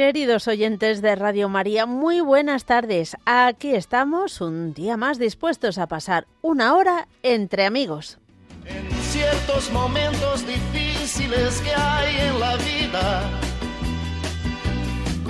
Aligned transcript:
Queridos 0.00 0.48
oyentes 0.48 1.02
de 1.02 1.14
Radio 1.14 1.50
María, 1.50 1.84
muy 1.84 2.22
buenas 2.22 2.64
tardes. 2.64 3.18
Aquí 3.26 3.74
estamos 3.74 4.40
un 4.40 4.72
día 4.72 4.96
más 4.96 5.18
dispuestos 5.18 5.76
a 5.76 5.88
pasar 5.88 6.26
una 6.40 6.74
hora 6.74 7.06
entre 7.22 7.66
amigos. 7.66 8.16
En 8.64 8.90
ciertos 9.02 9.70
momentos 9.70 10.46
difíciles 10.46 11.60
que 11.60 11.70
hay 11.74 12.16
en 12.28 12.40
la 12.40 12.56
vida, 12.56 13.30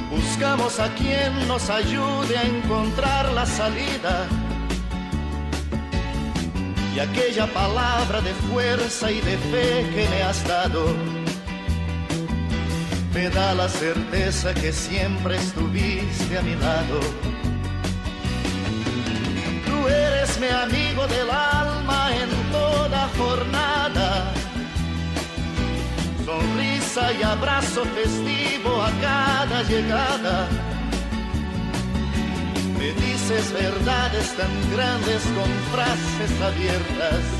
buscamos 0.09 0.79
a 0.79 0.95
quien 0.95 1.49
nos 1.49 1.69
ayude 1.69 2.39
a 2.39 2.45
encontrar 2.45 3.33
la 3.33 3.47
salida. 3.47 4.29
Y 6.95 7.01
aquella 7.01 7.53
palabra 7.53 8.21
de 8.21 8.33
fuerza 8.35 9.11
y 9.11 9.21
de 9.21 9.37
fe 9.37 9.91
que 9.93 10.09
me 10.09 10.23
has 10.23 10.47
dado 10.47 11.20
me 13.13 13.29
da 13.29 13.55
la 13.55 13.69
certeza 13.69 14.55
que 14.55 14.73
siempre 14.73 15.37
estuviste 15.37 16.39
a 16.39 16.43
mi 16.43 16.55
lado. 16.55 17.01
Tú 19.67 19.89
eres 19.89 20.39
mi 20.41 20.49
amigo 20.49 21.07
del 21.09 21.31
alma 21.31 22.11
en 22.15 22.53
toda 22.53 23.09
jornada. 23.19 24.33
Sonrisa 26.25 27.13
y 27.13 27.23
abrazo 27.23 27.85
festivo 27.85 28.83
a 28.83 28.91
cada 29.01 29.63
llegada. 29.65 30.49
Me 32.79 32.93
dices 32.93 33.53
verdades 33.53 34.37
tan 34.37 34.53
grandes 34.73 35.23
con 35.37 35.51
frases 35.73 36.41
abiertas 36.41 37.40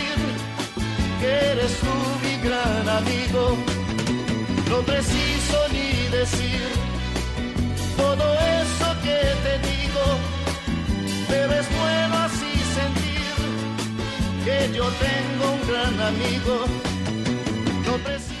eres 1.23 1.77
tú 1.79 1.93
mi 2.23 2.35
gran 2.47 2.89
amigo. 2.89 3.57
No 4.69 4.79
preciso 4.81 5.57
ni 5.71 6.07
decir 6.09 6.61
todo 7.97 8.25
eso 8.61 8.87
que 9.03 9.19
te 9.45 9.53
digo, 9.69 10.03
pero 11.27 11.53
es 11.53 11.67
bueno 11.79 12.15
así 12.27 12.53
sentir 12.79 13.33
que 14.45 14.77
yo 14.77 14.85
tengo 15.07 15.43
un 15.55 15.61
gran 15.69 15.95
amigo. 16.11 16.65
No 17.85 17.93
preciso 17.97 18.40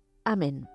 Amén. 0.25 0.70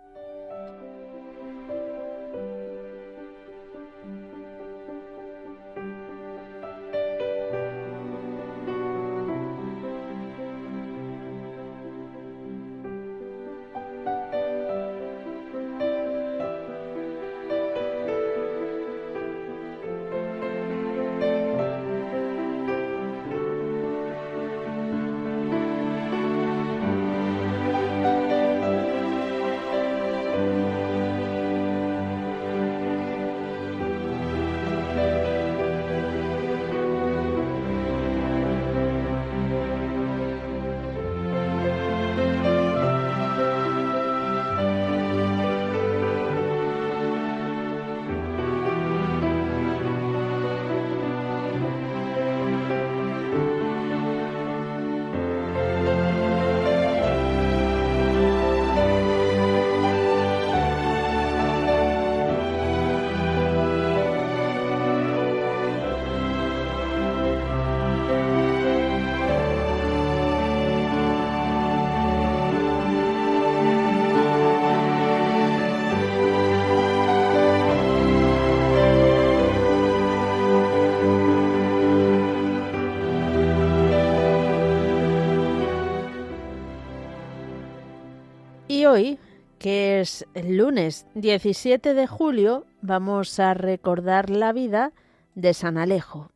Hoy, 88.87 89.19
que 89.59 90.01
es 90.01 90.27
el 90.35 90.57
lunes 90.57 91.07
17 91.15 91.95
de 91.95 92.07
julio, 92.07 92.67
vamos 92.83 93.39
a 93.41 93.55
recordar 93.55 94.31
la 94.31 94.53
vida 94.53 94.93
de 95.35 95.55
San 95.55 95.79
Alejo. 95.79 96.31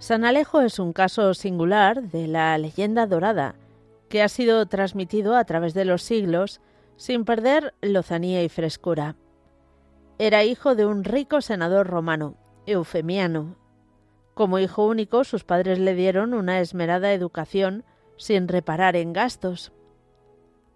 San 0.00 0.24
Alejo 0.24 0.62
es 0.62 0.78
un 0.78 0.94
caso 0.94 1.34
singular 1.34 2.02
de 2.04 2.26
la 2.26 2.56
leyenda 2.56 3.06
dorada, 3.06 3.54
que 4.08 4.22
ha 4.22 4.30
sido 4.30 4.64
transmitido 4.64 5.36
a 5.36 5.44
través 5.44 5.74
de 5.74 5.84
los 5.84 6.02
siglos 6.02 6.62
sin 6.96 7.26
perder 7.26 7.74
lozanía 7.82 8.42
y 8.42 8.48
frescura. 8.48 9.16
Era 10.18 10.42
hijo 10.42 10.74
de 10.74 10.86
un 10.86 11.04
rico 11.04 11.42
senador 11.42 11.86
romano, 11.86 12.36
Eufemiano. 12.64 13.56
Como 14.32 14.58
hijo 14.58 14.86
único, 14.86 15.22
sus 15.22 15.44
padres 15.44 15.78
le 15.78 15.94
dieron 15.94 16.32
una 16.32 16.60
esmerada 16.60 17.12
educación 17.12 17.84
sin 18.16 18.48
reparar 18.48 18.96
en 18.96 19.12
gastos. 19.12 19.70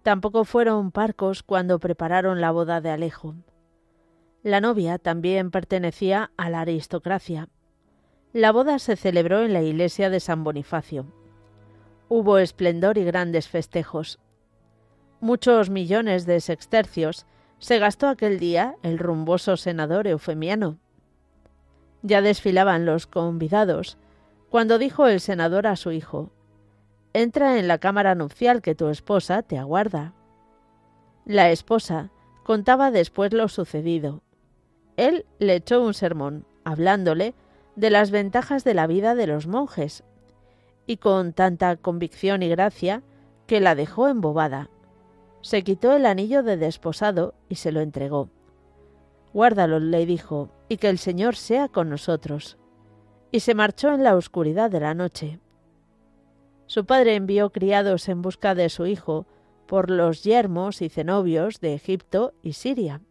Tampoco 0.03 0.45
fueron 0.45 0.91
parcos 0.91 1.41
cuando 1.41 1.79
prepararon 1.79 2.41
la 2.41 2.51
boda 2.51 2.79
de 2.79 2.91
Alejo. 2.91 3.33
La 4.43 4.61
novia 4.61 4.99
también 4.99 5.49
pertenecía 5.49 6.29
a 6.37 6.51
la 6.51 6.61
aristocracia 6.61 7.49
la 8.35 8.51
boda 8.51 8.79
se 8.79 8.97
celebró 8.97 9.43
en 9.43 9.53
la 9.53 9.61
iglesia 9.61 10.09
de 10.09 10.19
San 10.19 10.43
Bonifacio. 10.43 11.05
Hubo 12.09 12.37
esplendor 12.37 12.97
y 12.97 13.05
grandes 13.05 13.47
festejos. 13.47 14.19
Muchos 15.21 15.69
millones 15.69 16.25
de 16.25 16.41
sextercios 16.41 17.25
se 17.59 17.79
gastó 17.79 18.09
aquel 18.09 18.37
día 18.37 18.75
el 18.83 18.99
rumboso 18.99 19.55
senador 19.55 20.05
Eufemiano. 20.05 20.77
Ya 22.01 22.21
desfilaban 22.21 22.85
los 22.85 23.07
convidados 23.07 23.97
cuando 24.49 24.79
dijo 24.79 25.07
el 25.07 25.21
senador 25.21 25.65
a 25.65 25.77
su 25.77 25.93
hijo 25.93 26.29
Entra 27.13 27.57
en 27.57 27.69
la 27.69 27.77
cámara 27.77 28.15
nupcial 28.15 28.61
que 28.61 28.75
tu 28.75 28.89
esposa 28.89 29.43
te 29.43 29.57
aguarda. 29.57 30.13
La 31.23 31.51
esposa 31.51 32.11
contaba 32.43 32.91
después 32.91 33.31
lo 33.31 33.47
sucedido. 33.47 34.23
Él 34.97 35.25
le 35.39 35.55
echó 35.55 35.81
un 35.81 35.93
sermón, 35.93 36.45
hablándole 36.65 37.33
de 37.75 37.89
las 37.89 38.11
ventajas 38.11 38.63
de 38.63 38.73
la 38.73 38.87
vida 38.87 39.15
de 39.15 39.27
los 39.27 39.47
monjes, 39.47 40.03
y 40.87 40.97
con 40.97 41.33
tanta 41.33 41.75
convicción 41.77 42.43
y 42.43 42.49
gracia 42.49 43.03
que 43.47 43.59
la 43.59 43.75
dejó 43.75 44.07
embobada. 44.07 44.69
Se 45.41 45.63
quitó 45.63 45.93
el 45.93 46.05
anillo 46.05 46.43
de 46.43 46.57
desposado 46.57 47.35
y 47.49 47.55
se 47.55 47.71
lo 47.71 47.81
entregó. 47.81 48.29
Guárdalo, 49.33 49.79
le 49.79 50.05
dijo, 50.05 50.49
y 50.69 50.77
que 50.77 50.89
el 50.89 50.97
Señor 50.97 51.35
sea 51.35 51.67
con 51.67 51.89
nosotros. 51.89 52.57
Y 53.31 53.41
se 53.41 53.53
marchó 53.53 53.93
en 53.93 54.03
la 54.03 54.15
oscuridad 54.15 54.71
de 54.71 54.79
la 54.79 54.93
noche. 54.93 55.39
Su 56.67 56.85
padre 56.85 57.15
envió 57.15 57.51
criados 57.51 58.07
en 58.09 58.21
busca 58.21 58.55
de 58.55 58.69
su 58.69 58.85
hijo 58.85 59.27
por 59.67 59.89
los 59.91 60.23
yermos 60.23 60.81
y 60.81 60.89
cenobios 60.89 61.59
de 61.59 61.73
Egipto 61.73 62.33
y 62.41 62.53
Siria. 62.53 63.01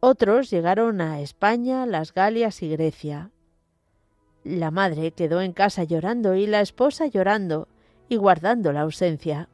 Otros 0.00 0.50
llegaron 0.50 1.00
a 1.00 1.20
España, 1.20 1.86
las 1.86 2.12
Galias 2.12 2.62
y 2.62 2.68
Grecia. 2.68 3.30
La 4.44 4.70
madre 4.70 5.12
quedó 5.12 5.40
en 5.40 5.54
casa 5.54 5.84
llorando 5.84 6.34
y 6.34 6.46
la 6.46 6.60
esposa 6.60 7.06
llorando 7.06 7.66
y 8.10 8.16
guardando 8.16 8.72
la 8.72 8.82
ausencia. 8.82 9.48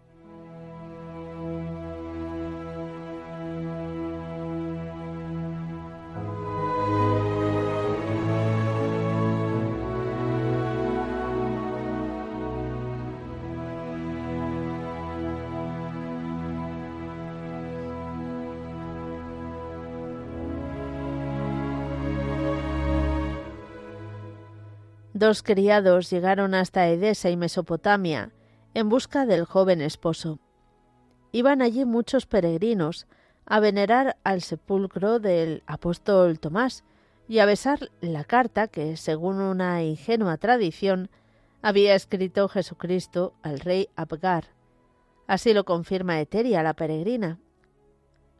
Dos 25.20 25.42
criados 25.42 26.08
llegaron 26.08 26.54
hasta 26.54 26.88
Edesa 26.88 27.28
y 27.28 27.36
Mesopotamia 27.36 28.32
en 28.72 28.88
busca 28.88 29.26
del 29.26 29.44
joven 29.44 29.82
esposo. 29.82 30.38
Iban 31.30 31.60
allí 31.60 31.84
muchos 31.84 32.24
peregrinos 32.24 33.06
a 33.44 33.60
venerar 33.60 34.16
al 34.24 34.40
sepulcro 34.40 35.18
del 35.18 35.62
apóstol 35.66 36.40
Tomás 36.40 36.84
y 37.28 37.40
a 37.40 37.44
besar 37.44 37.90
la 38.00 38.24
carta 38.24 38.66
que, 38.66 38.96
según 38.96 39.42
una 39.42 39.82
ingenua 39.82 40.38
tradición, 40.38 41.10
había 41.60 41.94
escrito 41.94 42.48
Jesucristo 42.48 43.34
al 43.42 43.60
rey 43.60 43.90
Abgar. 43.96 44.46
Así 45.26 45.52
lo 45.52 45.66
confirma 45.66 46.18
Eteria, 46.18 46.62
la 46.62 46.72
peregrina. 46.72 47.38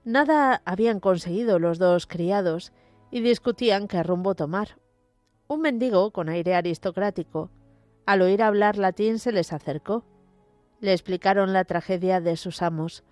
Nada 0.06 0.62
habían 0.64 0.98
conseguido 0.98 1.58
los 1.58 1.78
dos 1.78 2.06
criados 2.06 2.72
y 3.10 3.20
discutían 3.20 3.86
qué 3.86 4.02
rumbo 4.02 4.34
tomar. 4.34 4.79
Un 5.50 5.62
mendigo 5.62 6.12
con 6.12 6.28
aire 6.28 6.54
aristocrático, 6.54 7.50
al 8.06 8.22
oír 8.22 8.40
hablar 8.40 8.78
latín, 8.78 9.18
se 9.18 9.32
les 9.32 9.52
acercó. 9.52 10.04
Le 10.78 10.92
explicaron 10.92 11.52
la 11.52 11.64
tragedia 11.64 12.20
de 12.20 12.36
sus 12.36 12.62
amos, 12.62 13.02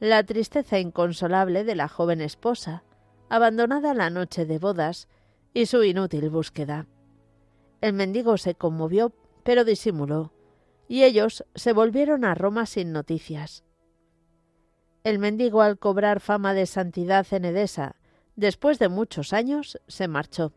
la 0.00 0.24
tristeza 0.24 0.80
inconsolable 0.80 1.62
de 1.62 1.76
la 1.76 1.86
joven 1.86 2.20
esposa, 2.20 2.82
abandonada 3.28 3.94
la 3.94 4.10
noche 4.10 4.44
de 4.44 4.58
bodas, 4.58 5.06
y 5.52 5.66
su 5.66 5.84
inútil 5.84 6.30
búsqueda. 6.30 6.88
El 7.80 7.92
mendigo 7.92 8.38
se 8.38 8.56
conmovió, 8.56 9.12
pero 9.44 9.64
disimuló, 9.64 10.32
y 10.88 11.04
ellos 11.04 11.44
se 11.54 11.72
volvieron 11.72 12.24
a 12.24 12.34
Roma 12.34 12.66
sin 12.66 12.90
noticias. 12.90 13.62
El 15.04 15.20
mendigo, 15.20 15.62
al 15.62 15.78
cobrar 15.78 16.18
fama 16.18 16.54
de 16.54 16.66
santidad 16.66 17.24
en 17.30 17.44
Edesa, 17.44 17.94
después 18.34 18.80
de 18.80 18.88
muchos 18.88 19.32
años, 19.32 19.80
se 19.86 20.08
marchó 20.08 20.52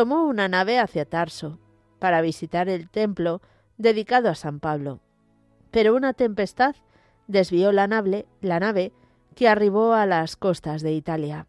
tomó 0.00 0.24
una 0.24 0.48
nave 0.48 0.78
hacia 0.78 1.04
Tarso 1.04 1.58
para 1.98 2.22
visitar 2.22 2.70
el 2.70 2.88
templo 2.88 3.42
dedicado 3.76 4.30
a 4.30 4.34
San 4.34 4.58
Pablo. 4.58 5.00
Pero 5.70 5.94
una 5.94 6.14
tempestad 6.14 6.74
desvió 7.26 7.70
la 7.70 7.86
nave, 7.86 8.24
la 8.40 8.60
nave 8.60 8.94
que 9.34 9.46
arribó 9.46 9.92
a 9.92 10.06
las 10.06 10.36
costas 10.36 10.80
de 10.80 10.94
Italia. 10.94 11.48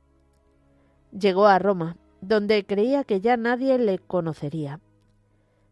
Llegó 1.17 1.47
a 1.47 1.59
Roma, 1.59 1.95
donde 2.19 2.65
creía 2.65 3.05
que 3.05 3.21
ya 3.21 3.37
nadie 3.37 3.77
le 3.77 3.99
conocería. 3.99 4.81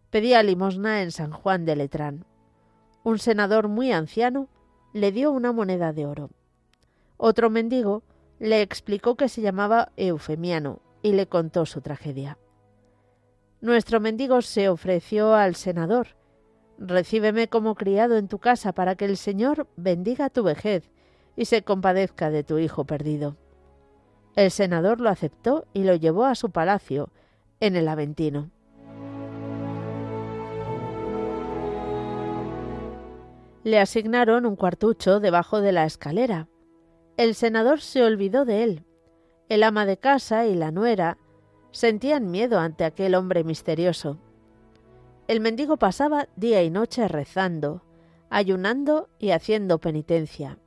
Pedía 0.09 0.41
limosna 0.41 1.01
en 1.01 1.11
San 1.11 1.33
Juan 1.33 1.65
de 1.65 1.75
Letrán. 1.75 2.23
Un 3.03 3.19
senador 3.19 3.67
muy 3.67 3.91
anciano 3.91 4.47
le 4.93 5.11
dio 5.11 5.33
una 5.33 5.51
moneda 5.51 5.91
de 5.91 6.05
oro. 6.05 6.29
Otro 7.17 7.49
mendigo 7.49 8.03
le 8.39 8.61
explicó 8.61 9.15
que 9.15 9.27
se 9.27 9.41
llamaba 9.41 9.91
Eufemiano 9.97 10.79
y 11.01 11.11
le 11.11 11.27
contó 11.27 11.65
su 11.65 11.81
tragedia. 11.81 12.37
Nuestro 13.61 13.99
mendigo 13.99 14.41
se 14.41 14.69
ofreció 14.69 15.35
al 15.35 15.55
senador. 15.55 16.15
Recíbeme 16.77 17.49
como 17.49 17.75
criado 17.75 18.15
en 18.15 18.29
tu 18.29 18.39
casa 18.39 18.71
para 18.71 18.95
que 18.95 19.03
el 19.03 19.17
Señor 19.17 19.67
bendiga 19.75 20.29
tu 20.29 20.43
vejez 20.43 20.89
y 21.35 21.45
se 21.45 21.63
compadezca 21.63 22.29
de 22.29 22.43
tu 22.43 22.57
hijo 22.57 22.85
perdido. 22.85 23.35
El 24.35 24.51
senador 24.51 25.01
lo 25.01 25.09
aceptó 25.09 25.67
y 25.73 25.83
lo 25.83 25.95
llevó 25.95 26.25
a 26.25 26.35
su 26.35 26.51
palacio, 26.51 27.09
en 27.59 27.75
el 27.75 27.89
Aventino. 27.89 28.49
Le 33.65 33.79
asignaron 33.79 34.45
un 34.45 34.55
cuartucho 34.55 35.19
debajo 35.19 35.59
de 35.59 35.73
la 35.73 35.83
escalera. 35.85 36.47
El 37.17 37.35
senador 37.35 37.81
se 37.81 38.03
olvidó 38.03 38.45
de 38.45 38.63
él. 38.63 38.85
El 39.49 39.63
ama 39.63 39.85
de 39.85 39.97
casa 39.97 40.45
y 40.45 40.55
la 40.55 40.71
nuera 40.71 41.17
sentían 41.71 42.31
miedo 42.31 42.59
ante 42.59 42.83
aquel 42.83 43.15
hombre 43.15 43.43
misterioso. 43.43 44.17
El 45.27 45.41
mendigo 45.41 45.77
pasaba 45.77 46.27
día 46.35 46.63
y 46.63 46.69
noche 46.69 47.07
rezando, 47.07 47.83
ayunando 48.29 49.09
y 49.19 49.31
haciendo 49.31 49.79
penitencia. 49.79 50.57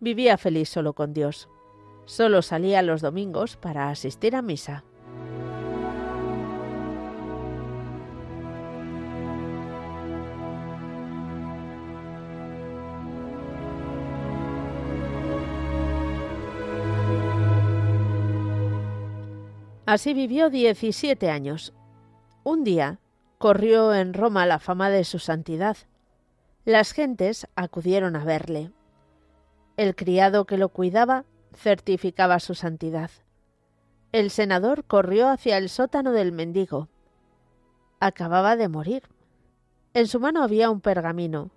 Vivía 0.00 0.38
feliz 0.38 0.68
solo 0.68 0.94
con 0.94 1.12
Dios. 1.12 1.48
Solo 2.06 2.42
salía 2.42 2.82
los 2.82 3.02
domingos 3.02 3.56
para 3.56 3.90
asistir 3.90 4.34
a 4.34 4.42
misa. 4.42 4.84
Así 19.90 20.14
vivió 20.14 20.50
17 20.50 21.30
años. 21.30 21.72
Un 22.44 22.62
día 22.62 23.00
corrió 23.38 23.92
en 23.92 24.14
Roma 24.14 24.46
la 24.46 24.60
fama 24.60 24.88
de 24.88 25.02
su 25.02 25.18
santidad. 25.18 25.76
Las 26.64 26.92
gentes 26.92 27.48
acudieron 27.56 28.14
a 28.14 28.22
verle. 28.22 28.70
El 29.76 29.96
criado 29.96 30.44
que 30.44 30.58
lo 30.58 30.68
cuidaba 30.68 31.24
certificaba 31.56 32.38
su 32.38 32.54
santidad. 32.54 33.10
El 34.12 34.30
senador 34.30 34.84
corrió 34.84 35.28
hacia 35.28 35.58
el 35.58 35.68
sótano 35.68 36.12
del 36.12 36.30
mendigo. 36.30 36.86
Acababa 37.98 38.54
de 38.54 38.68
morir. 38.68 39.02
En 39.92 40.06
su 40.06 40.20
mano 40.20 40.44
había 40.44 40.70
un 40.70 40.80
pergamino. 40.80 41.50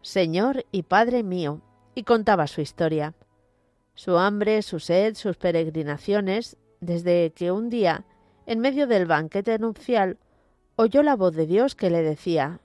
Señor 0.00 0.64
y 0.70 0.84
Padre 0.84 1.24
mío, 1.24 1.60
y 1.92 2.04
contaba 2.04 2.46
su 2.46 2.60
historia. 2.60 3.14
Su 3.94 4.16
hambre, 4.16 4.62
su 4.62 4.78
sed, 4.78 5.16
sus 5.16 5.36
peregrinaciones, 5.36 6.56
desde 6.86 7.32
que 7.32 7.52
un 7.52 7.68
día, 7.68 8.04
en 8.46 8.60
medio 8.60 8.86
del 8.86 9.06
banquete 9.06 9.58
nupcial, 9.58 10.18
oyó 10.76 11.02
la 11.02 11.16
voz 11.16 11.34
de 11.34 11.46
Dios 11.46 11.74
que 11.74 11.90
le 11.90 12.02
decía 12.02 12.60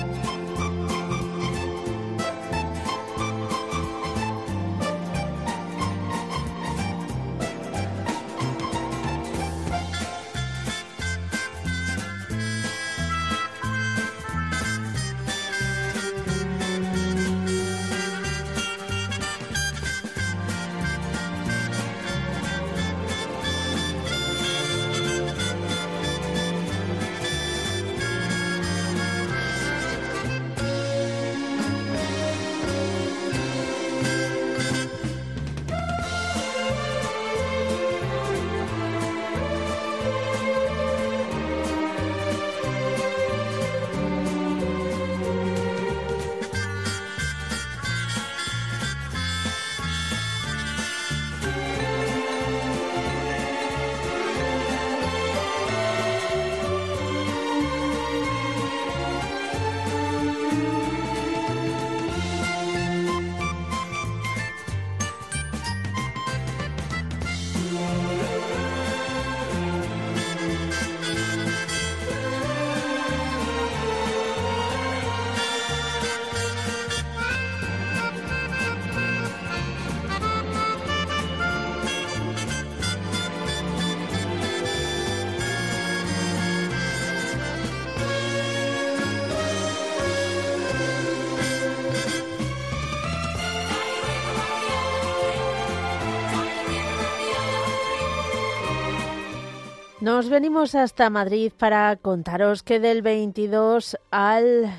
Nos 100.01 100.29
venimos 100.29 100.73
hasta 100.73 101.11
Madrid 101.11 101.51
para 101.55 101.95
contaros 101.95 102.63
que 102.63 102.79
del 102.79 103.03
22 103.03 103.99
al 104.09 104.73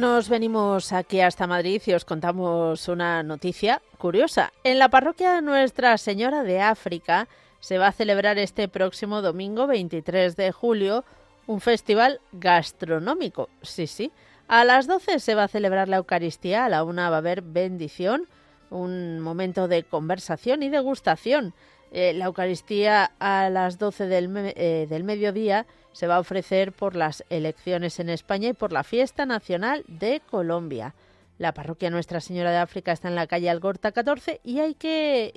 Nos 0.00 0.30
venimos 0.30 0.94
aquí 0.94 1.20
hasta 1.20 1.46
Madrid 1.46 1.82
y 1.84 1.92
os 1.92 2.06
contamos 2.06 2.88
una 2.88 3.22
noticia 3.22 3.82
curiosa. 3.98 4.50
En 4.64 4.78
la 4.78 4.88
parroquia 4.88 5.42
Nuestra 5.42 5.98
Señora 5.98 6.42
de 6.42 6.58
África 6.62 7.28
se 7.60 7.76
va 7.76 7.88
a 7.88 7.92
celebrar 7.92 8.38
este 8.38 8.66
próximo 8.66 9.20
domingo 9.20 9.66
23 9.66 10.36
de 10.36 10.52
julio 10.52 11.04
un 11.46 11.60
festival 11.60 12.22
gastronómico. 12.32 13.50
Sí, 13.60 13.86
sí. 13.86 14.10
A 14.48 14.64
las 14.64 14.86
12 14.86 15.18
se 15.18 15.34
va 15.34 15.44
a 15.44 15.48
celebrar 15.48 15.86
la 15.90 15.98
Eucaristía, 15.98 16.64
a 16.64 16.70
la 16.70 16.82
una 16.82 17.10
va 17.10 17.16
a 17.16 17.18
haber 17.18 17.42
bendición, 17.42 18.26
un 18.70 19.20
momento 19.20 19.68
de 19.68 19.82
conversación 19.82 20.62
y 20.62 20.70
degustación. 20.70 21.52
Eh, 21.92 22.14
la 22.14 22.24
Eucaristía 22.24 23.10
a 23.18 23.50
las 23.50 23.78
12 23.78 24.06
del, 24.06 24.30
eh, 24.56 24.86
del 24.88 25.04
mediodía 25.04 25.66
se 25.92 26.06
va 26.06 26.16
a 26.16 26.20
ofrecer 26.20 26.72
por 26.72 26.96
las 26.96 27.24
elecciones 27.30 28.00
en 28.00 28.08
España 28.08 28.48
y 28.48 28.52
por 28.52 28.72
la 28.72 28.84
Fiesta 28.84 29.26
Nacional 29.26 29.84
de 29.88 30.20
Colombia. 30.30 30.94
La 31.38 31.54
parroquia 31.54 31.90
Nuestra 31.90 32.20
Señora 32.20 32.50
de 32.50 32.58
África 32.58 32.92
está 32.92 33.08
en 33.08 33.14
la 33.14 33.26
calle 33.26 33.48
Algorta 33.48 33.92
14 33.92 34.40
y 34.44 34.60
hay 34.60 34.74
que, 34.74 35.32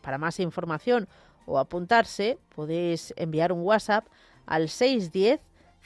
para 0.00 0.18
más 0.18 0.38
información 0.40 1.08
o 1.46 1.58
apuntarse, 1.58 2.38
podéis 2.54 3.12
enviar 3.16 3.52
un 3.52 3.62
WhatsApp 3.62 4.06
al 4.46 4.68
610 4.68 5.40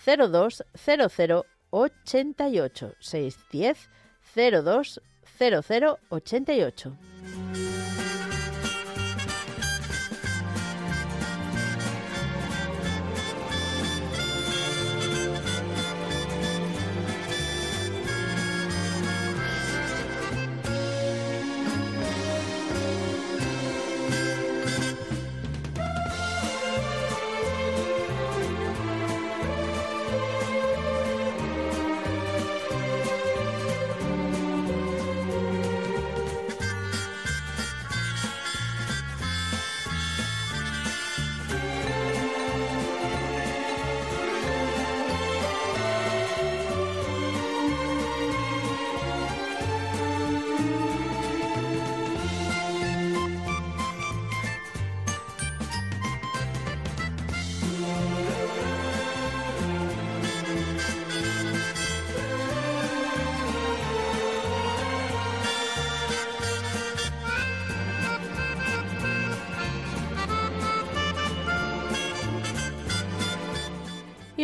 02 0.04 0.64
00 0.74 1.46
88 1.70 2.94
610 3.00 3.90
02 4.34 5.00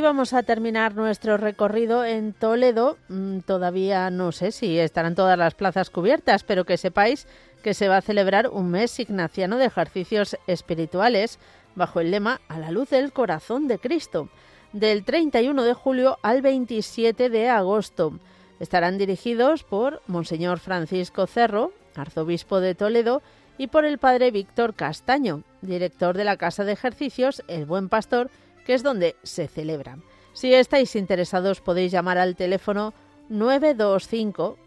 vamos 0.05 0.35
a 0.35 0.43
terminar 0.43 0.95
nuestro 0.95 1.39
recorrido 1.39 2.05
en 2.05 2.35
Toledo. 2.35 2.99
Mm, 3.09 3.39
todavía 3.41 4.11
no 4.11 4.33
sé 4.33 4.53
si 4.53 4.79
estarán 4.79 5.15
todas 5.15 5.39
las 5.39 5.55
plazas 5.55 5.89
cubiertas, 5.89 6.45
pero 6.45 6.67
que 6.67 6.77
sepáis 6.77 7.27
que 7.63 7.73
se 7.73 7.89
va 7.89 7.97
a 7.97 8.03
celebrar 8.03 8.49
un 8.51 8.71
mes 8.71 9.01
ignaciano 9.01 9.57
de 9.57 9.65
ejercicios 9.65 10.37
espirituales 10.47 11.39
bajo 11.75 12.01
el 12.01 12.11
lema 12.11 12.43
A 12.49 12.59
la 12.59 12.71
luz 12.71 12.91
del 12.91 13.13
corazón 13.13 13.67
de 13.67 13.79
Cristo, 13.79 14.29
del 14.75 15.05
31 15.05 15.63
de 15.63 15.73
julio 15.73 16.19
al 16.23 16.43
27 16.43 17.31
de 17.31 17.49
agosto. 17.49 18.19
Estarán 18.61 18.99
dirigidos 18.99 19.65
por 19.65 20.03
Monseñor 20.07 20.59
Francisco 20.59 21.27
Cerro, 21.27 21.73
arzobispo 21.97 22.61
de 22.61 22.75
Toledo, 22.75 23.23
y 23.57 23.69
por 23.69 23.87
el 23.87 23.97
padre 23.97 24.31
Víctor 24.31 24.75
Castaño, 24.75 25.45
director 25.63 26.15
de 26.15 26.25
la 26.25 26.37
Casa 26.37 26.65
de 26.65 26.73
Ejercicios 26.73 27.43
El 27.49 27.65
Buen 27.65 27.89
Pastor, 27.89 28.31
que 28.65 28.75
es 28.75 28.83
donde 28.83 29.17
se 29.23 29.49
celebran. 29.49 30.03
Si 30.33 30.53
estáis 30.53 30.97
interesados 30.97 31.61
podéis 31.61 31.93
llamar 31.93 32.19
al 32.19 32.35
teléfono 32.35 32.93
925, 33.29 34.59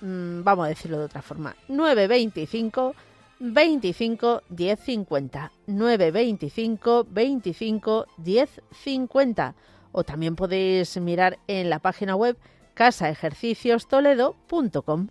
mm, 0.00 0.42
vamos 0.42 0.66
a 0.66 0.68
decirlo 0.68 0.98
de 0.98 1.04
otra 1.04 1.22
forma, 1.22 1.56
925 1.68 2.94
25 3.40 4.42
1050 4.48 5.52
925 5.66 7.06
25 7.10 8.06
1050 8.18 9.54
o 9.92 10.04
también 10.04 10.36
podéis 10.36 10.96
mirar 10.98 11.38
en 11.46 11.70
la 11.70 11.78
página 11.78 12.16
web 12.16 12.36
casaejerciciostoledo.com. 12.74 15.08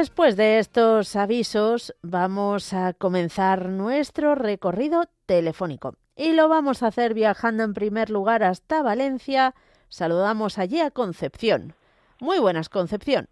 después 0.00 0.34
de 0.34 0.58
estos 0.58 1.14
avisos 1.14 1.94
vamos 2.00 2.72
a 2.72 2.94
comenzar 2.94 3.68
nuestro 3.68 4.34
recorrido 4.34 5.02
telefónico. 5.26 5.92
Y 6.16 6.32
lo 6.32 6.48
vamos 6.48 6.82
a 6.82 6.86
hacer 6.86 7.12
viajando 7.12 7.64
en 7.64 7.74
primer 7.74 8.08
lugar 8.08 8.42
hasta 8.42 8.82
Valencia. 8.82 9.54
Saludamos 9.90 10.56
allí 10.56 10.80
a 10.80 10.90
Concepción. 10.90 11.74
Muy 12.18 12.38
buenas, 12.38 12.70
Concepción. 12.70 13.26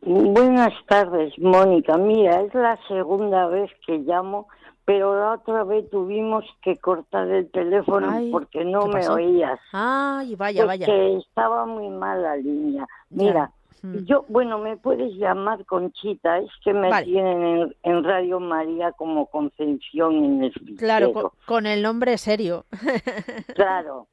Buenas 0.00 0.72
tardes, 0.86 1.38
Mónica. 1.38 1.98
Mira, 1.98 2.40
es 2.40 2.54
la 2.54 2.78
segunda 2.88 3.46
vez 3.48 3.70
que 3.86 3.98
llamo, 3.98 4.48
pero 4.86 5.14
la 5.14 5.34
otra 5.34 5.62
vez 5.64 5.90
tuvimos 5.90 6.46
que 6.62 6.78
cortar 6.78 7.28
el 7.28 7.50
teléfono 7.50 8.08
Ay, 8.10 8.30
porque 8.30 8.64
no 8.64 8.88
¿qué 8.88 8.94
me 8.96 9.08
oías. 9.08 9.60
Ay, 9.74 10.36
vaya, 10.36 10.64
vaya. 10.64 10.86
Porque 10.86 11.16
estaba 11.18 11.66
muy 11.66 11.90
mal 11.90 12.22
la 12.22 12.36
línea. 12.36 12.86
Mira, 13.10 13.52
Mm. 13.94 14.04
yo, 14.06 14.24
bueno, 14.28 14.58
me 14.58 14.76
puedes 14.76 15.12
llamar 15.14 15.64
Conchita, 15.66 16.38
es 16.38 16.50
que 16.64 16.72
me 16.72 16.88
Vale. 16.90 17.06
tienen 17.06 17.42
en, 17.42 17.76
en 17.82 18.04
Radio 18.04 18.40
María 18.40 18.92
como 18.92 19.26
Concepción 19.26 20.14
en 20.24 20.44
el 20.44 20.52
Claro, 20.78 21.12
con, 21.12 21.30
con 21.46 21.66
el 21.66 21.82
nombre 21.82 22.16
serio. 22.18 22.64
Claro. 23.54 24.06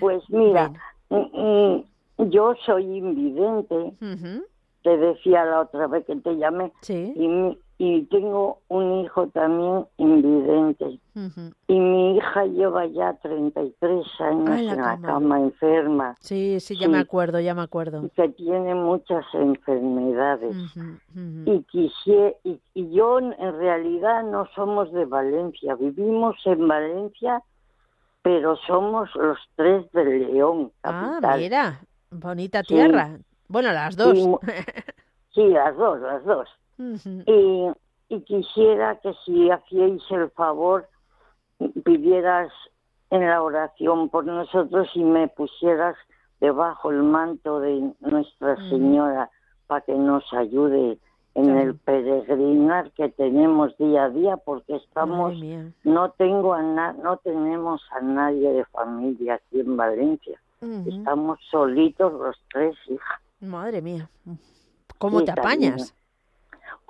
Pues 0.00 0.22
mira, 0.30 0.72
Bueno. 1.08 1.28
mm, 1.34 2.22
mm, 2.22 2.30
yo 2.30 2.54
soy 2.66 2.84
invidente, 2.84 3.92
te 4.82 4.96
decía 4.96 5.44
la 5.44 5.60
otra 5.60 5.86
vez 5.86 6.04
que 6.06 6.16
te 6.16 6.36
llamé, 6.36 6.72
Sí. 6.80 7.12
y, 7.16 7.28
mi- 7.28 7.58
y 7.82 8.02
tengo 8.10 8.58
un 8.68 9.00
hijo 9.00 9.26
también 9.28 9.86
invidente. 9.96 11.00
Y 11.66 11.80
mi 11.80 12.16
hija 12.18 12.44
lleva 12.44 12.84
ya 12.86 13.14
33 13.22 14.06
años 14.20 14.48
Ah, 14.50 14.58
en 14.60 14.66
la 14.66 14.72
en 14.74 14.80
la 14.82 14.98
cama. 15.00 15.40
enferma 15.40 16.14
Sí, 16.20 16.60
sí, 16.60 16.76
ya 16.76 16.86
Sí. 16.86 16.92
me 16.92 16.98
acuerdo, 16.98 17.40
ya 17.40 17.54
me 17.54 17.62
acuerdo. 17.62 18.04
y 18.04 18.10
que 18.10 18.28
tiene 18.28 18.74
muchas 18.74 19.24
enfermedades. 19.32 20.54
Y, 21.46 21.64
quisie- 21.72 22.36
y, 22.44 22.60
y 22.74 22.90
yo 22.94 23.18
en 23.18 23.32
realidad 23.58 24.24
no 24.24 24.46
somos 24.54 24.92
de 24.92 25.06
Valencia, 25.06 25.74
vivimos 25.74 26.36
en 26.44 26.68
Valencia, 26.68 27.42
pero 28.22 28.56
somos 28.66 29.08
los 29.14 29.38
tres 29.56 29.90
de 29.92 30.04
León, 30.04 30.70
Ah, 30.82 31.12
capital. 31.20 31.40
mira, 31.40 31.80
bonita 32.10 32.60
Sí. 32.60 32.74
tierra. 32.74 33.16
Bueno, 33.48 33.72
las 33.72 33.96
dos. 33.96 34.18
Y 34.18 34.26
sí, 35.34 35.48
las 35.48 35.74
dos, 35.78 35.98
las 36.00 36.22
dos. 36.26 36.46
Y, 37.26 37.66
y 38.08 38.20
quisiera 38.22 38.96
que 39.00 39.12
si 39.24 39.50
hacíais 39.50 40.02
el 40.10 40.30
favor, 40.30 40.88
pidieras 41.84 42.50
en 43.10 43.26
la 43.26 43.42
oración 43.42 44.08
por 44.08 44.24
nosotros 44.24 44.88
y 44.94 45.04
me 45.04 45.28
pusieras 45.28 45.96
debajo 46.40 46.90
el 46.90 47.02
manto 47.02 47.60
de 47.60 47.92
Nuestra. 48.00 48.56
Señora 48.68 49.30
para 49.66 49.82
que 49.82 49.94
nos 49.94 50.24
ayude 50.32 50.98
en 51.34 51.56
el 51.56 51.76
peregrinar 51.76 52.90
que 52.92 53.08
tenemos 53.10 53.76
día 53.78 54.04
a 54.04 54.10
día 54.10 54.36
porque 54.36 54.74
estamos 54.76 55.32
no 55.84 56.10
tengo 56.10 56.54
a 56.54 56.62
na- 56.62 56.92
no 56.94 57.18
tenemos 57.18 57.80
a 57.92 58.00
nadie 58.00 58.50
de 58.50 58.64
familia 58.66 59.34
aquí 59.34 59.60
en 59.60 59.76
Valencia 59.76 60.40
estamos 60.88 61.38
solitos 61.50 62.12
los 62.12 62.36
tres 62.52 62.76
hija 62.88 63.20
Madre 63.40 63.80
mía. 63.80 64.10
¿Cómo 64.98 65.20
Sí, 65.20 65.24
te 65.26 65.30
apañas? 65.30 65.94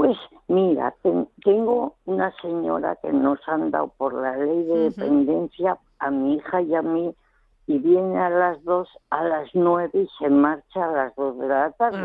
Pues 0.01 0.17
mira, 0.49 0.95
ten- 1.03 1.29
tengo 1.45 1.95
una 2.07 2.33
señora 2.41 2.97
que 3.03 3.13
nos 3.13 3.39
han 3.47 3.71
dado 3.71 3.89
por 3.99 4.15
la 4.15 4.35
ley 4.35 4.65
de 4.65 4.79
dependencia 4.85 5.77
a 5.99 6.11
mi 6.11 6.37
hija 6.37 6.63
y 6.63 6.75
a 6.75 6.81
mí 6.81 7.15
y 7.67 7.79
viene 7.79 8.19
a 8.19 8.31
las 8.31 8.65
dos, 8.65 8.89
a 9.11 9.23
las 9.25 9.51
nueve 9.53 9.91
y 9.93 10.09
se 10.19 10.31
marcha 10.31 10.87
a 10.87 10.91
las 10.93 11.15
dos 11.17 11.39
de 11.39 11.49
la 11.49 11.71
tarde. 11.73 11.99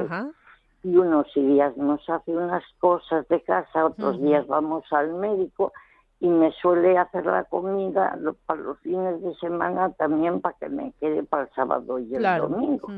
Y 0.83 0.97
unos 0.97 1.25
días 1.33 1.77
nos 1.77 2.07
hace 2.09 2.35
unas 2.35 2.63
cosas 2.81 3.25
de 3.29 3.41
casa, 3.41 3.85
otros 3.85 4.19
días 4.21 4.45
vamos 4.47 4.83
al 4.91 5.13
médico 5.13 5.71
y 6.19 6.27
me 6.29 6.51
suele 6.53 6.97
hacer 6.97 7.25
la 7.25 7.43
comida 7.43 8.17
para 8.45 8.61
los 8.61 8.79
fines 8.79 9.21
de 9.21 9.35
semana 9.35 9.91
también 9.91 10.39
para 10.41 10.55
que 10.57 10.69
me 10.69 10.93
quede 10.99 11.23
para 11.23 11.43
el 11.43 11.49
sábado 11.51 11.99
y 11.99 12.13
el 12.15 12.19
Claro. 12.19 12.47
domingo. 12.47 12.89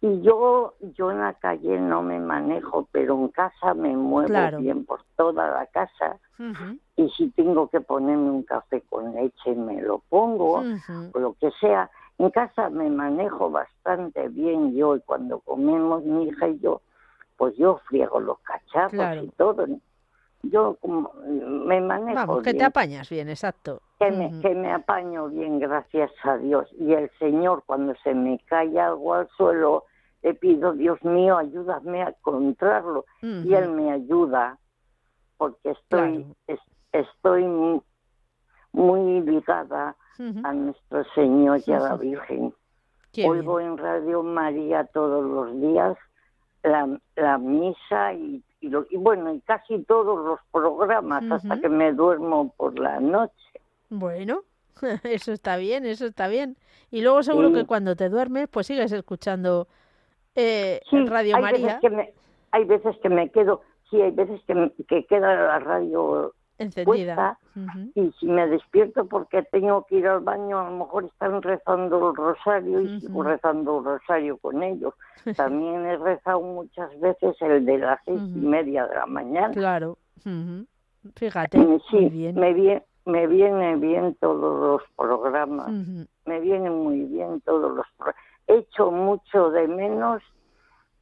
Y 0.00 0.22
yo, 0.22 0.74
yo 0.96 1.10
en 1.10 1.20
la 1.20 1.34
calle 1.34 1.78
no 1.78 2.02
me 2.02 2.18
manejo, 2.18 2.88
pero 2.90 3.14
en 3.14 3.28
casa 3.28 3.74
me 3.74 3.96
muevo 3.96 4.28
Claro. 4.28 4.58
bien 4.58 4.84
por 4.84 5.00
toda 5.16 5.50
la 5.50 5.66
casa. 5.66 6.18
Y 6.96 7.08
si 7.10 7.30
tengo 7.30 7.68
que 7.68 7.80
ponerme 7.80 8.30
un 8.30 8.42
café 8.42 8.82
con 8.90 9.14
leche, 9.14 9.54
me 9.54 9.80
lo 9.80 9.98
pongo, 10.08 10.64
o 11.14 11.18
lo 11.18 11.34
que 11.34 11.50
sea. 11.60 11.90
En 12.18 12.30
casa 12.30 12.68
me 12.70 12.90
manejo 12.90 13.50
bastante 13.50 14.28
bien 14.28 14.74
yo, 14.74 14.96
y 14.96 15.00
cuando 15.00 15.40
comemos 15.40 16.02
mi 16.02 16.24
hija 16.28 16.48
y 16.48 16.58
yo, 16.58 16.80
pues 17.36 17.56
yo 17.56 17.80
friego 17.88 18.20
los 18.20 18.38
cacharros 18.40 18.90
Claro. 18.92 19.22
y 19.22 19.28
todo. 19.30 19.66
Yo 20.42 20.76
como, 20.80 21.12
me 21.24 21.80
manejo 21.80 22.14
Vamos, 22.14 22.42
que 22.42 22.52
te 22.54 22.64
apañas 22.64 23.08
bien, 23.08 23.28
exacto. 23.28 23.80
que 24.00 24.10
me, 24.10 24.26
Ujú. 24.26 24.40
que 24.42 24.54
me 24.54 24.72
apaño 24.72 25.28
bien, 25.28 25.58
gracias 25.60 26.10
a 26.24 26.36
Dios. 26.36 26.68
Y 26.78 26.92
el 26.94 27.10
Señor, 27.18 27.62
cuando 27.64 27.94
se 28.02 28.12
me 28.14 28.38
cae 28.46 28.78
algo 28.80 29.14
al 29.14 29.28
suelo, 29.36 29.84
le 30.22 30.34
pido, 30.34 30.72
Dios 30.72 31.02
mío, 31.04 31.36
ayúdame 31.38 32.02
a 32.02 32.08
encontrarlo. 32.08 33.04
Y. 33.22 33.54
Él 33.54 33.70
me 33.70 33.92
ayuda, 33.92 34.58
porque 35.36 35.70
estoy, 35.70 36.24
Claro. 36.24 36.34
es- 36.48 36.60
estoy 36.92 37.44
mu- 37.44 37.82
muy 38.72 39.20
ligada 39.20 39.96
a 40.44 40.52
nuestro 40.52 41.04
Señor 41.14 41.60
y 41.66 41.72
a 41.72 41.78
la. 41.80 41.96
Virgen. 41.96 42.52
Qué 43.12 43.28
Oigo 43.28 43.56
bien. 43.58 43.72
en 43.72 43.78
Radio 43.78 44.22
María 44.22 44.84
todos 44.86 45.24
los 45.24 45.60
días 45.60 45.96
la, 46.62 46.98
la 47.16 47.38
misa 47.38 48.12
y, 48.14 48.42
y, 48.62 48.68
lo- 48.70 48.86
y 48.90 48.96
bueno, 48.96 49.34
y 49.34 49.40
casi 49.40 49.82
todos 49.84 50.24
los 50.24 50.40
programas 50.50 51.22
hasta 51.30 51.54
Ujú. 51.54 51.60
que 51.60 51.68
me 51.68 51.92
duermo 51.92 52.54
por 52.56 52.78
la 52.78 52.98
noche. 53.00 53.34
Bueno, 53.90 54.42
eso 55.04 55.32
está 55.32 55.56
bien, 55.58 55.84
eso 55.84 56.06
está 56.06 56.28
bien. 56.28 56.56
Y 56.90 57.02
luego 57.02 57.22
seguro 57.22 57.48
Sí. 57.48 57.54
que 57.54 57.64
cuando 57.66 57.94
te 57.96 58.08
duermes, 58.08 58.48
pues 58.48 58.66
sigues 58.66 58.92
escuchando 58.92 59.66
eh, 60.34 60.80
Sí, 60.88 61.04
Radio 61.06 61.36
hay 61.36 61.42
María 61.42 61.66
Veces 61.66 61.80
que 61.82 61.90
me, 61.90 62.14
hay 62.52 62.64
veces 62.64 62.96
que 63.02 63.08
me 63.10 63.30
quedo, 63.30 63.60
sí, 63.90 64.00
hay 64.00 64.12
veces 64.12 64.40
que, 64.46 64.54
me- 64.54 64.72
que 64.88 65.04
queda 65.04 65.34
la 65.34 65.58
radio 65.58 66.32
encendida. 66.58 67.38
y 67.94 68.12
si 68.18 68.26
me 68.26 68.46
despierto 68.46 69.06
porque 69.06 69.42
tengo 69.44 69.84
que 69.86 69.96
ir 69.96 70.06
al 70.08 70.20
baño, 70.20 70.58
a 70.58 70.70
lo 70.70 70.76
mejor 70.76 71.04
están 71.04 71.42
rezando 71.42 72.10
el 72.10 72.16
rosario 72.16 72.80
y 72.80 73.00
sigo 73.00 73.22
rezando 73.22 73.78
el 73.78 73.84
rosario 73.84 74.36
con 74.38 74.62
ellos. 74.62 74.94
También 75.36 75.84
he 75.86 75.96
rezado 75.96 76.40
muchas 76.40 76.98
veces 77.00 77.36
el 77.40 77.64
de 77.66 77.78
las 77.78 77.98
seis 78.04 78.20
y 78.20 78.38
media 78.40 78.86
de 78.86 78.94
la 78.94 79.06
mañana. 79.06 79.50
Claro. 79.50 79.98
Fíjate, 81.16 81.58
Sí, 81.90 81.96
muy 81.96 82.10
bien. 82.10 82.34
me 82.36 82.52
viene, 82.54 82.82
me 83.06 83.26
viene 83.26 83.76
bien 83.76 84.14
todos 84.20 84.60
los 84.60 84.82
programas, 84.96 85.68
me 86.26 86.40
vienen 86.40 86.72
muy 86.84 87.00
bien 87.04 87.40
todos 87.40 87.74
los 87.76 87.86
programas. 87.96 88.22
He 88.46 88.54
hecho 88.58 88.90
mucho 88.90 89.50
de 89.50 89.66
menos 89.68 90.22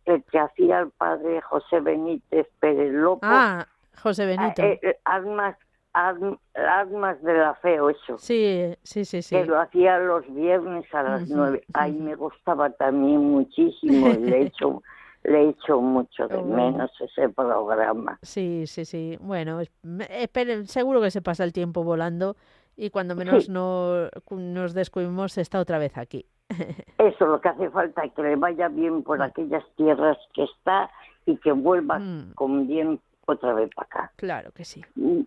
el 0.07 0.23
que 0.25 0.39
hacía 0.39 0.81
el 0.81 0.91
padre 0.91 1.41
José 1.43 1.81
Benítez 1.81 2.47
Pérez 2.61 2.93
López. 2.95 3.29
Ah, 3.31 3.67
José 4.03 4.27
Benito. 4.27 4.63
Eh, 4.63 4.79
eh, 4.83 4.97
almas, 5.05 5.57
alm- 5.93 6.39
almas 6.55 7.23
de 7.23 7.35
la 7.35 7.55
fe, 7.57 7.75
eso. 7.77 8.19
Sí, 8.19 8.75
sí, 8.83 9.05
sí, 9.05 9.23
sí. 9.23 9.37
Que 9.37 9.45
lo 9.47 9.61
hacía 9.61 9.99
los 9.99 10.25
viernes 10.35 10.85
a 10.95 11.03
las 11.03 11.29
nueve. 11.29 11.63
Ahí 11.75 11.93
ujú. 11.93 12.03
me 12.03 12.15
gustaba 12.17 12.71
también 12.71 13.19
muchísimo. 13.21 14.11
y 14.11 14.19
le 14.19 14.37
he 14.39 14.43
hecho, 14.47 14.83
le 15.25 15.43
he 15.43 15.49
hecho 15.51 15.81
mucho 15.81 16.29
de 16.29 16.43
menos 16.43 16.91
ese 17.01 17.29
programa. 17.29 18.19
Sí, 18.23 18.67
sí, 18.67 18.85
sí. 18.85 19.19
Bueno, 19.21 19.61
es- 19.61 19.71
esperen, 20.11 20.67
seguro 20.67 21.01
que 21.01 21.11
se 21.11 21.23
pasa 21.23 21.45
el 21.45 21.53
tiempo 21.53 21.83
volando 21.85 22.37
y 22.77 22.91
cuando 22.91 23.15
menos 23.15 23.45
Sí. 23.47 23.53
no, 23.53 24.09
nos 24.31 24.75
descubrimos 24.75 25.37
está 25.39 25.61
otra 25.61 25.79
vez 25.79 25.99
aquí. 25.99 26.25
Eso 26.99 27.27
lo 27.27 27.41
que 27.41 27.49
hace 27.49 27.71
falta, 27.71 28.09
que 28.09 28.23
le 28.23 28.37
vaya 28.37 28.69
bien 28.69 29.03
por 29.03 29.23
aquellas 29.23 29.63
tierras 29.77 30.17
que 30.35 30.45
está 30.45 30.91
y 31.27 31.37
que 31.37 31.53
vuelva 31.53 31.99
Mm. 31.99 32.33
con 32.35 32.67
bien 32.67 33.01
otra 33.31 33.53
vez 33.55 33.71
para 33.75 33.87
acá. 33.87 34.13
Claro 34.17 34.53
que 34.53 34.65
sí. 34.65 34.85
Mm, 34.95 35.23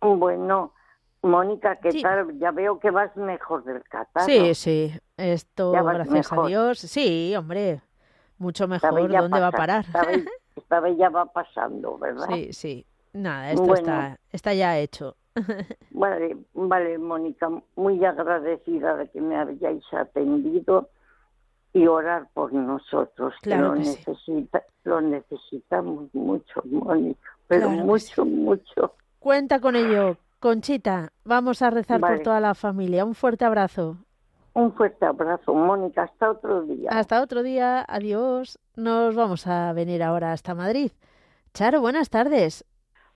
Bueno, 0.00 0.72
Mónica, 1.22 1.76
¿qué 1.76 1.90
Sí. 1.92 2.02
tal? 2.02 2.38
Ya 2.38 2.50
veo 2.52 2.78
que 2.78 2.90
vas 2.90 3.16
mejor 3.16 3.64
del 3.64 3.82
catarro. 3.84 4.26
Sí, 4.26 4.54
sí. 4.54 4.92
Esto, 5.16 5.72
gracias 5.72 6.32
a. 6.32 6.42
Dios. 6.46 6.78
Sí, 6.78 7.34
hombre. 7.36 7.80
Mucho 8.38 8.68
mejor. 8.68 9.10
¿Dónde 9.10 9.40
va 9.40 9.48
a 9.48 9.52
parar? 9.52 9.84
Esta 10.54 10.80
vez, 10.80 10.96
ya 10.98 11.08
va 11.08 11.26
pasando, 11.26 11.98
¿verdad? 11.98 12.26
Sí, 12.28 12.52
sí. 12.52 12.86
Nada, 13.14 13.50
esto 13.50 13.62
Bueno. 13.62 13.74
está, 13.80 14.18
está 14.30 14.52
ya 14.54 14.78
hecho. 14.78 15.16
Vale, 15.90 16.36
vale, 16.54 16.98
Mónica, 16.98 17.50
muy 17.76 18.02
agradecida 18.04 18.96
de 18.96 19.08
que 19.10 19.20
me 19.20 19.36
hayáis 19.36 19.84
atendido 19.92 20.88
y 21.72 21.86
orar 21.86 22.28
por 22.32 22.52
nosotros, 22.54 23.34
Claro 23.42 23.72
que, 23.74 23.78
lo, 23.80 23.84
que 23.84 23.84
sí. 23.84 23.98
necesita, 24.32 24.62
lo 24.84 25.00
necesitamos 25.02 26.14
mucho, 26.14 26.62
Mónica, 26.64 27.35
pero 27.48 27.68
Claro 27.68 27.84
mucho, 27.84 28.24
mucho. 28.24 28.94
Cuenta 29.18 29.60
con 29.60 29.76
ello. 29.76 30.16
Conchita, 30.40 31.12
vamos 31.24 31.62
a 31.62 31.70
rezar 31.70 32.00
por 32.00 32.20
toda 32.20 32.40
la 32.40 32.54
familia. 32.54 33.04
Un 33.04 33.14
fuerte 33.14 33.44
abrazo. 33.44 33.96
Un 34.52 34.72
fuerte 34.72 35.04
abrazo, 35.04 35.54
Mónica, 35.54 36.04
hasta 36.04 36.30
otro 36.30 36.62
día. 36.62 36.90
Hasta 36.90 37.22
otro 37.22 37.42
día. 37.42 37.84
Adiós. 37.88 38.58
Nos 38.76 39.14
vamos 39.14 39.46
a 39.46 39.72
venir 39.72 40.02
ahora 40.02 40.32
hasta 40.32 40.54
Madrid. 40.54 40.92
Charo, 41.54 41.80
buenas 41.80 42.10
tardes. 42.10 42.64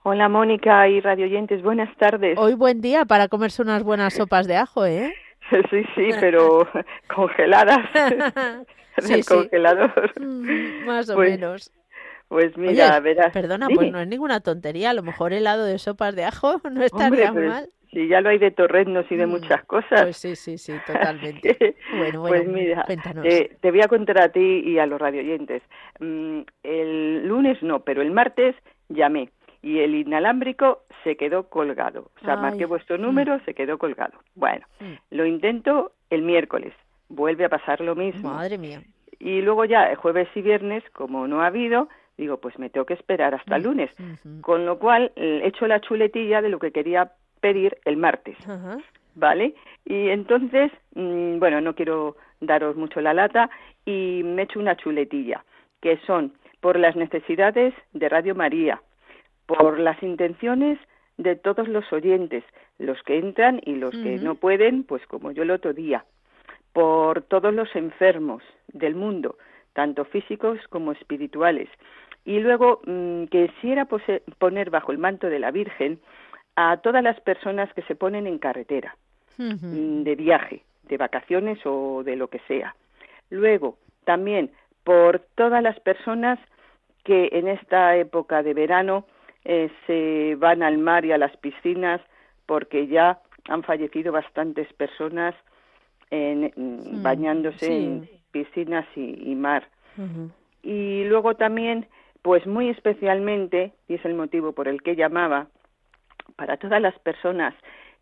Hola 0.03 0.31
Mónica 0.31 0.89
y 0.89 1.01
radioyentes, 1.01 1.63
buenas 1.63 1.95
tardes. 1.99 2.39
Hoy 2.39 2.55
buen 2.55 2.81
día 2.81 3.05
para 3.05 3.29
comerse 3.29 3.61
unas 3.61 3.83
buenas 3.83 4.15
sopas 4.15 4.47
de 4.47 4.57
ajo, 4.57 4.87
¿eh? 4.87 5.13
Sí, 5.71 5.83
sí, 5.95 6.11
pero 6.21 6.67
congeladas 7.15 7.79
en 7.95 9.13
el 9.13 9.25
congelador. 9.27 10.13
Mm, 10.21 10.87
más 10.87 11.11
o 11.11 11.15
Pues, 11.17 11.31
menos. 11.33 11.73
Pues 12.31 12.57
mira, 12.57 12.93
Oye, 12.93 13.01
verás. 13.01 13.33
Perdona, 13.33 13.67
Dime. 13.67 13.77
pues 13.77 13.93
no 13.93 14.01
es 14.01 14.07
ninguna 14.07 14.39
tontería. 14.41 14.91
A 14.91 14.95
lo 14.95 15.03
mejor 15.03 15.33
helado 15.33 15.65
de 15.65 15.81
sopas 15.81 16.15
de 16.15 16.23
ajo 16.25 16.53
no 16.65 16.69
Hombre, 16.71 16.87
estaría 16.87 17.33
pues, 17.33 17.49
mal. 17.49 17.69
Si 17.91 18.07
ya 18.07 18.21
lo 18.21 18.29
hay 18.29 18.39
de 18.39 18.53
torreznos 18.53 19.05
y 19.11 19.17
de 19.17 19.27
Mm, 19.27 19.31
muchas 19.31 19.65
cosas. 19.65 20.03
Pues 20.03 20.17
sí, 20.17 20.37
sí, 20.37 20.57
sí, 20.57 20.73
totalmente. 20.87 21.75
Bueno, 21.91 22.21
bueno, 22.21 22.45
pues 22.45 22.47
mira, 22.47 22.85
cuéntanos. 22.87 23.27
eh, 23.27 23.57
te 23.61 23.73
voy 23.73 23.81
a 23.83 23.89
contar 23.89 24.21
a 24.21 24.29
ti 24.29 24.63
y 24.65 24.79
a 24.79 24.87
los 24.87 25.01
radioyentes. 25.01 25.61
Mm, 25.99 26.43
el 26.63 27.27
lunes 27.27 27.61
no, 27.65 27.81
pero 27.81 28.01
el 28.01 28.13
martes 28.13 28.55
llamé 28.89 29.31
y 29.61 29.81
el 29.81 29.97
inalámbrico 29.97 30.85
se 31.03 31.17
quedó 31.17 31.49
colgado. 31.49 32.13
O 32.23 32.25
sea, 32.25 32.35
Ay, 32.35 32.41
marqué 32.43 32.65
vuestro 32.65 32.97
mm. 32.97 33.03
número, 33.03 33.41
se 33.45 33.55
quedó 33.55 33.77
colgado. 33.77 34.13
Bueno, 34.37 34.65
lo 35.11 35.27
intento 35.27 35.91
el 36.11 36.23
miércoles, 36.23 36.73
vuelve 37.09 37.45
a 37.45 37.49
pasar 37.49 37.81
lo 37.81 37.97
mismo. 37.97 38.33
Madre 38.33 38.57
mía. 38.57 38.83
Y 39.19 39.43
luego 39.43 39.65
ya, 39.65 39.91
el 39.91 39.97
jueves 39.97 40.29
y 40.37 40.43
viernes, 40.43 40.85
como 40.93 41.27
no 41.27 41.43
ha 41.43 41.49
habido, 41.49 41.89
digo, 42.21 42.37
pues 42.37 42.59
me 42.59 42.71
tengo 42.71 42.87
que 42.87 42.95
esperar 42.95 43.35
hasta 43.35 43.57
el 43.57 43.63
Mm, 43.63 43.65
lunes. 43.65 43.91
Con 44.43 44.67
lo 44.67 44.79
cual, 44.79 45.11
he 45.17 45.47
hecho 45.47 45.67
la 45.67 45.81
chuletilla 45.81 46.43
de 46.43 46.51
lo 46.51 46.59
que 46.59 46.71
quería 46.71 47.11
pedir 47.41 47.79
el 47.85 47.97
martes. 47.97 48.37
¿vale? 49.15 49.55
Y 49.85 50.09
entonces, 50.09 50.71
mm, 50.95 51.39
bueno, 51.39 51.61
no 51.61 51.75
quiero 51.75 52.17
daros 52.41 52.77
mucho 52.77 53.01
la 53.01 53.15
lata 53.15 53.51
y 53.85 54.23
me 54.25 54.43
he 54.43 54.45
hecho 54.45 54.61
una 54.61 54.77
chuletilla, 54.77 55.45
que 55.81 55.99
son 56.07 56.33
por 56.61 56.79
las 56.79 56.95
necesidades 56.95 57.75
de 57.93 58.09
Radio 58.09 58.35
María, 58.35 58.81
por 59.47 59.79
las 59.79 60.01
intenciones 60.03 60.79
de 61.17 61.37
todos 61.37 61.69
los 61.69 61.91
oyentes, 61.93 62.45
los 62.79 63.03
que 63.03 63.19
entran 63.19 63.61
y 63.65 63.75
los 63.77 63.91
que 63.91 64.19
no 64.19 64.37
pueden, 64.37 64.85
pues 64.85 65.05
como 65.07 65.33
yo 65.33 65.43
el 65.43 65.51
otro 65.51 65.73
día, 65.73 66.05
por 66.73 67.23
todos 67.23 67.53
los 67.53 67.75
enfermos 67.75 68.43
del 68.69 68.95
mundo, 68.95 69.37
tanto 69.73 70.05
físicos 70.05 70.59
como 70.69 70.93
espirituales. 70.93 71.69
Y 72.31 72.39
luego 72.39 72.81
mm, 72.87 73.25
quisiera 73.25 73.85
pose- 73.87 74.23
poner 74.39 74.71
bajo 74.71 74.93
el 74.93 74.99
manto 74.99 75.27
de 75.29 75.41
la 75.41 75.51
Virgen 75.51 75.99
a 76.55 76.77
todas 76.77 77.03
las 77.03 77.19
personas 77.21 77.73
que 77.75 77.83
se 77.89 77.95
ponen 77.97 78.27
en 78.27 78.39
carretera 78.39 78.91
mm, 79.75 80.03
de 80.05 80.15
viaje, 80.15 80.63
de 80.91 80.97
vacaciones 80.97 81.59
o 81.65 82.03
de 82.05 82.15
lo 82.17 82.27
que 82.29 82.39
sea. 82.49 82.75
Luego, 83.31 83.79
también 84.05 84.51
por 84.85 85.21
todas 85.35 85.63
las 85.63 85.79
personas 85.81 86.39
que 87.05 87.31
en 87.33 87.49
esta 87.49 87.97
época 87.97 88.43
de 88.43 88.55
verano 88.55 89.07
eh, 89.45 89.69
se 89.87 90.37
van 90.37 90.63
al 90.63 90.79
mar 90.79 91.05
y 91.05 91.13
a 91.13 91.19
las 91.19 91.35
piscinas 91.39 92.01
porque 92.47 92.87
ya 92.87 93.19
han 93.49 93.63
fallecido 93.63 94.13
bastantes 94.13 94.71
personas 94.75 95.35
en- 96.11 96.53
mm, 96.57 97.03
bañándose 97.03 97.67
sí. 97.67 97.73
en 97.87 98.09
piscinas 98.31 98.87
y- 98.97 99.31
y 99.33 99.35
mar. 99.35 99.63
Y 100.63 101.05
luego 101.05 101.35
también, 101.35 101.87
pues 102.23 102.47
muy 102.47 102.69
especialmente, 102.69 103.73
y 103.89 103.95
es 103.95 104.05
el 104.05 104.15
motivo 104.15 104.53
por 104.53 104.69
el 104.69 104.83
que 104.83 104.97
llamaba, 104.97 105.49
para 106.37 106.57
todas 106.57 106.81
las 106.81 106.99
personas 107.01 107.55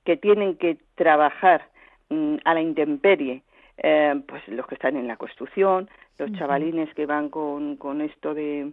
que 0.05 0.17
tienen 0.17 0.57
que 0.57 0.79
trabajar 0.95 1.69
mm, 2.11 2.37
a 2.45 2.55
la 2.55 2.61
intemperie, 2.61 3.43
eh, 3.79 4.21
pues 4.27 4.47
los 4.49 4.67
que 4.67 4.75
están 4.75 4.97
en 4.97 5.07
la 5.07 5.17
construcción, 5.17 5.89
los 6.19 6.33
chavalines 6.33 6.93
que 6.95 7.07
van 7.07 7.29
con, 7.29 7.77
con 7.77 8.01
esto 8.01 8.35
de 8.35 8.73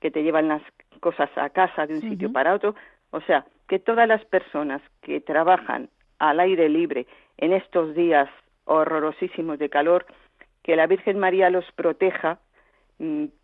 que 0.00 0.10
te 0.10 0.22
llevan 0.22 0.48
las 0.48 0.62
cosas 1.00 1.30
a 1.36 1.48
casa 1.50 1.86
de 1.86 1.94
un 1.94 2.02
sitio 2.02 2.32
para 2.32 2.54
otro, 2.54 2.74
o 3.10 3.20
sea, 3.22 3.46
que 3.68 3.78
todas 3.78 4.06
las 4.06 4.24
personas 4.26 4.82
que 5.00 5.20
trabajan 5.20 5.88
al 6.18 6.40
aire 6.40 6.68
libre 6.68 7.06
en 7.38 7.52
estos 7.52 7.94
días 7.94 8.28
horrorosísimos 8.64 9.58
de 9.58 9.68
calor, 9.68 10.06
que 10.62 10.76
la 10.76 10.86
Virgen 10.86 11.18
María 11.18 11.50
los 11.50 11.64
proteja 11.72 12.38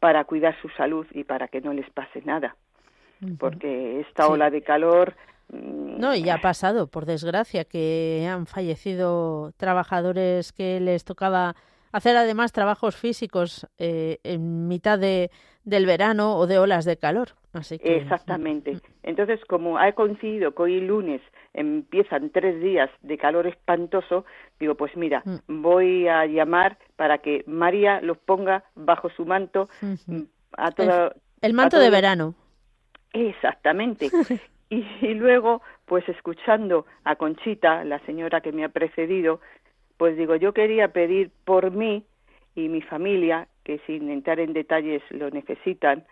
para 0.00 0.24
cuidar 0.24 0.54
su 0.60 0.68
salud 0.70 1.06
y 1.12 1.24
para 1.24 1.48
que 1.48 1.60
no 1.60 1.72
les 1.72 1.88
pase 1.90 2.22
nada, 2.24 2.56
porque 3.38 4.00
esta 4.00 4.24
Sí. 4.24 4.32
ola 4.32 4.50
de 4.50 4.62
calor 4.62 5.14
mm, 5.52 5.98
No, 5.98 6.14
y 6.14 6.22
ya 6.22 6.34
ha 6.34 6.40
pasado, 6.40 6.86
por 6.86 7.04
desgracia, 7.06 7.64
que 7.64 8.28
han 8.30 8.46
fallecido 8.46 9.52
trabajadores 9.56 10.52
que 10.52 10.78
les 10.80 11.04
tocaba 11.04 11.56
hacer 11.90 12.16
además 12.16 12.52
trabajos 12.52 12.96
físicos 12.96 13.66
eh, 13.78 14.18
en 14.22 14.68
mitad 14.68 14.98
de, 14.98 15.30
del 15.64 15.86
verano 15.86 16.36
o 16.36 16.46
de 16.46 16.58
olas 16.58 16.84
de 16.84 16.96
calor. 16.96 17.28
Así 17.52 17.78
que, 17.78 17.96
Exactamente. 17.96 18.78
Entonces, 19.02 19.40
como 19.46 19.78
ha 19.78 19.90
coincidido 19.92 20.54
que 20.54 20.62
hoy 20.62 20.80
lunes 20.80 21.22
empiezan 21.58 22.30
tres 22.30 22.60
días 22.60 22.90
de 23.02 23.18
calor 23.18 23.46
espantoso, 23.46 24.24
digo, 24.60 24.74
pues 24.74 24.96
mira, 24.96 25.22
Mm. 25.24 25.62
voy 25.62 26.08
a 26.08 26.24
llamar 26.26 26.78
para 26.96 27.18
que 27.18 27.42
María 27.46 28.00
los 28.00 28.18
ponga 28.18 28.64
bajo 28.74 29.10
su 29.10 29.26
manto 29.26 29.68
mm, 29.82 30.22
a 30.56 30.70
toda... 30.72 31.12
El 31.40 31.52
manto 31.54 31.78
de 31.78 31.90
verano. 31.90 32.34
Exactamente. 33.12 34.10
y, 34.70 34.84
y 35.00 35.14
luego, 35.14 35.62
pues 35.86 36.08
escuchando 36.08 36.86
a 37.04 37.16
Conchita, 37.16 37.84
la 37.84 37.98
señora 38.00 38.40
que 38.40 38.52
me 38.52 38.64
ha 38.64 38.68
precedido, 38.68 39.40
pues 39.96 40.16
digo, 40.16 40.36
yo 40.36 40.52
quería 40.52 40.88
pedir 40.92 41.30
por 41.44 41.70
mí 41.70 42.04
y 42.54 42.68
mi 42.68 42.82
familia, 42.82 43.48
que 43.64 43.78
sin 43.86 44.10
entrar 44.10 44.40
en 44.40 44.52
detalles 44.52 45.02
lo 45.10 45.30
necesitan, 45.30 46.04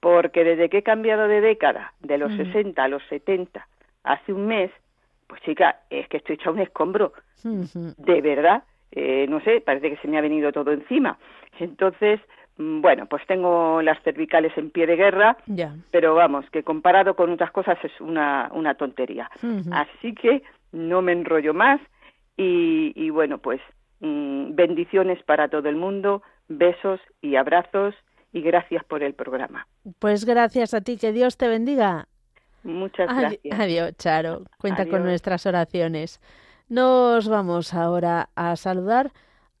porque 0.00 0.44
desde 0.44 0.68
que 0.68 0.78
he 0.78 0.82
cambiado 0.82 1.28
de 1.28 1.40
década, 1.40 1.94
de 2.00 2.18
los 2.18 2.32
Ujú. 2.34 2.44
60 2.44 2.82
a 2.84 2.88
los 2.88 3.02
70, 3.08 3.66
hace 4.04 4.32
un 4.32 4.46
mes, 4.46 4.70
pues 5.26 5.40
chica, 5.42 5.80
es 5.90 6.06
que 6.08 6.18
estoy 6.18 6.36
hecha 6.36 6.50
un 6.50 6.60
escombro, 6.60 7.12
de 7.42 8.20
verdad, 8.22 8.62
eh, 8.92 9.26
no 9.28 9.40
sé, 9.40 9.60
parece 9.60 9.90
que 9.90 9.96
se 9.98 10.08
me 10.08 10.16
ha 10.16 10.22
venido 10.22 10.52
todo 10.52 10.70
encima. 10.72 11.18
Entonces, 11.58 12.20
mm, 12.56 12.80
bueno, 12.80 13.06
pues 13.06 13.26
tengo 13.26 13.82
las 13.82 14.00
cervicales 14.02 14.56
en 14.56 14.70
pie 14.70 14.86
de 14.86 14.96
guerra, 14.96 15.36
Ya. 15.46 15.74
pero 15.90 16.14
vamos, 16.14 16.48
que 16.50 16.62
comparado 16.62 17.14
con 17.16 17.30
otras 17.32 17.50
cosas 17.50 17.76
es 17.84 17.92
una, 18.00 18.48
una 18.54 18.74
tontería. 18.76 19.30
Así 19.72 20.14
que 20.14 20.42
no 20.72 21.02
me 21.02 21.12
enrollo 21.12 21.52
más 21.54 21.80
y, 22.36 22.92
y 22.96 23.10
bueno, 23.10 23.38
pues 23.38 23.60
mm, 24.00 24.54
bendiciones 24.54 25.22
para 25.24 25.48
todo 25.48 25.68
el 25.68 25.76
mundo, 25.76 26.22
besos 26.48 27.00
y 27.20 27.36
abrazos 27.36 27.94
y 28.32 28.40
gracias 28.42 28.84
por 28.84 29.02
el 29.02 29.14
programa. 29.14 29.66
Pues 29.98 30.24
gracias 30.24 30.72
a 30.74 30.80
ti, 30.80 30.96
que 30.96 31.12
Dios 31.12 31.36
te 31.36 31.48
bendiga. 31.48 32.08
Muchas 32.64 33.08
gracias. 33.16 33.60
Adiós, 33.60 33.92
Charo. 33.96 34.44
Cuenta 34.58 34.86
con 34.86 35.02
nuestras 35.04 35.46
oraciones. 35.46 36.20
Nos 36.68 37.28
vamos 37.28 37.74
ahora 37.74 38.30
a 38.34 38.56
saludar 38.56 39.12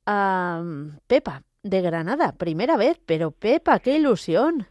a 0.06 0.60
mm, 0.64 0.98
Pepa 1.06 1.42
de 1.62 1.80
Granada. 1.82 2.32
Primera 2.32 2.76
vez, 2.76 2.98
pero 3.06 3.30
Pepa, 3.30 3.78
qué 3.78 3.96
ilusión. 3.96 4.66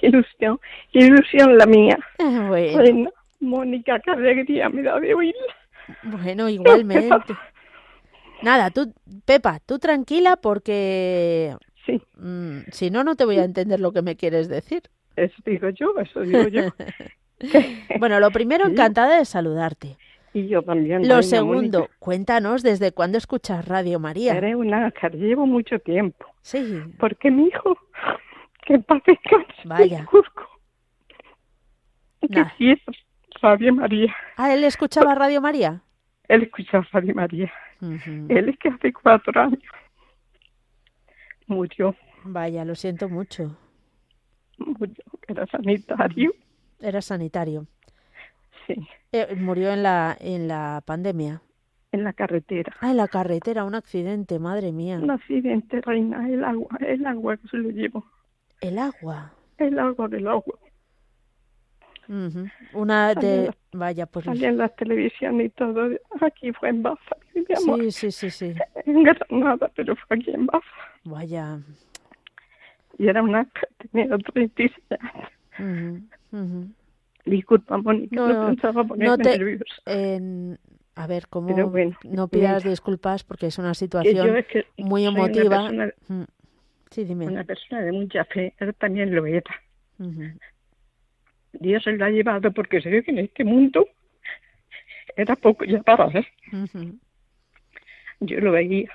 Qué 0.00 0.08
ilusión, 0.08 0.60
qué 0.92 0.98
ilusión 1.00 1.56
la 1.56 1.66
mía. 1.66 1.98
Bueno, 2.18 2.78
Bueno, 2.78 3.10
Mónica, 3.40 4.00
qué 4.00 4.10
alegría 4.10 4.68
me 4.68 4.82
da 4.82 4.98
de 4.98 5.14
oírla. 5.14 5.54
bueno, 6.02 6.48
igualmente. 6.48 7.34
Nada, 8.42 8.70
tú, 8.70 8.92
Pepa, 9.24 9.60
tú 9.64 9.78
tranquila 9.78 10.36
porque 10.36 11.56
Sí, 11.86 12.02
mm, 12.16 12.58
si 12.72 12.90
no, 12.90 13.04
no 13.04 13.14
te 13.14 13.24
voy 13.24 13.38
a 13.38 13.44
entender 13.44 13.78
lo 13.80 13.92
que 13.92 14.02
me 14.02 14.16
quieres 14.16 14.48
decir. 14.48 14.82
eso 15.14 15.36
digo 15.44 15.68
yo, 15.70 15.94
eso 16.00 16.20
digo 16.20 16.48
yo. 16.48 16.62
Bueno, 17.98 18.20
lo 18.20 18.30
primero, 18.30 18.66
encantada 18.66 19.18
de 19.18 19.24
saludarte. 19.24 19.96
y 20.32 20.48
yo 20.48 20.62
también. 20.62 21.06
Lo 21.08 21.22
segundo, 21.22 21.78
Mónica. 21.80 21.96
cuéntanos 21.98 22.62
desde 22.62 22.92
cuándo 22.92 23.18
escuchas 23.18 23.66
Radio 23.66 23.98
María. 24.00 24.34
Eres 24.36 24.54
una 24.56 24.86
ángel, 24.86 25.12
llevo 25.18 25.46
mucho 25.46 25.78
tiempo. 25.78 26.26
Sí, 26.42 26.82
Porque 26.98 27.30
mi 27.30 27.46
hijo, 27.48 27.76
que 28.66 28.74
en 28.74 28.82
paz 28.82 29.02
Vaya. 29.64 30.06
que 32.20 32.28
Nada. 32.28 32.54
sí 32.58 32.70
es 32.72 32.80
Radio 33.42 33.74
María. 33.74 34.14
Ah, 34.36 34.52
él 34.52 34.64
escuchaba 34.64 35.14
Radio 35.14 35.40
María. 35.40 35.82
Él 36.28 36.42
escucha 36.44 36.80
Radio 36.92 37.14
María. 37.14 37.52
Él 37.80 38.48
es 38.48 38.58
que 38.58 38.68
hace 38.70 38.92
cuatro 38.92 39.38
años 39.40 39.62
murió, 41.46 41.94
Vaya, 42.24 42.64
lo 42.64 42.74
siento 42.74 43.08
mucho. 43.08 43.56
murió, 44.58 45.04
que 45.26 45.32
era 45.32 45.46
sanitario. 45.46 46.32
Era 46.80 47.00
sanitario. 47.02 47.66
Sí, 48.66 48.74
Eh, 49.12 49.34
murió 49.36 49.72
en 49.72 49.82
la 49.82 50.16
en 50.20 50.48
la 50.48 50.82
pandemia. 50.84 51.40
en 51.92 52.04
la 52.04 52.12
carretera. 52.12 52.74
Ah, 52.80 52.90
en 52.90 52.96
la 52.98 53.08
carretera, 53.08 53.64
un 53.64 53.74
accidente, 53.74 54.38
madre 54.38 54.72
mía. 54.72 54.98
Un 55.02 55.10
accidente, 55.10 55.80
reina, 55.80 56.28
el 56.28 56.44
agua, 56.44 56.76
el 56.80 57.06
agua 57.06 57.36
que 57.38 57.48
se 57.48 57.56
lo 57.56 57.70
llevó. 57.70 58.04
El 58.60 58.78
agua. 58.78 59.32
El 59.56 59.78
agua 59.78 60.08
del 60.08 60.26
agua. 60.28 60.58
Una 62.72 63.14
de 63.14 63.52
vaya, 63.72 64.06
pues 64.06 64.26
en 64.28 64.58
la 64.58 64.68
televisión 64.68 65.40
y 65.40 65.48
todo. 65.48 65.88
Aquí 66.20 66.52
fue 66.52 66.68
en 66.68 66.82
Baza, 66.82 67.16
sí, 67.32 67.90
sí, 67.90 68.10
sí, 68.12 68.30
sí. 68.30 68.54
En 68.84 69.02
Granada, 69.02 69.70
pero 69.74 69.96
fue 69.96 70.16
aquí 70.16 70.30
en 70.30 70.46
Baza. 70.46 70.66
Vaya. 71.04 71.58
Y 72.98 73.08
era 73.08 73.22
una 73.22 73.48
tenía 73.90 74.16
36 74.18 74.72
años. 75.00 76.02
Disculpa, 77.24 77.78
Mónica, 77.78 78.14
No, 78.14 78.46
pensaba 78.46 78.84
ponerme 78.84 79.06
no 79.06 79.18
te- 79.18 79.38
nerviosa. 79.38 80.58
A 80.94 81.06
ver, 81.06 81.26
¿cómo 81.28 81.48
bueno, 81.68 81.96
no 82.04 82.28
pidas 82.28 82.62
mira, 82.64 82.70
disculpas 82.70 83.22
porque 83.22 83.46
es 83.48 83.58
una 83.58 83.74
situación 83.74 84.26
yo 84.28 84.34
es 84.36 84.46
que 84.46 84.64
muy 84.78 85.06
una 85.06 85.18
emotiva. 85.18 85.58
persona- 85.68 85.92
Mm. 86.08 86.22
Sí, 86.90 87.04
dime. 87.04 87.26
Una 87.26 87.44
persona 87.44 87.82
de 87.82 87.92
mucha 87.92 88.24
fe, 88.24 88.54
él 88.58 88.74
también 88.76 89.14
lo 89.14 89.26
era. 89.26 89.42
Dios 91.52 91.82
se 91.82 91.92
lo 91.92 92.04
ha 92.04 92.10
llevado 92.10 92.50
porque 92.52 92.80
se 92.80 92.88
ve 92.90 93.02
que 93.02 93.10
en 93.10 93.18
este 93.18 93.44
mundo 93.44 93.86
era 95.16 95.36
poco 95.36 95.64
ya 95.64 95.82
para. 95.82 96.06
Ujú. 96.06 96.98
Yo 98.20 98.40
lo 98.40 98.52
veía, 98.52 98.90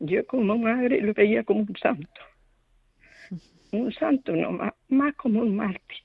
yo 0.00 0.26
como 0.26 0.58
madre 0.58 1.00
lo 1.00 1.14
veía 1.14 1.44
como 1.44 1.60
un 1.60 1.76
santo. 1.80 2.20
Un 3.70 3.90
santo, 3.92 4.32
no, 4.36 4.50
más, 4.52 4.74
más 4.88 5.14
como 5.16 5.40
un 5.40 5.56
mártir. 5.56 5.98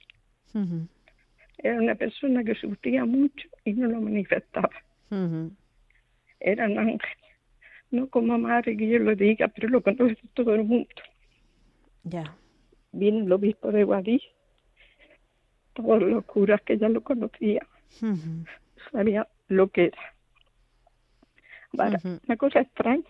Era 1.60 1.76
una 1.82 1.96
persona 1.96 2.44
que 2.44 2.56
sufría 2.56 3.06
mucho 3.06 3.48
y 3.66 3.74
no 3.74 3.88
lo 3.88 4.02
manifestaba. 4.02 4.70
Era 6.40 6.66
un 6.68 6.78
ángel. 6.78 7.00
No 7.90 8.08
como 8.10 8.38
madre 8.38 8.76
que 8.76 8.88
yo 8.88 9.00
lo 9.00 9.16
diga, 9.16 9.48
pero 9.48 9.70
lo 9.70 9.82
conoce 9.82 10.18
todo 10.34 10.54
el 10.56 10.64
mundo. 10.66 10.90
Ya. 12.04 12.36
Vino 12.92 13.24
el 13.26 13.32
obispo 13.32 13.72
de 13.72 13.84
Guadix, 13.86 14.24
todos 15.74 16.02
los 16.02 16.26
curas 16.26 16.62
que 16.64 16.78
ya 16.78 16.90
lo 16.90 17.02
conocían, 17.02 17.66
Ujú. 18.02 18.46
sabía 18.92 19.28
lo 19.48 19.70
que 19.70 19.86
era. 19.86 19.98
Ujú. 21.74 22.20
una 22.28 22.38
cosa 22.38 22.62
extraña, 22.62 23.04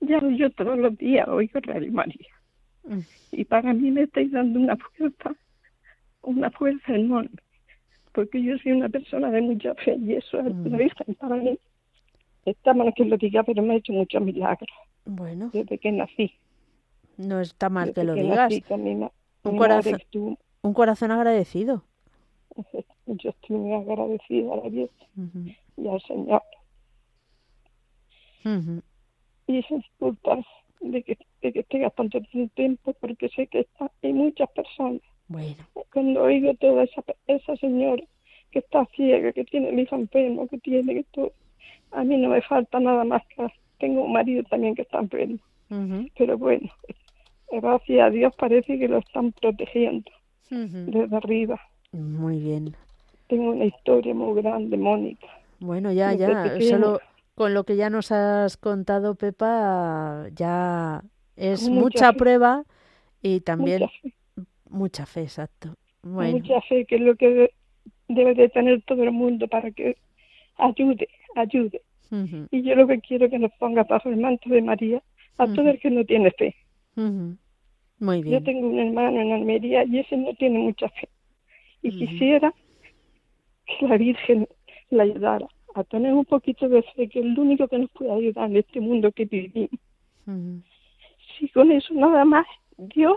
ya 0.00 0.18
yo 0.36 0.50
todos 0.50 0.76
los 0.78 0.96
días 0.98 1.28
oigo 1.28 1.60
Radio 1.60 1.92
María 1.92 2.26
Mm. 2.86 3.00
y 3.32 3.44
para 3.44 3.72
mí 3.72 3.90
me 3.90 4.02
estáis 4.02 4.30
dando 4.32 4.58
una 4.60 4.76
fuerza, 4.76 5.34
una 6.24 6.50
fuerza 6.50 6.94
enorme, 6.94 7.30
porque 8.12 8.42
yo 8.42 8.56
soy 8.58 8.72
una 8.72 8.88
persona 8.88 9.30
de 9.30 9.40
mucha 9.40 9.74
fe 9.76 9.96
y 9.96 10.14
eso 10.14 10.40
es 10.40 10.54
Mm. 10.54 10.66
la 10.68 10.78
Virgen 10.78 11.14
para 11.16 11.36
mí. 11.36 11.58
Está 12.44 12.74
mal 12.74 12.92
que 12.94 13.04
lo 13.04 13.16
diga, 13.16 13.42
pero 13.42 13.62
me 13.62 13.74
ha 13.74 13.76
hecho 13.78 13.92
muchos 13.92 14.20
milagros 14.22 14.68
Bueno, 15.06 15.50
desde 15.52 15.78
que 15.78 15.92
nací. 15.92 16.32
no 17.16 17.40
está 17.40 17.68
mal 17.70 17.88
desde 17.88 18.00
que 18.02 18.06
lo 18.06 18.14
que 18.14 18.22
digas. 18.22 18.36
nací 18.52 18.64
mi 18.78 18.94
ma- 18.96 19.12
Un 19.44 19.56
corazón- 19.56 19.98
Un 20.62 20.74
corazón 20.74 21.10
agradecido. 21.10 21.84
yo 23.06 23.30
estoy 23.30 23.56
muy 23.56 23.72
agradecida 23.74 24.52
a 24.52 24.56
la 24.56 24.68
Virgen 24.68 25.56
y 25.76 25.88
al 25.88 26.00
Señor. 26.02 26.42
Ujú. 28.44 28.82
y 29.46 29.62
sin 29.62 29.78
disculpas 29.78 30.44
de 30.80 31.02
que, 31.02 31.16
de 31.42 31.52
que 31.52 31.60
esté 31.60 31.78
gastando 31.78 32.20
tanto 32.20 32.54
tiempo 32.54 32.92
porque 33.00 33.28
sé 33.30 33.46
que 33.46 33.60
está, 33.60 33.90
hay 34.02 34.12
muchas 34.12 34.50
personas. 34.50 35.00
Bueno, 35.28 35.56
Cuando 35.92 36.22
oigo 36.22 36.54
toda 36.54 36.84
esa, 36.84 37.02
esa 37.26 37.56
señora 37.56 38.02
que 38.50 38.58
está 38.60 38.86
ciega, 38.94 39.32
que 39.32 39.44
tiene 39.44 39.70
el 39.70 39.78
hijo 39.80 39.96
enfermo, 39.96 40.46
que 40.48 40.58
tiene 40.58 40.94
que 40.94 41.04
todo, 41.12 41.32
a 41.92 42.04
mí 42.04 42.16
no 42.16 42.28
me 42.28 42.42
falta 42.42 42.78
nada 42.78 43.04
más 43.04 43.22
que 43.28 43.46
tengo 43.78 44.04
un 44.04 44.12
marido 44.12 44.42
también 44.44 44.74
que 44.74 44.82
está 44.82 44.98
enfermo. 45.00 45.38
Ujú. 45.70 46.08
Pero 46.16 46.38
bueno, 46.38 46.70
gracias 47.50 48.06
a 48.06 48.10
Dios 48.10 48.34
parece 48.36 48.78
que 48.78 48.88
lo 48.88 48.98
están 48.98 49.32
protegiendo 49.32 50.10
desde 50.50 51.16
arriba. 51.16 51.60
muy 51.92 52.38
bien. 52.38 52.76
Tengo 53.28 53.50
una 53.50 53.64
historia 53.64 54.14
muy 54.14 54.40
grande, 54.42 54.76
Mónica. 54.76 55.26
Bueno, 55.58 55.90
ya, 55.92 56.10
Desde 56.10 56.32
ya, 56.32 56.42
pequeña. 56.42 56.70
solo 56.70 57.00
con 57.34 57.54
lo 57.54 57.64
que 57.64 57.76
ya 57.76 57.90
nos 57.90 58.12
has 58.12 58.56
contado, 58.56 59.14
Pepa, 59.14 60.28
ya 60.34 61.02
es 61.36 61.68
Mucha 61.68 62.12
prueba 62.12 62.64
y 63.22 63.40
también 63.40 63.88
Mucha 64.70 65.06
fe. 65.06 65.22
exacto. 65.22 65.74
Bueno, 66.02 66.32
mucha 66.38 66.60
fe, 66.62 66.84
que 66.84 66.96
es 66.96 67.00
lo 67.00 67.14
que 67.16 67.28
de- 67.30 67.50
debe 68.08 68.34
de 68.34 68.48
tener 68.50 68.82
todo 68.82 69.02
el 69.02 69.12
mundo 69.12 69.48
para 69.48 69.70
que 69.70 69.96
ayude, 70.56 71.08
ayude. 71.36 71.80
Y 72.50 72.62
yo 72.62 72.74
lo 72.76 72.86
que 72.86 73.00
quiero 73.00 73.24
es 73.24 73.30
que 73.32 73.38
nos 73.38 73.52
ponga 73.58 73.82
bajo 73.84 74.08
el 74.08 74.18
manto 74.18 74.48
de 74.50 74.62
María 74.62 75.02
a 75.38 75.46
todo 75.46 75.68
el 75.70 75.80
que 75.80 75.90
no 75.90 76.04
tiene 76.04 76.30
fe. 76.32 76.54
muy 76.96 78.18
Yo 78.22 78.30
bien. 78.30 78.44
tengo 78.44 78.68
un 78.68 78.78
hermano 78.78 79.20
en 79.20 79.32
Almería 79.32 79.84
y 79.84 79.98
ese 80.00 80.16
no 80.16 80.32
tiene 80.34 80.58
mucha 80.60 80.88
fe. 80.90 81.08
Y 81.82 81.90
quisiera 81.90 82.52
que 83.66 83.88
la 83.88 83.96
Virgen 83.96 84.46
la 84.90 85.02
ayudara 85.04 85.46
a 85.74 85.82
tener 85.84 86.12
un 86.12 86.24
poquito 86.24 86.68
de 86.68 86.82
fe, 86.82 87.08
que 87.08 87.18
es 87.20 87.24
lo 87.26 87.42
único 87.42 87.66
que 87.66 87.78
nos 87.78 87.90
puede 87.90 88.12
ayudar 88.12 88.48
en 88.50 88.58
este 88.58 88.80
mundo 88.80 89.10
que 89.10 89.24
vivimos. 89.24 89.70
Si 91.38 91.48
con 91.48 91.72
eso 91.72 91.92
nada 91.94 92.24
más, 92.24 92.46
Dios, 92.76 93.16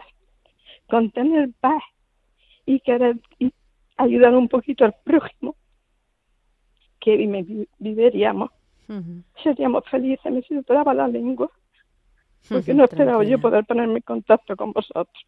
con 0.90 1.12
tener 1.12 1.50
paz 1.60 1.84
y 2.66 2.80
querer 2.80 3.18
y 3.40 3.52
ayudar 3.98 4.36
un 4.36 4.48
poquito 4.48 4.86
al 4.86 4.96
prójimo, 5.04 5.56
que 7.00 7.16
vi- 7.18 7.68
viviríamos, 7.80 8.50
seríamos 9.44 9.84
felices, 9.90 10.32
me 10.32 10.42
susurraba 10.42 10.94
la 10.94 11.08
lengua, 11.08 11.50
porque 12.50 12.74
no 12.74 12.84
esperaba 12.86 13.24
yo 13.24 13.40
poder 13.40 13.66
ponerme 13.66 13.96
en 13.96 14.02
contacto 14.02 14.56
con 14.56 14.72
vosotros. 14.72 15.24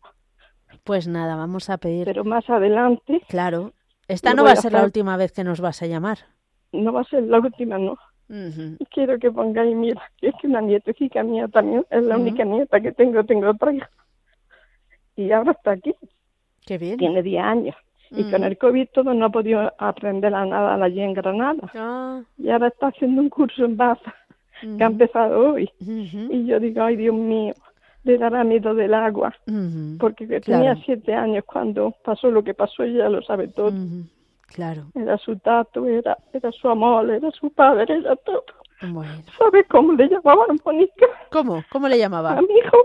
Pues 0.83 1.07
nada, 1.07 1.35
vamos 1.35 1.69
a 1.69 1.77
pedir. 1.77 2.05
Pero 2.05 2.23
más 2.23 2.49
adelante 2.49 3.21
Claro, 3.27 3.73
esta 4.07 4.33
no 4.33 4.43
va 4.43 4.51
a 4.51 4.55
ser 4.55 4.71
la 4.73 4.83
última 4.83 5.17
vez 5.17 5.31
que 5.31 5.43
nos 5.43 5.61
vas 5.61 5.81
a 5.81 5.87
llamar. 5.87 6.19
no 6.71 6.93
va 6.93 7.01
a 7.01 7.05
ser 7.05 7.23
la 7.23 7.39
última, 7.39 7.77
no. 7.77 7.97
Quiero 8.91 9.17
que 9.19 9.31
pongáis, 9.31 9.75
mira, 9.75 10.01
es 10.21 10.33
que 10.39 10.47
una 10.47 10.61
nietecita 10.61 11.23
mía 11.23 11.47
también, 11.47 11.85
es 11.89 12.03
la 12.03 12.17
única 12.17 12.43
nieta 12.45 12.79
que 12.79 12.91
tengo, 12.91 13.23
tengo 13.23 13.49
otra 13.49 13.73
hija. 13.73 13.89
Y 15.19 15.31
ahora 15.33 15.51
está 15.51 15.71
aquí, 15.71 15.93
Qué 16.65 16.77
bien. 16.77 16.97
tiene 16.97 17.21
10 17.21 17.43
años. 17.43 17.75
Y 18.11 18.23
con 18.31 18.35
Ujú. 18.41 18.45
el 18.45 18.57
COVID 18.57 18.87
todo 18.93 19.13
no 19.13 19.25
ha 19.25 19.29
podido 19.29 19.71
aprender 19.77 20.33
a 20.33 20.45
nada 20.45 20.81
allí 20.81 21.01
en 21.01 21.13
Granada. 21.13 21.69
Ah, 21.75 22.21
Y 22.37 22.49
ahora 22.49 22.67
está 22.69 22.87
haciendo 22.87 23.21
un 23.21 23.29
curso 23.29 23.65
en 23.65 23.75
Baza, 23.75 24.15
que 24.77 24.81
ha 24.83 24.87
empezado 24.87 25.51
hoy. 25.53 25.69
ujú, 25.81 26.31
Y 26.33 26.45
yo 26.45 26.59
digo, 26.61 26.83
ay 26.83 26.95
Dios 26.95 27.13
mío, 27.15 27.53
le 28.03 28.17
dará 28.17 28.45
miedo 28.45 28.73
del 28.73 28.93
agua. 28.93 29.35
ujú, 29.45 29.97
Porque 29.99 30.25
que 30.25 30.39
Claro. 30.39 30.63
tenía 30.63 30.75
siete 30.85 31.13
años 31.13 31.43
cuando 31.45 31.93
pasó 32.05 32.31
lo 32.31 32.41
que 32.41 32.53
pasó, 32.53 32.83
ella 32.83 33.09
lo 33.09 33.21
sabe 33.21 33.49
todo. 33.49 33.73
Claro, 34.47 34.83
Era 34.95 35.17
su 35.17 35.37
tato, 35.37 35.85
era, 35.85 36.17
era 36.31 36.49
su 36.53 36.69
amor, 36.69 37.09
era 37.11 37.29
su 37.31 37.51
padre, 37.51 37.93
era 37.93 38.15
todo. 38.15 38.45
bueno. 38.81 39.21
¿Sabe 39.37 39.65
cómo 39.65 39.91
le 39.93 40.07
llamaban, 40.07 40.57
Mónica? 40.65 41.07
¿Cómo? 41.29 41.61
¿Cómo 41.69 41.87
le 41.89 41.95
A 41.95 41.97
llamaban? 41.99 42.37
mi 42.47 42.53
hijo 42.57 42.77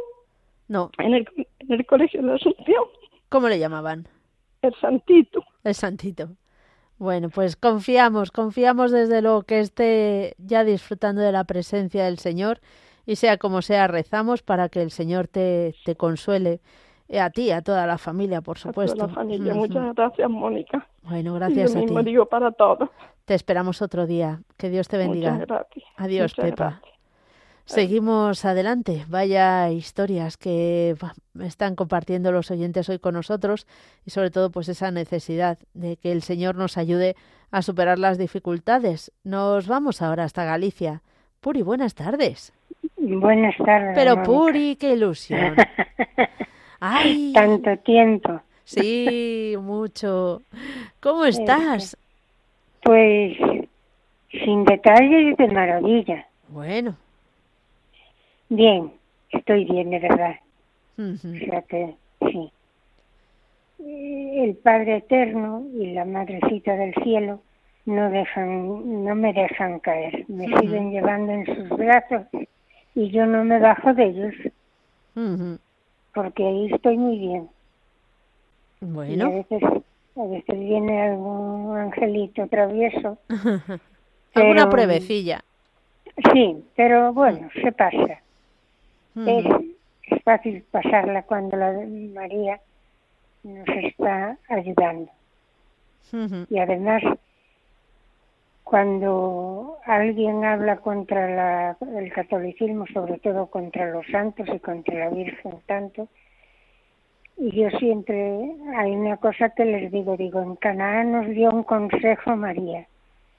No, 0.68 0.90
en 0.98 1.14
el, 1.14 1.26
en 1.60 1.72
el 1.72 1.86
colegio 1.86 2.20
de 2.22 2.28
la 2.28 2.34
Asunción, 2.34 2.84
¿cómo 3.28 3.48
le 3.48 3.58
llamaban? 3.58 4.08
el 4.62 4.74
Santito. 4.80 5.44
El 5.62 5.74
santito. 5.74 6.30
Bueno, 6.96 7.28
pues 7.28 7.54
confiamos, 7.56 8.30
confiamos 8.30 8.92
desde 8.92 9.20
luego 9.20 9.42
que 9.42 9.60
esté 9.60 10.34
ya 10.38 10.64
disfrutando 10.64 11.20
de 11.20 11.32
la 11.32 11.44
presencia 11.44 12.04
del 12.06 12.18
Señor 12.18 12.60
y 13.04 13.16
sea 13.16 13.36
como 13.36 13.60
sea, 13.60 13.88
rezamos 13.88 14.42
para 14.42 14.70
que 14.70 14.80
el 14.80 14.90
Señor 14.90 15.28
te, 15.28 15.74
te 15.84 15.96
consuele 15.96 16.60
a 17.20 17.28
ti, 17.28 17.50
a 17.50 17.60
toda 17.60 17.86
la 17.86 17.98
familia, 17.98 18.40
por 18.40 18.56
A 18.56 18.60
toda 18.60 18.72
supuesto. 18.72 19.06
la 19.06 19.12
familia. 19.12 19.52
Muchas 19.52 19.94
gracias, 19.94 20.30
Mónica. 20.30 20.88
Bueno, 21.02 21.32
y 21.34 21.38
gracias 21.40 21.74
lo 21.74 21.80
a 21.80 21.82
mismo 21.82 21.98
ti. 21.98 22.04
digo 22.06 22.24
para 22.26 22.50
todos. 22.52 22.88
Te 23.26 23.34
esperamos 23.34 23.82
otro 23.82 24.06
día. 24.06 24.40
Que 24.56 24.70
Dios 24.70 24.88
te 24.88 24.96
bendiga. 24.96 25.32
Muchas 25.32 25.46
gracias. 25.48 25.84
Adiós, 25.96 26.32
Muchas 26.38 26.50
Pepa. 26.52 26.64
gracias. 26.70 26.93
Seguimos 27.66 28.44
adelante. 28.44 29.04
Vaya 29.08 29.70
historias 29.70 30.36
que 30.36 30.94
están 31.40 31.74
compartiendo 31.76 32.30
los 32.30 32.50
oyentes 32.50 32.88
hoy 32.90 32.98
con 32.98 33.14
nosotros 33.14 33.66
y 34.04 34.10
sobre 34.10 34.30
todo 34.30 34.50
pues 34.50 34.68
esa 34.68 34.90
necesidad 34.90 35.58
de 35.72 35.96
que 35.96 36.12
el 36.12 36.22
Señor 36.22 36.56
nos 36.56 36.76
ayude 36.76 37.16
a 37.50 37.62
superar 37.62 37.98
las 37.98 38.18
dificultades. 38.18 39.12
Nos 39.24 39.66
vamos 39.66 40.02
ahora 40.02 40.24
hasta 40.24 40.44
Galicia. 40.44 41.00
Puri, 41.40 41.62
buenas 41.62 41.94
tardes. 41.94 42.52
Buenas 42.96 43.56
tardes. 43.56 43.92
Pero 43.94 44.16
Mónica. 44.16 44.26
Puri, 44.30 44.76
qué 44.76 44.92
ilusión. 44.92 45.54
Ay, 46.80 47.32
Tanto 47.34 47.76
tiempo. 47.78 48.40
sí, 48.64 49.54
mucho. 49.58 50.42
¿Cómo 51.00 51.24
estás? 51.24 51.96
Pues 52.82 53.36
sin 54.44 54.64
detalles 54.64 55.36
de 55.38 55.48
maravilla. 55.48 56.26
Bueno. 56.48 56.96
Bien, 58.56 58.92
estoy 59.30 59.64
bien, 59.64 59.90
de 59.90 59.98
verdad. 59.98 60.36
O 60.98 61.38
sea 61.50 61.62
que 61.62 61.96
sí. 62.20 62.50
El 63.78 64.56
Padre 64.58 64.98
Eterno 64.98 65.66
y 65.74 65.92
la 65.92 66.04
Madrecita 66.04 66.76
del 66.76 66.94
Cielo 67.02 67.42
no 67.86 68.10
dejan, 68.10 69.04
no 69.04 69.14
me 69.14 69.32
dejan 69.32 69.80
caer. 69.80 70.24
Me 70.28 70.46
siguen 70.58 70.90
llevando 70.92 71.32
en 71.32 71.46
sus 71.46 71.68
brazos 71.76 72.26
y 72.94 73.10
yo 73.10 73.26
no 73.26 73.44
me 73.44 73.58
bajo 73.58 73.92
de 73.92 74.04
ellos 74.04 74.34
porque 76.14 76.46
ahí 76.46 76.72
estoy 76.72 76.96
muy 76.96 77.18
bien. 77.18 77.50
Y 78.80 78.86
a 78.86 78.88
Bueno. 78.88 79.30
veces, 79.30 79.62
a 80.16 80.24
veces 80.26 80.58
viene 80.60 81.02
algún 81.02 81.76
angelito 81.76 82.46
travieso 82.48 83.18
Alguna 84.34 84.70
pruebecilla. 84.70 85.44
Sí, 86.32 86.64
pero 86.76 87.12
bueno, 87.12 87.48
se 87.60 87.72
pasa. 87.72 88.23
Es, 89.16 89.46
fácil 90.22 90.64
pasarla 90.70 91.22
cuando 91.22 91.56
la 91.56 91.72
María 92.12 92.60
nos 93.42 93.68
está 93.68 94.38
ayudando. 94.48 95.10
Y 96.48 96.58
además, 96.58 97.02
cuando 98.62 99.78
alguien 99.84 100.44
habla 100.44 100.76
contra 100.76 101.28
la, 101.28 101.76
el 101.98 102.12
catolicismo, 102.12 102.86
sobre 102.92 103.18
todo 103.18 103.46
contra 103.46 103.90
los 103.90 104.06
santos 104.06 104.46
y 104.52 104.58
contra 104.58 104.94
la 104.94 105.10
Virgen 105.10 105.54
tanto, 105.66 106.08
y 107.36 107.50
yo 107.50 107.68
siempre 107.78 108.54
hay 108.76 108.92
una 108.92 109.16
cosa 109.16 109.50
que 109.50 109.64
les 109.64 109.90
digo, 109.90 110.16
digo, 110.16 110.40
en 110.40 110.56
Canaán 110.56 111.12
nos 111.12 111.26
dio 111.28 111.50
un 111.50 111.64
consejo 111.64 112.36
María, 112.36 112.86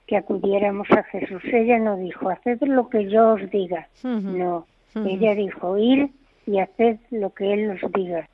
que 0.06 0.18
acudiéramos 0.18 0.90
a 0.92 1.04
Jesús. 1.04 1.42
Ella 1.46 1.80
no 1.80 1.96
dijo, 1.96 2.30
haced 2.30 2.62
lo 2.62 2.90
que 2.90 3.10
yo 3.10 3.34
os 3.34 3.50
diga. 3.50 3.88
No, 4.04 4.68
ella 4.96 5.36
dijo, 5.36 5.78
ir 5.78 6.10
y 6.46 6.60
haced 6.60 6.98
lo 7.12 7.34
que 7.34 7.54
Él 7.54 7.72
os 7.72 7.92
diga. 7.92 8.30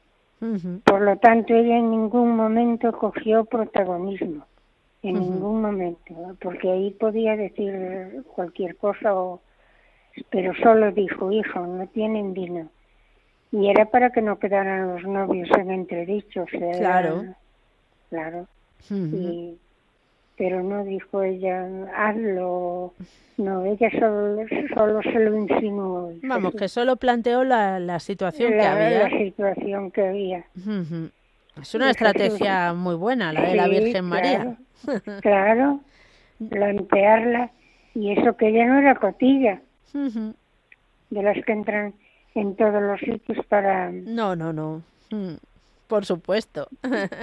Por 0.85 1.01
lo 1.01 1.17
tanto, 1.17 1.53
ella 1.53 1.77
en 1.77 1.91
ningún 1.91 2.35
momento 2.35 2.91
cogió 2.93 3.45
protagonismo, 3.45 4.45
en 5.03 5.19
ningún 5.19 5.61
momento, 5.61 6.35
porque 6.41 6.71
ahí 6.71 6.91
podía 6.91 7.35
decir 7.35 8.23
cualquier 8.33 8.75
cosa, 8.77 9.13
o, 9.13 9.41
pero 10.31 10.53
solo 10.55 10.91
dijo, 10.91 11.31
hijo, 11.31 11.59
no 11.59 11.85
tienen 11.87 12.33
vino. 12.33 12.69
Y 13.51 13.69
era 13.69 13.85
para 13.85 14.11
que 14.11 14.21
no 14.21 14.39
quedaran 14.39 14.95
los 14.95 15.03
novios 15.03 15.49
en 15.57 15.69
entredicho. 15.71 16.45
claro. 16.79 17.25
claro. 18.09 18.47
y, 18.89 19.57
pero 20.37 20.63
no 20.63 20.83
dijo 20.83 21.21
ella, 21.23 21.67
hazlo. 21.95 22.93
No, 23.37 23.65
ella 23.65 23.89
solo, 23.91 24.45
solo 24.73 25.01
se 25.01 25.19
lo 25.19 25.37
insinuó. 25.37 26.13
Vamos, 26.23 26.53
que 26.53 26.67
solo 26.67 26.95
planteó 26.95 27.43
la, 27.43 27.79
la 27.79 27.99
situación 27.99 28.51
que 28.51 28.61
había. 28.61 29.09
La 29.09 29.17
situación 29.17 29.91
que 29.91 30.07
había. 30.07 30.45
Es 31.59 31.75
una 31.75 31.89
estrategia 31.89 32.73
muy 32.73 32.95
buena, 32.95 33.33
la 33.33 33.41
de 33.41 33.55
la 33.55 33.67
Virgen 33.67 34.05
María. 34.05 34.57
Claro, 35.21 35.79
plantearla. 36.49 37.51
Y 37.93 38.13
eso 38.13 38.35
que 38.35 38.47
ella 38.47 38.65
no 38.65 38.79
era 38.79 38.95
cotilla, 38.95 39.61
de 39.93 41.21
las 41.21 41.45
que 41.45 41.51
entran 41.51 41.93
en 42.33 42.55
todos 42.55 42.81
los 42.81 42.99
sitios 42.99 43.45
para... 43.45 43.91
No, 43.91 44.35
no, 44.35 44.51
no. 44.51 44.81
Por 45.87 46.05
supuesto. 46.05 46.67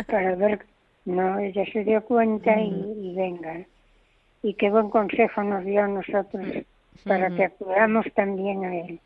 para 0.07 0.37
ver 0.37 0.67
no, 1.09 1.39
ella 1.39 1.65
se 1.73 1.85
dio 1.85 2.05
cuenta 2.05 2.61
y, 2.61 3.15
venga. 3.17 3.65
Y 4.43 4.55
qué 4.55 4.71
buen 4.71 4.91
consejo 4.91 5.43
nos 5.43 5.65
dio 5.65 5.83
a 5.83 5.89
nosotros 5.89 6.47
para 7.05 7.31
que 7.31 7.45
acudamos 7.45 8.05
también 8.15 8.65
a 8.65 8.77
él. 8.77 9.01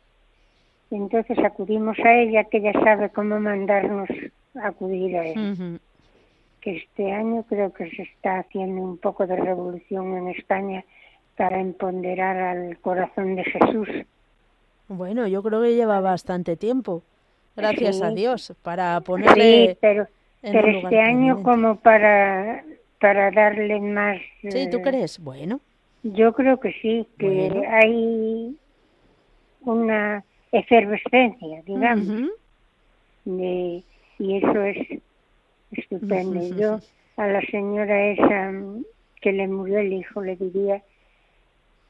Entonces 0.91 1.37
acudimos 1.39 1.97
a 1.99 2.13
ella, 2.13 2.43
que 2.43 2.57
ella 2.57 2.73
sabe 2.73 3.09
cómo 3.09 3.39
mandarnos 3.39 4.09
a 4.55 4.67
acudir 4.67 5.17
a 5.17 5.27
él. 5.27 5.79
Que 6.59 6.77
este 6.77 7.11
año 7.11 7.43
creo 7.43 7.71
que 7.73 7.89
se 7.89 8.03
está 8.03 8.39
haciendo 8.39 8.81
un 8.81 8.97
poco 8.97 9.25
de 9.25 9.37
revolución 9.37 10.17
en 10.17 10.27
España 10.27 10.83
para 11.37 11.59
empoderar 11.59 12.37
al 12.37 12.77
corazón 12.79 13.35
de 13.35 13.45
Jesús. 13.45 13.87
Bueno, 14.89 15.25
yo 15.27 15.41
creo 15.41 15.61
que 15.61 15.73
lleva 15.73 16.01
bastante 16.01 16.57
tiempo, 16.57 17.01
gracias 17.55 18.01
a 18.01 18.09
Dios, 18.09 18.53
para 18.61 18.99
ponerle 19.01 19.69
sí, 19.69 19.77
pero 19.79 20.05
pero 20.43 20.67
este 20.67 20.99
año 20.99 21.41
como 21.41 21.77
para 21.77 22.63
para 22.99 23.31
darle 23.31 23.79
más 23.79 24.17
sí 24.41 24.69
tú 24.69 24.77
eh, 24.77 24.81
crees 24.81 25.19
bueno. 25.19 25.61
yo 26.03 26.33
creo 26.33 26.59
que 26.59 26.73
sí 26.81 27.07
que 27.17 27.65
hay 27.67 28.57
una 29.61 30.23
efervescencia 30.51 31.61
digamos 31.65 32.29
de, 33.25 33.83
y 34.19 34.35
eso 34.35 34.63
es 34.63 35.01
estupendo. 35.71 36.57
Yo 36.57 36.79
a 37.15 37.27
la 37.27 37.41
señora 37.49 38.07
esa 38.07 38.51
que 39.21 39.31
le 39.31 39.47
murió 39.47 39.79
el 39.79 39.93
hijo 39.93 40.21
le 40.21 40.35
diría 40.35 40.83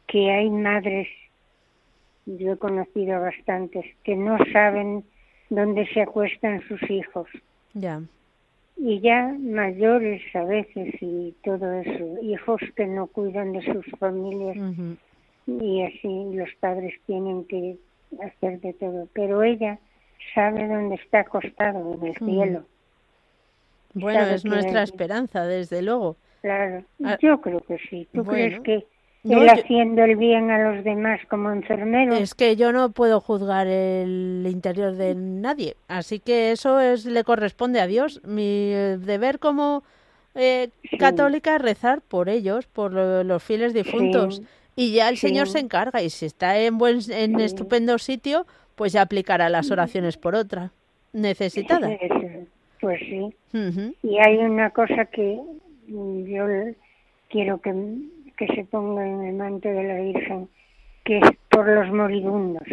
que 0.06 0.30
hay 0.32 0.50
madres 0.52 1.08
yo 2.28 2.54
he 2.54 2.58
conocido 2.58 3.20
bastantes 3.20 3.84
que 4.04 4.16
no 4.16 4.38
saben 4.54 5.04
dónde 5.50 5.88
se 5.88 6.02
acuestan 6.04 6.62
sus 6.68 6.82
hijos. 6.90 7.28
Ya 7.74 8.00
y 8.76 9.00
ya 9.00 9.36
mayores 9.40 10.22
a 10.36 10.44
veces 10.44 10.94
y 11.02 11.34
todo 11.44 11.72
eso, 11.74 12.22
hijos 12.22 12.62
que 12.76 12.86
no 12.86 13.08
cuidan 13.08 13.54
de 13.54 13.62
sus 13.62 13.86
familias 14.00 14.58
y 15.48 15.84
así 15.84 16.34
los 16.34 16.50
padres 16.60 16.94
tienen 17.06 17.46
que 17.46 17.78
hacer 18.22 18.60
de 18.62 18.74
todo, 18.74 19.08
pero 19.14 19.44
ella 19.44 19.80
sabe 20.34 20.68
dónde 20.68 20.96
está 20.96 21.22
acostado, 21.22 21.94
en 21.94 22.08
el 22.08 22.16
cielo. 22.18 22.66
Bueno, 23.94 24.22
es 24.22 24.46
nuestra 24.46 24.84
esperanza, 24.84 25.46
desde 25.46 25.82
luego. 25.82 26.18
Claro, 26.42 26.84
ah, 27.04 27.18
yo 27.22 27.40
creo 27.42 27.62
que 27.62 27.78
sí. 27.90 28.08
¿Tú 28.12 28.26
crees 28.26 28.60
que 28.62 28.86
él 29.24 29.50
haciendo 29.50 30.04
el 30.04 30.16
bien 30.16 30.52
a 30.52 30.72
los 30.72 30.84
demás 30.84 31.22
como 31.30 31.52
enfermero. 31.52 32.14
Es 32.14 32.36
que 32.36 32.56
yo 32.56 32.72
no 32.72 32.92
puedo 32.92 33.22
juzgar 33.22 33.68
el 33.68 34.46
interior 34.50 34.94
de 34.96 35.16
nadie, 35.16 35.76
así 35.88 36.20
que 36.20 36.52
eso 36.52 36.80
es 36.80 37.06
le 37.06 37.24
corresponde 37.24 37.80
a 37.80 37.88
Dios. 37.88 38.22
Mi 38.26 38.72
deber 38.72 39.40
como 39.40 39.84
eh, 40.36 40.70
católica 41.00 41.56
es 41.56 41.62
rezar 41.62 42.02
por 42.02 42.30
ellos, 42.30 42.68
por 42.68 42.92
los 42.92 43.44
fieles 43.44 43.74
difuntos. 43.74 44.42
Y 44.76 44.92
ya 44.92 45.08
el 45.10 45.18
Señor 45.18 45.48
se 45.48 45.60
encarga 45.60 46.02
y 46.02 46.10
si 46.10 46.26
está 46.26 46.60
en 46.60 46.78
buen 46.78 47.00
en 47.12 47.40
estupendo 47.40 47.98
sitio, 48.00 48.48
pues 48.76 48.92
ya 48.94 49.04
aplicará 49.04 49.48
las 49.50 49.70
oraciones 49.70 50.18
por 50.18 50.36
otra 50.36 50.72
necesitada. 51.14 51.90
Pues 52.82 53.00
sí. 53.00 53.34
Y 54.02 54.18
hay 54.18 54.38
una 54.38 54.72
cosa 54.72 55.06
que 55.06 55.40
yo 55.88 56.48
quiero 57.30 57.62
que 57.62 57.74
que 58.38 58.48
se 58.48 58.64
ponga 58.66 59.08
en 59.08 59.24
el 59.24 59.36
manto 59.36 59.70
de 59.70 59.84
la 59.84 59.96
Virgen, 59.96 60.50
que 61.04 61.20
es 61.20 61.30
por 61.50 61.68
los 61.68 61.92
moribundos. 61.92 62.68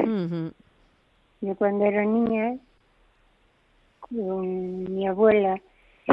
Yo 1.41 1.55
cuando 1.57 1.85
era 1.85 2.05
niña, 2.05 2.57
con 4.01 4.85
mi 4.95 5.07
abuela, 5.07 5.61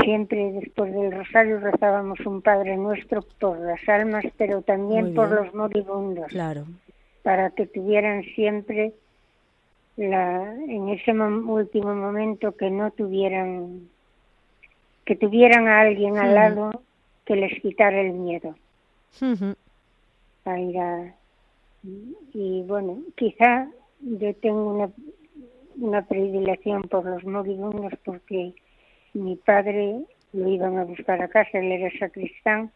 siempre 0.02 0.52
después 0.54 0.94
del 0.94 1.12
rosario 1.12 1.60
rezábamos 1.60 2.20
un 2.26 2.42
Padre 2.42 2.78
Nuestro 2.78 3.22
por 3.40 3.60
las 3.60 3.88
almas, 3.88 4.26
pero 4.38 4.62
también 4.62 5.14
por 5.14 5.32
los 5.32 5.54
moribundos. 5.54 6.28
Claro. 6.28 6.66
Para 7.24 7.50
que 7.52 7.68
tuvieran 7.68 8.24
siempre 8.36 8.94
la, 9.98 10.54
en 10.54 10.90
ese 10.90 11.12
último 11.12 11.94
momento 11.96 12.56
que 12.56 12.70
no 12.70 12.92
tuvieran, 12.92 13.90
que 15.06 15.16
tuvieran 15.16 15.68
a 15.68 15.82
alguien 15.82 16.18
al 16.18 16.36
lado 16.36 16.84
que 17.26 17.36
les 17.36 17.60
quitara 17.62 18.00
el 18.00 18.14
miedo 18.14 18.56
para 20.44 20.60
ir 20.62 20.80
a, 20.80 21.16
y 22.34 22.64
bueno, 22.64 23.00
quizá 23.16 23.68
yo 24.00 24.34
tengo 24.36 24.74
una, 24.74 24.90
una 25.80 26.06
predilección 26.06 26.84
por 26.84 27.06
los 27.06 27.24
moribundos 27.26 27.94
porque 28.04 28.54
mi 29.14 29.36
padre 29.36 30.02
lo 30.34 30.48
iban 30.48 30.78
a 30.78 30.84
buscar 30.84 31.22
a 31.22 31.28
casa, 31.28 31.60
él 31.60 31.72
era 31.72 31.90
sacristán 31.98 32.72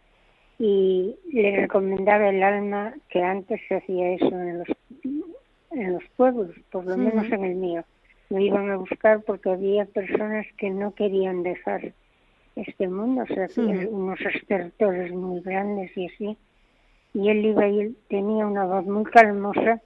y 0.60 1.16
le 1.32 1.62
recomendaba 1.62 2.30
el 2.30 2.44
alma 2.44 2.94
que 3.10 3.22
antes 3.22 3.60
se 3.68 3.76
hacía 3.76 4.12
eso 4.14 4.28
en 4.28 4.60
los, 4.60 4.68
en 5.72 5.94
los 5.94 6.04
pueblos, 6.16 6.56
por 6.72 6.86
lo 6.86 6.98
menos 6.98 7.26
en 7.32 7.44
el 7.44 7.56
mío. 7.56 7.84
Lo 8.30 8.40
iban 8.40 8.70
a 8.70 8.78
buscar 8.78 9.22
porque 9.22 9.50
había 9.50 9.86
personas 9.86 10.46
que 10.58 10.70
no 10.70 10.94
querían 10.94 11.44
dejar 11.44 11.94
este 12.56 12.88
mundo, 12.88 13.24
o 13.24 13.28
sea, 13.28 13.48
unos 13.90 14.20
estertores 14.22 15.12
muy 15.12 15.42
grandes 15.42 15.96
y 15.96 16.08
así. 16.08 16.38
Y 17.14 17.30
él 17.30 17.46
iba 17.46 17.68
y 17.68 17.80
él 17.82 17.96
tenía 18.10 18.46
una 18.46 18.66
voz 18.66 18.86
muy 18.86 19.04
calmosa, 19.06 19.82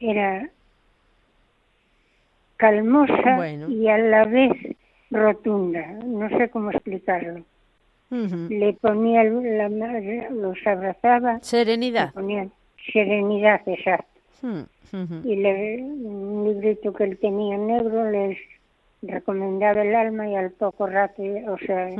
era 0.00 0.50
calmosa 2.56 3.48
y 3.68 3.88
a 3.88 3.98
la 3.98 4.24
vez 4.24 4.52
rotunda, 5.10 5.86
no 6.04 6.28
sé 6.30 6.48
cómo 6.48 6.70
explicarlo. 6.70 7.44
Le 8.10 8.74
ponía 8.74 9.24
la 9.24 9.68
los 10.30 10.58
abrazaba. 10.66 11.40
Serenidad. 11.40 12.12
ponía 12.12 12.46
serenidad, 12.92 13.62
exacto. 13.66 14.20
Y 15.24 15.36
le, 15.36 15.82
un 15.82 16.44
librito 16.44 16.92
que 16.92 17.04
él 17.04 17.18
tenía 17.18 17.56
negro 17.56 18.10
les 18.10 18.36
recomendaba 19.02 19.82
el 19.82 19.94
alma 19.94 20.28
y 20.28 20.36
al 20.36 20.50
poco 20.52 20.86
rato, 20.86 21.22
o 21.22 21.58
sea, 21.58 21.90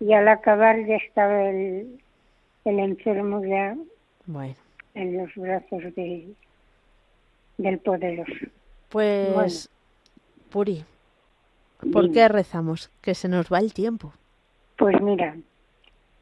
y 0.00 0.12
al 0.12 0.28
acabar 0.28 0.84
ya 0.86 0.96
estaba 0.96 1.48
el, 1.48 2.00
el 2.64 2.78
enfermo 2.78 3.44
ya 3.44 3.76
bueno. 4.26 4.54
en 4.94 5.16
los 5.16 5.34
brazos 5.34 5.82
de, 5.94 6.28
del 7.58 7.78
poderoso. 7.78 8.46
Pues, 8.90 9.70
Puri, 10.50 10.84
¿por 11.92 12.12
qué 12.12 12.28
rezamos? 12.28 12.90
Que 13.00 13.14
se 13.14 13.28
nos 13.28 13.52
va 13.52 13.58
el 13.58 13.72
tiempo. 13.72 14.12
Pues 14.76 15.00
mira, 15.00 15.36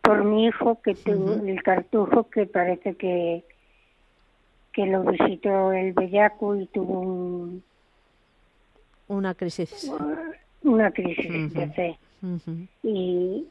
por 0.02 0.24
mi 0.24 0.46
hijo 0.46 0.80
que 0.82 0.94
tuvo 0.94 1.34
el 1.46 1.62
cartujo 1.62 2.28
que 2.30 2.46
parece 2.46 2.94
que 2.94 3.44
que 4.72 4.86
lo 4.86 5.02
visitó 5.02 5.72
el 5.72 5.92
bellaco 5.92 6.56
y 6.56 6.66
tuvo 6.66 7.00
un 7.00 7.62
una 9.12 9.34
crisis. 9.34 9.90
Una 10.62 10.90
crisis 10.90 11.52
de 11.52 11.68
fe. 11.68 11.98
Y, 12.82 13.46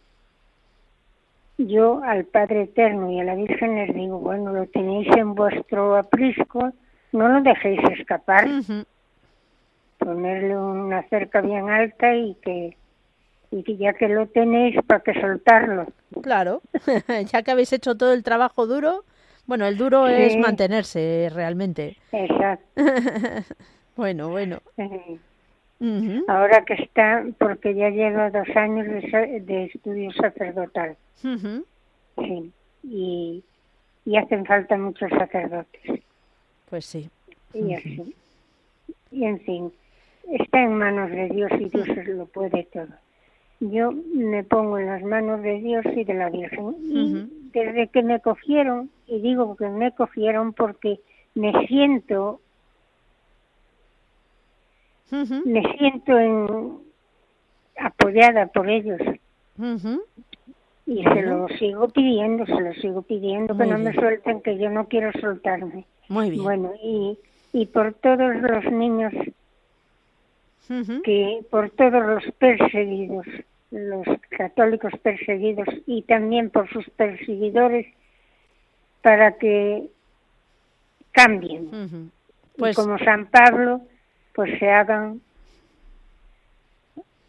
yo 1.57 2.01
al 2.03 2.26
Padre 2.26 2.64
Eterno 2.64 3.12
y 3.12 3.20
a 3.20 3.24
la 3.24 3.36
Virgen 3.36 3.76
les 3.76 3.93
digo, 3.93 4.20
bueno, 4.20 4.51
lo 4.51 4.66
tenéis 4.68 5.07
en 5.16 5.36
vuestro 5.36 5.95
aprisco, 5.95 6.72
no 7.12 7.28
lo 7.28 7.41
dejéis 7.41 7.80
escapar, 7.99 8.47
ponerle 9.99 10.57
una 10.57 11.03
cerca 11.09 11.41
bien 11.41 11.70
alta 11.70 12.16
y 12.16 12.36
que, 12.41 12.76
y 13.51 13.64
que 13.64 13.78
ya 13.78 13.93
que 13.93 14.07
lo 14.07 14.28
tenéis, 14.28 14.78
para 14.88 15.01
que 15.01 15.20
soltarlo. 15.20 15.88
Claro, 16.24 16.62
ya 17.32 17.43
que 17.43 17.51
habéis 17.51 17.74
hecho 17.74 17.95
todo 17.95 18.14
el 18.14 18.24
trabajo 18.24 18.66
duro, 18.66 19.03
bueno, 19.45 19.68
el 19.68 19.78
duro 19.78 20.07
es 20.07 20.36
mantenerse 20.38 21.30
realmente. 21.34 21.97
Exacto. 22.12 22.66
Bueno, 23.93 24.30
bueno. 24.30 24.62
Ahora 26.27 26.63
que 26.63 26.73
está, 26.75 27.25
porque 27.39 27.73
ya 27.73 27.89
lleva 27.89 28.29
dos 28.29 28.47
años 28.55 28.86
de, 28.88 29.71
estudio 29.73 30.11
sacerdotal, 30.11 30.95
sí, 31.21 32.51
y, 32.84 33.43
y 34.05 34.17
hacen 34.17 34.45
falta 34.45 34.77
muchos 34.77 35.09
sacerdotes. 35.09 36.01
Pues 36.69 36.86
sí. 36.86 37.09
y 37.53 37.73
así. 37.73 38.15
Y 39.11 39.25
en 39.25 39.39
fin, 39.41 39.71
está 40.29 40.61
en 40.61 40.73
manos 40.75 41.09
de 41.09 41.29
Dios 41.29 41.51
y 41.59 41.65
Dios 41.69 41.88
lo 42.07 42.25
puede 42.27 42.63
todo. 42.71 42.88
Yo 43.59 43.91
me 43.91 44.43
pongo 44.43 44.79
en 44.79 44.88
las 44.88 45.03
manos 45.03 45.41
de 45.41 45.59
Dios 45.59 45.86
y 45.95 46.03
de 46.03 46.13
la 46.13 46.29
Virgen. 46.29 46.75
Y 46.84 47.49
desde 47.53 47.88
que 47.88 48.01
me 48.01 48.19
cogieron, 48.19 48.89
y 49.05 49.19
digo 49.21 49.55
que 49.55 49.67
me 49.69 49.91
cogieron 49.93 50.53
porque 50.53 50.99
me 51.36 51.67
siento, 51.67 52.41
Me 55.12 55.62
siento 55.78 56.18
en, 56.18 56.80
apoyada 57.78 58.47
por 58.47 58.70
ellos. 58.70 58.99
Y 60.86 61.03
se 61.03 61.22
lo 61.22 61.47
sigo 61.59 61.89
pidiendo, 61.89 62.45
se 62.45 62.59
lo 62.59 62.74
sigo 62.76 63.01
pidiendo, 63.03 63.55
que 63.55 63.66
Muy 63.66 63.72
no 63.74 63.78
me 63.78 63.93
suelten, 63.93 64.41
que 64.41 64.57
yo 64.57 64.70
no 64.70 64.88
quiero 64.88 65.12
soltarme. 65.20 65.86
Muy 66.09 66.32
bien. 66.32 66.43
Bueno, 66.43 66.74
y, 66.82 67.18
y 67.53 67.66
por 67.68 67.93
todos 67.93 68.36
los 68.36 68.66
niños 68.72 69.14
que 71.03 71.43
por 71.49 71.70
todos 71.72 72.05
los 72.05 72.24
perseguidos, 72.38 73.26
los 73.72 74.05
católicos 74.30 74.93
perseguidos 75.01 75.68
y 75.86 76.03
también 76.03 76.49
por 76.49 76.70
sus 76.70 76.89
perseguidores, 76.91 77.88
para 79.01 79.34
que 79.34 79.89
cambien. 81.12 82.12
Pues 82.57 82.76
como 82.76 82.97
San 82.99 83.28
Pablo, 83.28 83.82
pues 84.34 84.57
se 84.59 84.69
hagan 84.69 85.21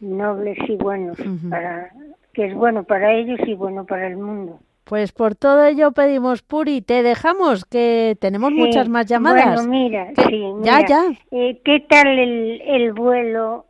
nobles 0.01 0.59
y 0.69 0.77
buenos, 0.77 1.17
para 1.51 1.91
que 2.33 2.47
es 2.47 2.55
bueno 2.55 2.85
para 2.85 3.13
ellos 3.13 3.39
y 3.47 3.55
bueno 3.55 3.85
para 3.85 4.07
el 4.07 4.17
mundo. 4.17 4.59
Pues 4.85 5.13
por 5.13 5.35
todo 5.35 5.65
ello 5.65 5.93
pedimos, 5.93 6.43
Puri, 6.43 6.81
te 6.83 7.03
dejamos, 7.03 7.65
que 7.65 8.17
tenemos 8.21 8.51
Sí, 8.51 8.57
muchas 8.57 8.89
más 8.89 9.07
llamadas. 9.07 9.67
Bueno, 9.67 9.71
mira, 9.71 10.09
sí, 10.29 10.43
ya, 10.65 10.77
mira, 10.79 10.87
ya. 10.89 11.03
eh, 11.31 11.61
¿Qué 11.65 11.81
tal 11.89 12.09
el, 12.19 12.61
el 12.63 12.93
vuelo 12.93 13.67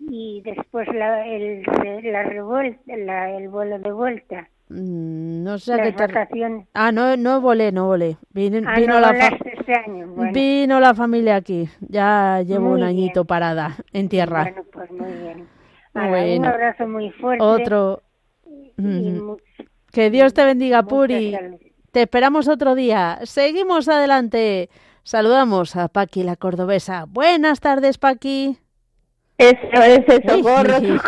y 0.00 0.40
después 0.42 0.88
la, 0.94 1.26
el, 1.26 1.62
la 2.04 2.22
revuelta, 2.22 2.96
la, 2.96 3.30
el 3.36 3.48
vuelo 3.48 3.78
de 3.78 3.92
vuelta? 3.92 4.48
Mm, 4.70 5.44
No 5.44 5.58
sé 5.58 5.74
a 5.74 5.76
qué 5.76 5.92
Las 5.92 6.28
te... 6.28 6.68
Ah, 6.74 6.90
no, 6.90 7.16
no 7.16 7.40
volé, 7.40 7.70
no 7.72 7.86
volé. 7.86 8.16
Vino, 8.32 8.60
Ah, 8.66 8.78
vino 8.80 8.94
no 8.94 9.00
la 9.00 9.12
volaste 9.12 9.47
Bueno, 10.14 10.32
vino 10.32 10.80
la 10.80 10.94
familia 10.94 11.36
aquí. 11.36 11.68
Ya 11.80 12.42
llevo 12.42 12.70
Muy 12.70 12.80
un 12.80 12.86
añito 12.86 13.20
bien. 13.22 13.26
parada 13.26 13.76
en 13.92 14.08
tierra. 14.08 14.42
bueno, 14.44 14.62
pues 14.72 14.90
muy 14.90 15.12
bien. 15.12 15.48
Ala, 15.94 16.36
Un 16.38 16.44
abrazo 16.46 16.86
muy 16.88 17.10
fuerte. 17.12 17.44
Otro. 17.44 18.02
y 18.78 19.20
Que 19.92 20.10
Dios 20.10 20.32
te 20.34 20.44
bendiga, 20.44 20.82
Puri. 20.84 21.32
salud. 21.32 21.56
Te 21.92 22.02
esperamos 22.02 22.48
otro 22.48 22.74
día. 22.74 23.18
Seguimos 23.24 23.88
adelante. 23.88 24.68
Saludamos 25.02 25.74
a 25.76 25.88
Paqui, 25.88 26.22
la 26.22 26.36
cordobesa. 26.36 27.06
Buenas 27.08 27.60
tardes, 27.60 27.98
Paqui. 27.98 28.58
Eso, 29.38 29.82
ese 29.82 30.20
socorro, 30.28 30.74
socorro, 30.80 30.98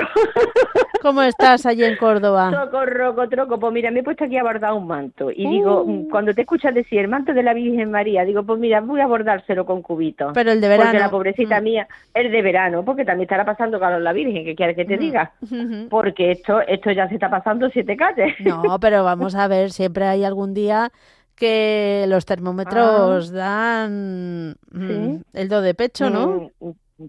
¿Cómo 1.02 1.22
estás 1.22 1.66
allí 1.66 1.82
en 1.82 1.96
Córdoba? 1.96 2.50
socorro, 2.52 3.28
troco. 3.28 3.58
Pues 3.58 3.72
mira, 3.72 3.90
me 3.90 4.00
he 4.00 4.02
puesto 4.04 4.24
aquí 4.24 4.36
a 4.36 4.42
bordar 4.44 4.72
un 4.74 4.86
manto. 4.86 5.30
Y 5.32 5.48
digo, 5.48 5.84
mm, 5.84 6.08
cuando 6.10 6.32
te 6.32 6.42
escuchas 6.42 6.72
decir 6.72 7.00
el 7.00 7.08
manto 7.08 7.32
de 7.32 7.42
la 7.42 7.54
Virgen 7.54 7.90
María, 7.90 8.24
digo, 8.24 8.44
pues 8.44 8.60
mira, 8.60 8.80
voy 8.82 9.00
a 9.00 9.06
bordárselo 9.08 9.66
con 9.66 9.82
cubitos. 9.82 10.30
Pero 10.32 10.52
el 10.52 10.60
de 10.60 10.68
Porque 10.68 10.84
la 10.84 10.92
verano. 10.92 11.10
pobrecita 11.10 11.60
Mm. 11.60 11.64
mía, 11.64 11.88
el 12.14 12.30
de 12.30 12.42
verano, 12.42 12.84
porque 12.84 13.04
también 13.04 13.24
estará 13.24 13.44
pasando 13.44 13.80
calor 13.80 14.00
la 14.00 14.12
Virgen, 14.12 14.44
que 14.44 14.54
quieres 14.54 14.76
que 14.76 14.84
te 14.84 14.96
diga. 14.96 15.32
Ujú. 15.42 15.88
Porque 15.88 16.30
esto, 16.30 16.60
esto 16.60 16.92
ya 16.92 17.08
se 17.08 17.14
está 17.14 17.28
pasando 17.30 17.68
siete 17.70 17.96
calles. 17.96 18.34
No, 18.44 18.62
pero 18.80 19.02
vamos 19.02 19.34
a 19.34 19.48
ver, 19.48 19.72
siempre 19.72 20.04
hay 20.06 20.22
algún 20.22 20.54
día 20.54 20.92
que 21.34 22.04
los 22.06 22.26
termómetros 22.26 23.32
dan 23.32 24.50
mm, 24.70 24.86
Sí. 24.86 25.20
el 25.32 25.48
do 25.48 25.62
de 25.62 25.74
pecho, 25.74 26.10
¿no? 26.10 26.50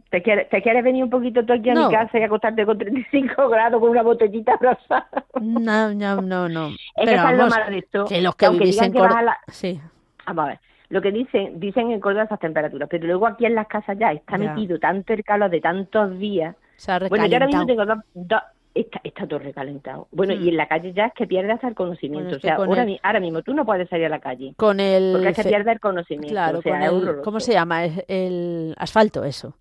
¿Te 0.10 0.22
quieres, 0.22 0.48
¿Te 0.50 0.62
quieres 0.62 0.84
venir 0.84 1.04
un 1.04 1.10
poquito 1.10 1.44
tú 1.46 1.54
aquí 1.54 1.70
a 1.70 1.74
No. 1.74 1.88
mi 1.90 1.94
casa 1.94 2.18
y 2.18 2.24
acostarte 2.24 2.66
con 2.66 2.78
35 2.78 3.50
grados 3.50 3.80
con 3.82 3.90
una 3.90 4.02
botellita 4.04 4.58
rosada? 4.62 5.08
No, 5.42 5.94
no, 5.94 6.22
no, 6.22 6.48
no. 6.50 6.68
Es 6.68 6.76
Pero 6.96 7.08
que 7.08 7.14
es 7.14 7.18
lo 7.18 7.24
vamos, 7.38 7.50
malo 7.50 7.72
de 7.72 7.78
esto. 7.80 8.06
que 8.06 8.22
los 8.22 8.36
que 8.36 8.50
digan 8.50 8.92
que 8.94 9.00
vas 9.00 9.16
a 9.16 9.22
la- 9.22 9.38
Sí, 9.50 9.80
Vamos 10.26 10.46
a 10.46 10.48
ver. 10.50 10.60
Lo 10.90 11.02
que 11.02 11.12
dicen, 11.12 11.60
dicen 11.60 11.90
en 11.92 12.00
Córdoba 12.00 12.24
esas 12.26 12.40
temperaturas, 12.40 12.88
pero 12.90 13.08
luego 13.08 13.26
aquí 13.26 13.46
en 13.46 13.56
las 13.56 13.68
casas 13.68 13.98
ya 13.98 14.12
está 14.12 14.38
Ya. 14.38 14.54
metido 14.54 14.78
tanto 14.80 15.14
el 15.14 15.24
calor 15.24 15.50
de 15.50 15.62
tantos 15.62 16.18
días. 16.20 16.56
se 16.76 16.92
ha 16.92 17.00
Bueno, 17.00 17.26
yo 17.28 17.36
ahora 17.36 17.46
mismo 17.48 17.66
tengo 17.66 17.86
dos, 17.86 17.98
dos- 18.14 18.42
está, 18.74 19.00
está 19.04 19.28
todo 19.28 19.40
recalentado. 19.40 20.08
Bueno, 20.12 20.36
Mm. 20.36 20.44
y 20.44 20.50
en 20.50 20.58
la 20.58 20.68
calle 20.68 20.94
ya 20.94 21.06
es 21.08 21.14
que 21.14 21.28
pierde 21.28 21.52
hasta 21.52 21.68
el 21.68 21.76
conocimiento. 21.76 22.24
Bueno, 22.26 22.38
o 22.38 22.40
sea, 22.42 22.56
ahora, 22.56 22.84
el- 22.84 23.00
ahora 23.04 23.20
mismo 23.20 23.42
tú 23.44 23.54
no 23.54 23.66
puedes 23.66 23.88
salir 23.90 24.06
a 24.08 24.10
la 24.10 24.20
calle. 24.20 24.54
Con 24.58 24.80
el... 24.80 25.12
Porque 25.14 25.34
fe- 25.34 25.44
pierde 25.50 25.72
el 25.74 25.80
conocimiento. 25.80 26.30
Claro, 26.34 26.60
o 26.60 26.62
sea, 26.62 26.72
con 26.74 26.82
es 26.82 26.90
el... 26.90 26.96
horroroso. 26.96 27.22
¿Cómo 27.24 27.40
se 27.40 27.54
llama? 27.54 27.86
El, 27.86 28.04
el 28.08 28.76
asfalto, 28.78 29.24
eso. 29.24 29.56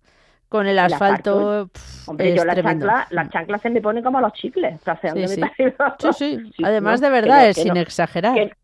Con 0.51 0.67
el 0.67 0.77
asfalto... 0.79 1.61
asfalto. 1.61 1.69
pf, 1.73 2.09
Hombre, 2.11 2.29
es 2.29 2.35
yo 2.35 2.43
las 2.45 2.55
tremendo. 2.55 2.85
chanclas, 2.85 3.11
las 3.11 3.29
chanclas 3.29 3.61
se 3.61 3.69
me 3.69 3.81
ponen 3.81 4.03
como 4.03 4.19
los 4.19 4.33
chicles, 4.33 4.79
paseándome 4.83 5.27
Sí, 5.29 5.35
sí. 5.35 5.41
Sí, 6.13 6.39
sí. 6.47 6.51
Sí, 6.57 6.63
Además, 6.63 6.99
no, 7.01 7.07
de 7.09 7.13
que 7.21 7.21
verdad, 7.21 7.37
no, 7.43 7.45
es 7.45 7.55
que 7.55 7.61
sin 7.63 7.73
no. 7.73 7.79
exagerar. 7.79 8.33
Que- 8.35 8.49
que- 8.49 8.55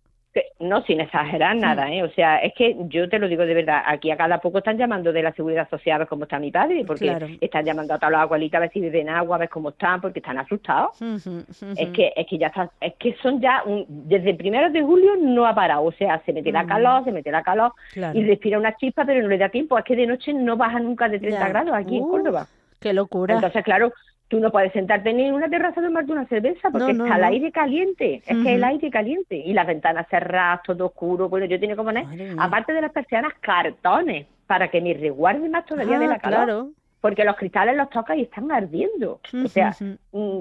no, 0.59 0.81
sin 0.83 0.99
exagerar 1.01 1.55
nada, 1.55 1.91
¿eh? 1.91 2.03
O 2.03 2.09
sea, 2.09 2.37
es 2.37 2.53
que 2.53 2.75
yo 2.89 3.07
te 3.09 3.19
lo 3.19 3.27
digo 3.27 3.45
de 3.45 3.53
verdad, 3.53 3.81
aquí 3.85 4.11
a 4.11 4.17
cada 4.17 4.39
poco 4.39 4.57
están 4.59 4.77
llamando 4.77 5.11
de 5.13 5.23
la 5.23 5.33
seguridad 5.33 5.69
social 5.69 5.95
a 5.95 5.99
ver 5.99 6.07
cómo 6.07 6.23
está 6.23 6.39
mi 6.39 6.51
padre, 6.51 6.83
porque 6.85 7.05
Claro. 7.07 7.27
están 7.41 7.65
llamando 7.65 7.93
a 7.93 7.97
todas 7.97 8.11
las 8.11 8.21
abuelitas 8.21 8.57
a 8.57 8.61
ver 8.61 8.71
si 8.71 8.79
beben 8.81 9.09
agua, 9.09 9.35
a 9.35 9.39
ver 9.39 9.49
cómo 9.49 9.69
están, 9.69 10.01
porque 10.01 10.19
están 10.19 10.37
asustados. 10.37 11.01
Es 11.01 11.89
que 11.89 12.13
es 12.15 12.27
que 12.27 12.37
ya 12.37 12.47
está, 12.47 12.69
es 12.81 12.93
que 12.95 13.15
son 13.21 13.39
ya, 13.41 13.63
un- 13.65 13.85
desde 13.87 14.31
el 14.31 14.37
primero 14.37 14.69
de 14.69 14.81
julio 14.81 15.11
no 15.19 15.45
ha 15.45 15.53
parado, 15.55 15.83
o 15.83 15.91
sea, 15.91 16.21
se 16.25 16.33
mete 16.33 16.51
la 16.51 16.65
calor, 16.65 17.03
se 17.03 17.11
mete 17.11 17.31
la 17.31 17.43
calor 17.43 17.73
Claro. 17.93 18.17
y 18.17 18.23
respira 18.25 18.57
una 18.59 18.75
chispa, 18.75 19.05
pero 19.05 19.21
no 19.21 19.27
le 19.27 19.37
da 19.37 19.49
tiempo, 19.49 19.77
es 19.77 19.83
que 19.85 19.95
de 19.95 20.07
noche 20.07 20.33
no 20.33 20.57
baja 20.57 20.79
nunca 20.79 21.07
de 21.09 21.19
30 21.19 21.39
Ya. 21.39 21.47
grados 21.49 21.73
aquí 21.73 21.97
en 21.97 22.03
Córdoba. 22.07 22.47
Qué 22.79 22.93
locura. 22.93 23.33
Entonces, 23.35 23.63
claro, 23.63 23.91
tú 24.27 24.39
no 24.39 24.51
puedes 24.51 24.73
sentarte 24.73 25.13
ni 25.13 25.25
en 25.25 25.33
una 25.33 25.49
terraza 25.49 25.79
a 25.79 25.83
tomarte 25.83 26.11
una 26.11 26.25
cerveza 26.27 26.69
porque 26.69 26.93
No, 26.93 26.99
no, 26.99 27.05
está 27.05 27.17
el 27.17 27.23
aire 27.23 27.51
caliente, 27.51 28.21
es 28.25 28.37
que 28.43 28.55
el 28.55 28.63
aire 28.63 28.89
caliente 28.89 29.35
y 29.35 29.53
las 29.53 29.65
ventanas 29.67 30.07
cerradas, 30.09 30.61
todo 30.63 30.87
oscuro. 30.87 31.29
Bueno, 31.29 31.45
yo 31.45 31.59
tengo 31.59 31.75
que 31.75 31.83
poner, 31.83 32.05
Madre 32.05 32.35
aparte 32.37 32.73
de 32.73 32.81
las 32.81 32.91
persianas, 32.91 33.33
cartones 33.39 34.27
para 34.45 34.69
que 34.69 34.81
me 34.81 34.93
resguarde 34.93 35.47
más 35.49 35.65
todavía 35.65 35.97
Ah, 35.97 35.99
de 35.99 36.07
la 36.07 36.19
calor. 36.19 36.43
claro. 36.45 36.69
Porque 37.01 37.23
los 37.23 37.35
cristales 37.35 37.75
los 37.77 37.89
tocas 37.89 38.17
y 38.17 38.21
están 38.23 38.51
ardiendo. 38.51 39.19
O 39.43 39.47
sea, 39.47 39.73
mm, 40.11 40.39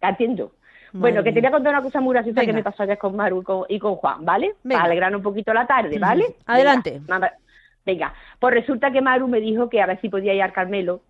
ardiendo. 0.00 0.52
Madre 0.92 1.00
Bueno, 1.00 1.22
que 1.22 1.32
te 1.32 1.40
voy 1.40 1.46
a 1.48 1.50
contar 1.52 1.72
una 1.72 1.82
cosa 1.82 2.00
muy 2.00 2.14
graciosa 2.14 2.44
que 2.44 2.52
me 2.52 2.62
pasó 2.64 2.82
ayer 2.82 2.98
con 2.98 3.14
Maru 3.14 3.42
y 3.42 3.44
con, 3.44 3.62
y 3.68 3.78
con 3.78 3.94
Juan, 3.96 4.24
¿vale? 4.24 4.54
Venga. 4.64 4.78
Para 4.80 4.86
alegrar 4.90 5.14
un 5.14 5.22
poquito 5.22 5.52
la 5.54 5.66
tarde. 5.66 5.98
¿vale? 5.98 6.24
Adelante. 6.46 7.00
Venga, 7.86 8.12
pues 8.38 8.54
resulta 8.54 8.90
que 8.90 9.00
Maru 9.00 9.28
me 9.28 9.40
dijo 9.40 9.68
que 9.68 9.80
a 9.80 9.86
ver 9.86 10.00
si 10.00 10.08
podía 10.08 10.34
ir 10.34 10.42
al 10.42 10.52
Carmelo 10.52 11.00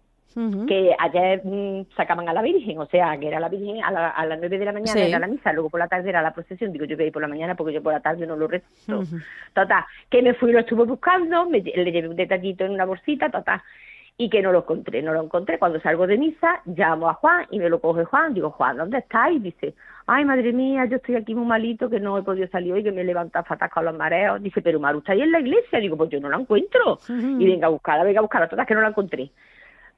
Que 0.66 0.95
ayer 0.99 1.41
mm, 1.45 1.87
sacaban 1.97 2.28
a 2.28 2.33
la 2.33 2.41
Virgen, 2.43 2.78
o 2.78 2.87
sea, 2.87 3.18
que 3.18 3.26
era 3.26 3.41
la 3.41 3.49
Virgen 3.49 3.83
a, 3.83 3.91
la- 3.91 4.09
a 4.11 4.26
las 4.26 4.39
nueve 4.39 4.59
de 4.59 4.64
la 4.64 4.72
mañana 4.72 4.93
Sí. 4.93 5.09
era 5.09 5.18
la 5.18 5.26
misa, 5.26 5.53
luego 5.53 5.70
por 5.70 5.81
la 5.81 5.89
tarde 5.89 6.09
era 6.09 6.22
la 6.22 6.33
procesión, 6.33 6.72
digo 6.72 6.85
yo 6.85 6.97
voy 6.97 7.05
a 7.05 7.07
ir 7.09 7.12
por 7.12 7.22
la 7.22 7.28
mañana 7.28 7.57
porque 7.57 7.72
yo 7.72 7.83
por 7.83 7.93
la 7.93 8.01
tarde 8.01 8.26
no 8.26 8.37
lo 8.37 8.47
rezo. 8.47 8.66
Ujú. 9.01 9.16
Total, 9.53 9.85
que 10.09 10.22
me 10.22 10.35
fui, 10.35 10.53
lo 10.53 10.61
estuve 10.61 10.85
buscando, 10.85 11.49
me, 11.49 11.61
le 11.61 11.91
llevé 11.91 12.09
un 12.09 12.14
detallito 12.16 12.64
en 12.64 12.70
una 12.72 12.85
bolsita, 12.85 13.28
total, 13.28 13.61
y 14.16 14.28
que 14.31 14.41
no 14.43 14.53
lo 14.53 14.59
encontré, 14.61 15.03
no 15.03 15.12
lo 15.12 15.22
encontré. 15.24 15.59
Cuando 15.59 15.81
salgo 15.81 16.07
de 16.07 16.18
misa, 16.18 16.61
llamo 16.66 17.09
a 17.09 17.14
Juan 17.14 17.47
y 17.51 17.59
me 17.59 17.68
lo 17.68 17.81
coge 17.81 18.05
Juan, 18.05 18.33
digo, 18.35 18.51
Juan, 18.51 18.76
¿dónde 18.76 18.99
estás? 18.99 19.33
Y 19.33 19.39
dice, 19.41 19.74
ay, 20.07 20.24
madre 20.26 20.53
mía, 20.53 20.85
yo 20.85 20.97
estoy 20.99 21.16
aquí 21.16 21.35
muy 21.35 21.47
malito, 21.47 21.89
que 21.91 21.99
no 22.01 22.18
he 22.18 22.22
podido 22.22 22.47
salir 22.49 22.72
hoy, 22.72 22.85
que 22.85 22.93
me 22.93 23.01
he 23.01 23.05
levantado 23.05 23.45
fatal 23.47 23.70
con 23.70 23.85
los 23.87 23.97
mareos. 23.97 24.43
Dice, 24.43 24.61
pero 24.62 24.78
Maru 24.78 24.99
está 24.99 25.12
ahí 25.12 25.22
en 25.22 25.33
la 25.33 25.41
iglesia. 25.41 25.78
Digo, 25.81 25.97
pues 25.97 26.11
yo 26.11 26.20
no 26.20 26.28
la 26.28 26.37
encuentro. 26.37 26.99
Y 27.09 27.47
venga 27.47 27.66
a 27.66 27.70
buscarla, 27.70 28.05
venga 28.05 28.18
a 28.18 28.22
buscarla, 28.22 28.49
total, 28.49 28.66
que 28.66 28.74
no 28.74 28.83
la 28.83 28.89
encontré 28.89 29.31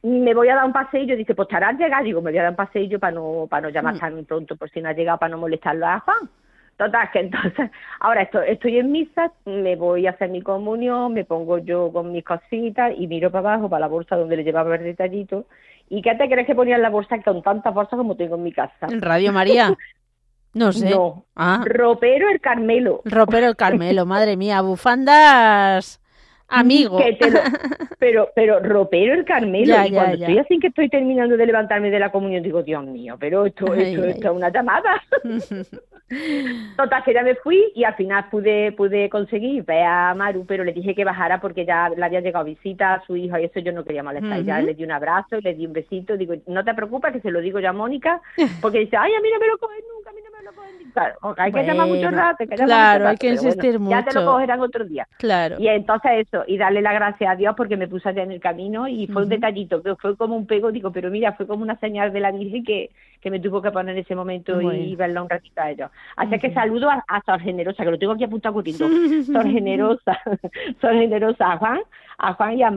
me 0.03 0.35
voy 0.35 0.49
a 0.49 0.57
dar 0.57 0.65
un 0.65 0.73
paseillo, 0.73 1.17
dice, 1.17 1.35
pues 1.35 1.47
estarás 1.49 1.79
llegado, 1.79 2.05
digo, 2.05 2.21
me 2.23 2.31
voy 2.31 2.39
a 2.39 2.43
dar 2.43 2.51
un 2.51 2.57
paseillo 2.57 2.99
para 2.99 3.13
no, 3.15 3.47
para 3.49 3.63
no 3.63 3.69
llamar 3.71 3.95
Mm. 3.95 3.99
tan 3.99 4.25
pronto 4.25 4.57
por 4.57 4.69
si 4.71 4.81
no 4.81 4.89
ha 4.89 4.93
llegado, 4.93 5.19
para 5.19 5.31
no 5.31 5.39
molestarlo 5.39 5.87
a 5.87 6.01
Juan. 6.01 6.29
Total, 6.77 7.11
que 7.13 7.21
entonces, 7.21 7.71
ahora 8.01 8.23
estoy, 8.23 8.49
estoy 8.49 8.79
en 8.79 8.91
misa, 8.91 9.31
me 9.45 9.77
voy 9.77 10.07
a 10.07 10.11
hacer 10.11 10.31
mi 10.31 10.43
comunión, 10.43 11.13
me 11.13 11.25
pongo 11.25 11.59
yo 11.59 11.93
con 11.93 12.11
mis 12.13 12.25
cositas 12.25 12.93
y 12.97 13.07
miro 13.07 13.31
para 13.31 13.53
abajo, 13.55 13.69
para 13.69 13.81
la 13.81 13.89
bolsa 13.89 14.17
donde 14.17 14.37
le 14.37 14.45
llevaba 14.45 14.75
el 14.75 14.83
detallito. 14.85 15.47
¿Y 15.89 16.01
qué 16.03 16.15
te 16.15 16.29
crees 16.29 16.47
que 16.47 16.55
ponía 16.55 16.77
en 16.77 16.83
la 16.83 16.89
bolsa 16.91 17.21
con 17.23 17.43
tantas 17.43 17.73
bolsas 17.75 17.97
como 17.99 18.17
tengo 18.17 18.37
en 18.37 18.43
mi 18.43 18.53
casa? 18.53 18.87
En 18.91 19.01
Radio 19.03 19.33
María. 19.33 19.75
No 20.55 20.71
sé. 20.71 20.91
No. 20.91 21.25
Ah, 21.35 21.63
Ropero 21.65 22.29
el 22.29 22.39
Carmelo. 22.39 23.01
ropero 23.07 23.47
el 23.47 23.57
Carmelo, 23.57 24.05
madre 24.05 24.37
mía, 24.37 24.61
bufandas 24.61 26.02
amigo. 26.53 26.99
Que 26.99 27.15
te 27.15 27.31
lo- 27.31 27.41
pero, 27.99 28.31
pero 28.35 28.61
ropero 28.61 29.15
el 29.15 29.25
Carmelo. 29.25 29.67
Ya, 29.67 29.87
y 29.87 29.91
ya, 29.91 29.97
cuando 29.97 30.17
ya. 30.17 30.27
estoy 30.27 30.39
así 30.39 30.59
que 30.59 30.69
estoy 30.69 30.89
terminando 30.89 31.37
de 31.37 31.47
levantarme 31.47 31.91
de 31.91 31.99
la 31.99 32.13
comunión, 32.13 32.43
digo, 32.43 32.63
Dios 32.63 32.85
mío, 32.85 33.17
pero 33.19 33.47
esto, 33.47 33.75
esto, 33.75 34.05
es 34.05 34.25
una 34.25 34.51
llamada. 34.51 35.03
Total, 36.77 37.03
que 37.05 37.15
ya 37.15 37.23
me 37.23 37.35
fui 37.37 37.73
y 37.75 37.85
al 37.85 37.95
final 37.95 38.27
pude 38.31 38.73
pude 38.73 39.09
conseguir 39.09 39.65
ver 39.65 39.85
a 39.85 40.15
Maru, 40.15 40.45
pero 40.47 40.63
le 40.63 40.73
dije 40.75 40.95
que 40.95 41.05
bajara 41.05 41.41
porque 41.41 41.65
ya 41.65 41.89
le 41.89 42.05
había 42.05 42.21
llegado 42.21 42.45
visita 42.45 42.95
a 42.95 43.07
su 43.07 43.17
hijo 43.17 43.39
y 43.39 43.45
eso 43.45 43.61
yo 43.61 43.73
no 43.73 43.83
quería 43.83 44.03
molestar. 44.03 44.43
Ya 44.45 44.61
le 44.61 44.75
di 44.75 44.85
un 44.85 44.93
abrazo, 44.93 45.41
le 45.41 45.55
di 45.55 45.65
un 45.65 45.73
besito, 45.73 46.19
digo, 46.19 46.35
no 46.49 46.65
te 46.65 46.75
preocupes 46.75 47.13
que 47.13 47.21
se 47.21 47.31
lo 47.31 47.41
digo 47.41 47.61
ya 47.61 47.71
a 47.71 47.73
Mónica, 47.73 48.21
porque 48.61 48.81
dice, 48.81 48.97
ay, 48.99 49.13
a 49.15 49.21
mí 49.23 49.29
no 49.33 49.39
me 49.39 49.47
lo 49.47 49.57
cogen 49.59 49.81
nunca, 49.95 50.11
a 50.11 50.13
mí 50.13 50.21
no 50.23 50.31
Claro, 50.93 51.15
hay 51.39 51.53
que 51.53 51.63
llamar 51.63 51.89
mucho 51.89 52.11
rato, 52.11 52.37
hay 52.41 52.49
que 52.49 52.57
llamar 52.57 52.67
claro, 52.67 52.99
mucho 53.01 53.11
hay 53.11 53.17
que 53.17 53.29
pero 53.29 53.43
insistir 53.43 53.79
bueno, 53.79 53.91
Ya 53.91 54.05
te 54.05 54.15
lo 54.15 54.21
mucho. 54.21 54.33
cogerán 54.33 54.61
otro 54.61 54.85
día. 54.85 55.09
Claro. 55.17 55.57
Y 55.59 55.69
entonces 55.69 56.27
eso, 56.29 56.45
y 56.47 56.59
darle 56.59 56.83
las 56.83 56.93
gracias 56.95 57.31
a 57.31 57.37
Dios 57.37 57.55
porque 57.57 57.77
me 57.77 57.89
puso 57.89 58.09
allá 58.09 58.23
en 58.23 58.33
el 58.33 58.41
camino 58.41 58.87
y 58.89 59.07
fue 59.07 59.23
un 59.23 59.29
detallito, 59.29 59.83
que 59.83 59.97
fue 59.97 60.17
como 60.17 60.37
un 60.37 60.47
pego, 60.47 60.71
digo, 60.71 60.93
pero 60.93 61.11
mira, 61.11 61.33
fue 61.33 61.47
como 61.47 61.63
una 61.63 61.77
señal 61.79 62.13
de 62.13 62.21
la 62.21 62.31
Virgen 62.31 62.63
que, 62.65 62.91
que 63.21 63.31
me 63.31 63.41
tuvo 63.41 63.63
que 63.63 63.71
poner 63.71 63.97
en 63.97 64.03
ese 64.03 64.15
momento 64.15 64.61
y 64.61 64.95
verlo 64.97 65.23
un 65.23 65.31
ratito 65.31 65.63
a 65.63 65.71
ellos. 65.71 65.91
Así 66.17 66.39
que 66.39 66.53
saludo 66.53 66.91
a, 66.91 67.03
a 67.09 67.23
Sor 67.23 67.41
Generosa, 67.41 67.85
que 67.85 67.91
lo 67.91 67.99
tengo 67.99 68.13
aquí 68.13 68.25
apuntado 68.25 68.55
cortito. 68.55 68.87
Sor 69.33 69.45
Generosa, 69.51 70.19
Sor 70.81 70.93
Generosa, 70.93 71.53
a 71.53 71.57
Juan, 71.57 71.81
a 72.19 72.35
Juan 72.35 72.59
y 72.59 72.63
a 72.63 72.71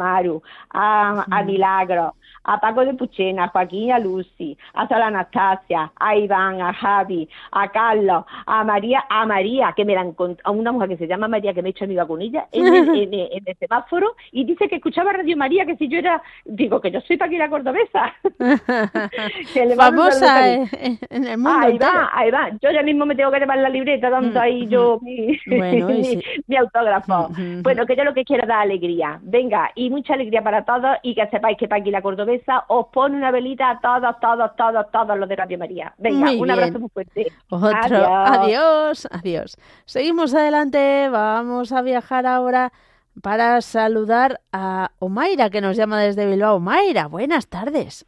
a, 0.72 1.26
Milagro, 1.44 2.16
a 2.44 2.60
Paco 2.60 2.86
de 2.86 2.94
Puchena, 2.94 3.46
a 3.46 3.48
Joaquín 3.50 3.84
y 3.88 3.92
a 3.92 4.00
Lucy, 4.00 4.58
a 4.74 4.88
Sor 4.88 5.02
Anastasia, 5.02 5.92
a 6.00 6.16
Iván, 6.16 6.62
a 6.62 6.74
Javi, 6.74 7.28
a 7.52 7.68
Carlos, 7.72 8.26
a 8.46 8.64
María, 8.64 9.04
a 9.10 9.26
María, 9.26 9.74
que 9.76 9.86
me 9.86 9.96
la 9.96 10.06
a 10.44 10.52
una 10.52 10.72
mujer 10.72 10.90
que 10.90 10.98
se 10.98 11.08
llama 11.08 11.28
María, 11.28 11.54
que 11.54 11.62
me 11.62 11.70
he 11.70 11.72
hecho 11.72 11.86
amiga 11.86 12.06
con 12.06 12.22
ella, 12.22 12.48
en 12.52 12.68
el, 12.68 12.74
en 13.04 13.14
el- 13.14 13.30
en 13.32 13.44
el 13.48 13.58
semáforo, 13.58 14.16
y 14.32 14.44
dice 14.46 14.68
que 14.68 14.76
escuchaba 14.76 15.14
Radio 15.14 15.36
María, 15.38 15.66
que 15.66 15.76
si 15.78 15.88
yo 15.88 15.98
era, 15.98 16.22
digo 16.46 16.80
que 16.82 16.92
yo 16.92 17.02
soy 17.02 17.18
Paquira 17.18 17.50
Cordobesa. 17.50 18.14
Que 19.54 19.66
le 19.66 19.76
Famosa 19.76 20.46
en 21.10 21.26
el 21.28 21.38
mundo 21.38 21.60
Ahí 21.60 21.74
entero. 21.74 21.92
va, 21.94 22.10
ahí 22.14 22.32
va. 22.32 22.50
Yo 22.62 22.72
ya 22.72 22.84
mismo 22.84 23.06
me 23.06 23.16
tengo 23.16 23.32
que 23.32 23.40
llevar 23.40 23.58
la 23.58 23.70
libreta 23.70 24.10
Mm, 24.40 24.44
ahí 24.44 24.68
yo 24.68 25.00
mi, 25.02 25.40
Bueno, 25.46 25.92
y 25.92 26.04
sí. 26.06 26.24
mi 26.48 26.56
autógrafo. 26.58 27.30
Mm, 27.30 27.42
mm, 27.60 27.64
Bueno, 27.64 27.86
que 27.86 27.96
yo 27.96 28.04
lo 28.04 28.14
que 28.14 28.24
quiero 28.24 28.44
es 28.44 28.50
dar 28.50 28.60
alegría. 28.62 29.20
Venga, 29.36 29.70
y 29.76 29.90
mucha 29.90 30.14
alegría 30.14 30.42
para 30.42 30.64
todos 30.64 30.96
y 31.04 31.14
que 31.14 31.28
sepáis 31.28 31.58
que 31.58 31.68
Paqui 31.68 31.92
la 31.92 32.02
Cordobesa 32.02 32.64
os 32.70 32.86
pone 32.88 33.18
una 33.18 33.32
velita 33.32 33.70
a 33.70 33.80
todos, 33.82 34.18
todos, 34.22 34.56
todos, 34.56 34.90
todos 34.94 35.18
los 35.20 35.28
de 35.28 35.36
Radio 35.36 35.58
María. 35.58 35.94
Venga, 35.98 36.28
Muy 36.28 36.36
un 36.36 36.44
bien. 36.44 36.52
abrazo 36.52 36.80
muy 36.80 36.88
fuerte. 36.88 37.28
Otro. 37.50 38.16
Adiós. 38.16 39.06
adiós. 39.12 39.58
Seguimos 39.84 40.34
adelante. 40.34 41.10
Vamos 41.12 41.74
a 41.74 41.82
viajar 41.82 42.26
ahora 42.26 42.72
para 43.22 43.60
saludar 43.60 44.40
a 44.54 44.92
Omaira, 45.00 45.50
que 45.50 45.60
nos 45.60 45.76
llama 45.76 46.00
desde 46.00 46.26
Bilbao. 46.26 46.56
Omaira, 46.56 47.08
buenas 47.08 47.50
tardes. 47.50 48.06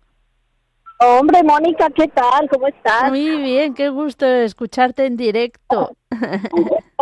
Hombre, 1.00 1.43
Mónica, 1.43 1.89
¿qué 1.91 2.08
tal? 2.08 2.50
¿Cómo 2.50 2.68
estás? 2.68 3.10
Muy 3.10 3.41
bien, 3.41 3.74
qué 3.76 3.89
gusto 3.89 4.26
escucharte 4.26 5.06
en 5.06 5.18
directo. 5.18 5.91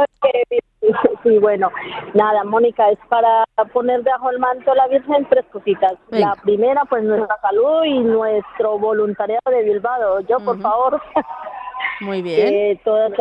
Sí, 1.23 1.39
bueno, 1.39 1.71
nada, 2.13 2.43
Mónica, 2.43 2.91
es 2.91 2.99
para 3.09 3.43
poner 3.73 4.03
debajo 4.03 4.29
el 4.29 4.37
manto 4.37 4.71
a 4.71 4.75
la 4.75 4.87
Virgen 4.87 5.25
tres 5.27 5.43
cositas. 5.51 5.93
Venga. 6.11 6.27
La 6.27 6.35
primera, 6.35 6.85
pues 6.85 7.03
nuestra 7.03 7.35
salud 7.41 7.83
y 7.85 7.99
nuestro 8.01 8.77
voluntariado 8.77 9.49
de 9.49 9.63
Bilbao. 9.63 10.19
Yo, 10.21 10.37
por 10.41 10.61
favor, 10.61 11.01
Muy 12.01 12.21
bien. 12.21 12.49
que 12.51 12.81
todas, 12.83 13.11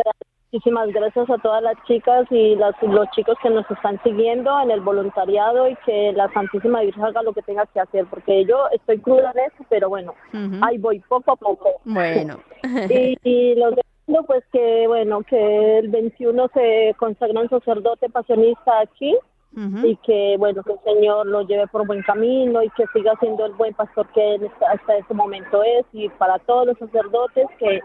muchísimas 0.55 0.87
gracias 0.93 1.29
a 1.29 1.37
todas 1.39 1.61
las 1.61 1.75
chicas 1.85 2.25
y 2.31 2.55
las- 2.55 2.81
los 2.81 3.09
chicos 3.11 3.37
que 3.43 3.49
nos 3.49 3.69
están 3.69 4.01
siguiendo 4.03 4.57
en 4.61 4.71
el 4.71 4.79
voluntariado 4.79 5.67
y 5.67 5.75
que 5.85 6.13
la 6.13 6.31
Santísima 6.31 6.79
Virgen 6.81 7.03
haga 7.03 7.21
lo 7.23 7.33
que 7.33 7.41
tenga 7.41 7.65
que 7.67 7.79
hacer, 7.81 8.05
porque 8.09 8.45
yo 8.45 8.67
estoy 8.71 8.99
cruda 8.99 9.31
en 9.35 9.51
eso, 9.51 9.65
pero 9.69 9.89
bueno, 9.89 10.13
ahí 10.61 10.77
voy 10.77 10.99
poco 11.09 11.33
a 11.33 11.35
poco. 11.35 11.69
Bueno. 11.83 12.39
Y, 12.89 13.17
y 13.23 13.55
lo 13.55 13.69
segundo, 13.71 14.23
pues 14.27 14.43
que 14.51 14.87
bueno, 14.87 15.21
que 15.23 15.79
el 15.79 15.89
21 15.89 16.47
se 16.53 16.95
consagra 16.97 17.41
un 17.41 17.49
sacerdote 17.49 18.09
pasionista 18.09 18.79
aquí 18.79 19.15
Y 19.55 19.95
que 19.97 20.35
bueno, 20.37 20.61
que 20.63 20.73
el 20.73 20.79
Señor 20.83 21.27
lo 21.27 21.41
lleve 21.43 21.65
por 21.67 21.87
buen 21.87 22.01
camino 22.03 22.61
y 22.61 22.69
que 22.71 22.83
siga 22.93 23.13
siendo 23.19 23.45
el 23.45 23.53
buen 23.53 23.73
pastor 23.73 24.05
que 24.13 24.35
él 24.35 24.51
hasta 24.69 24.97
ese 24.97 25.13
momento 25.13 25.63
es 25.63 25.85
y 25.93 26.09
para 26.09 26.37
todos 26.39 26.67
los 26.67 26.77
sacerdotes 26.77 27.45
que 27.57 27.79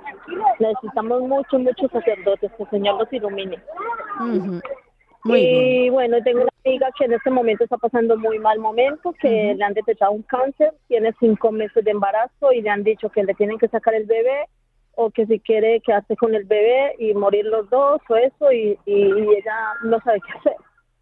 necesitamos 0.59 1.23
muchos, 1.23 1.61
muchos 1.61 1.91
sacerdotes, 1.93 2.51
que 2.57 2.62
el 2.64 2.71
Señor 2.71 2.99
los 2.99 3.12
ilumine. 3.12 3.62
Ujú. 4.21 4.61
Muy 5.23 5.41
bien. 5.41 5.66
y 5.66 5.91
bueno, 5.91 6.16
tengo 6.25 6.43
una 6.43 6.51
amiga 6.64 6.89
que 6.99 7.05
en 7.05 7.12
este 7.12 7.31
momento 7.31 7.64
está 7.64 7.77
pasando 7.77 8.16
muy 8.16 8.39
mal 8.39 8.59
momento, 8.59 9.14
que 9.21 9.55
le 9.55 9.64
han 9.64 9.75
detectado 9.75 10.12
un 10.12 10.23
cáncer, 10.23 10.73
tiene 10.89 11.14
cinco 11.21 11.53
meses 11.53 11.85
de 11.85 11.91
embarazo 11.91 12.53
y 12.53 12.62
le 12.62 12.71
han 12.71 12.83
dicho 12.83 13.11
que 13.11 13.23
le 13.23 13.35
tienen 13.35 13.59
que 13.59 13.68
sacar 13.68 13.95
el 13.95 14.07
bebé 14.07 14.47
o 14.97 15.11
que 15.11 15.27
si 15.27 15.39
quiere 15.41 15.81
quedarse 15.81 16.16
con 16.16 16.35
el 16.35 16.45
bebé 16.45 16.95
y 16.99 17.14
morir 17.14 17.45
los 17.45 17.68
dos 17.71 18.01
o 18.09 18.16
eso 18.16 18.51
y, 18.51 18.79
y, 18.87 18.95
y 18.95 19.35
ella 19.37 19.75
no 19.85 20.01
sabe 20.01 20.21
qué 20.27 20.39
hacer. 20.39 20.57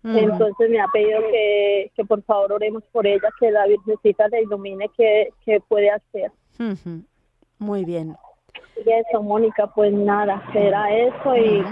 Entonces 0.05 0.71
me 0.71 0.81
ha 0.81 0.87
pedido 0.89 1.21
que, 1.31 1.91
que 1.95 2.05
por 2.05 2.23
favor 2.23 2.53
oremos 2.53 2.83
por 2.93 3.07
ella, 3.07 3.29
que 3.39 3.51
la 3.51 3.67
Virgencita 3.67 4.29
le 4.29 4.43
ilumine 4.43 4.89
qué, 4.97 5.29
qué 5.45 5.61
puede 5.61 5.91
hacer. 5.91 6.31
Muy 7.59 7.85
bien. 7.85 8.17
Y 8.85 8.91
eso, 8.91 9.23
Mónica, 9.23 9.67
pues 9.75 9.93
nada, 9.93 10.43
será 10.53 10.91
eso 10.95 11.37
y 11.37 11.63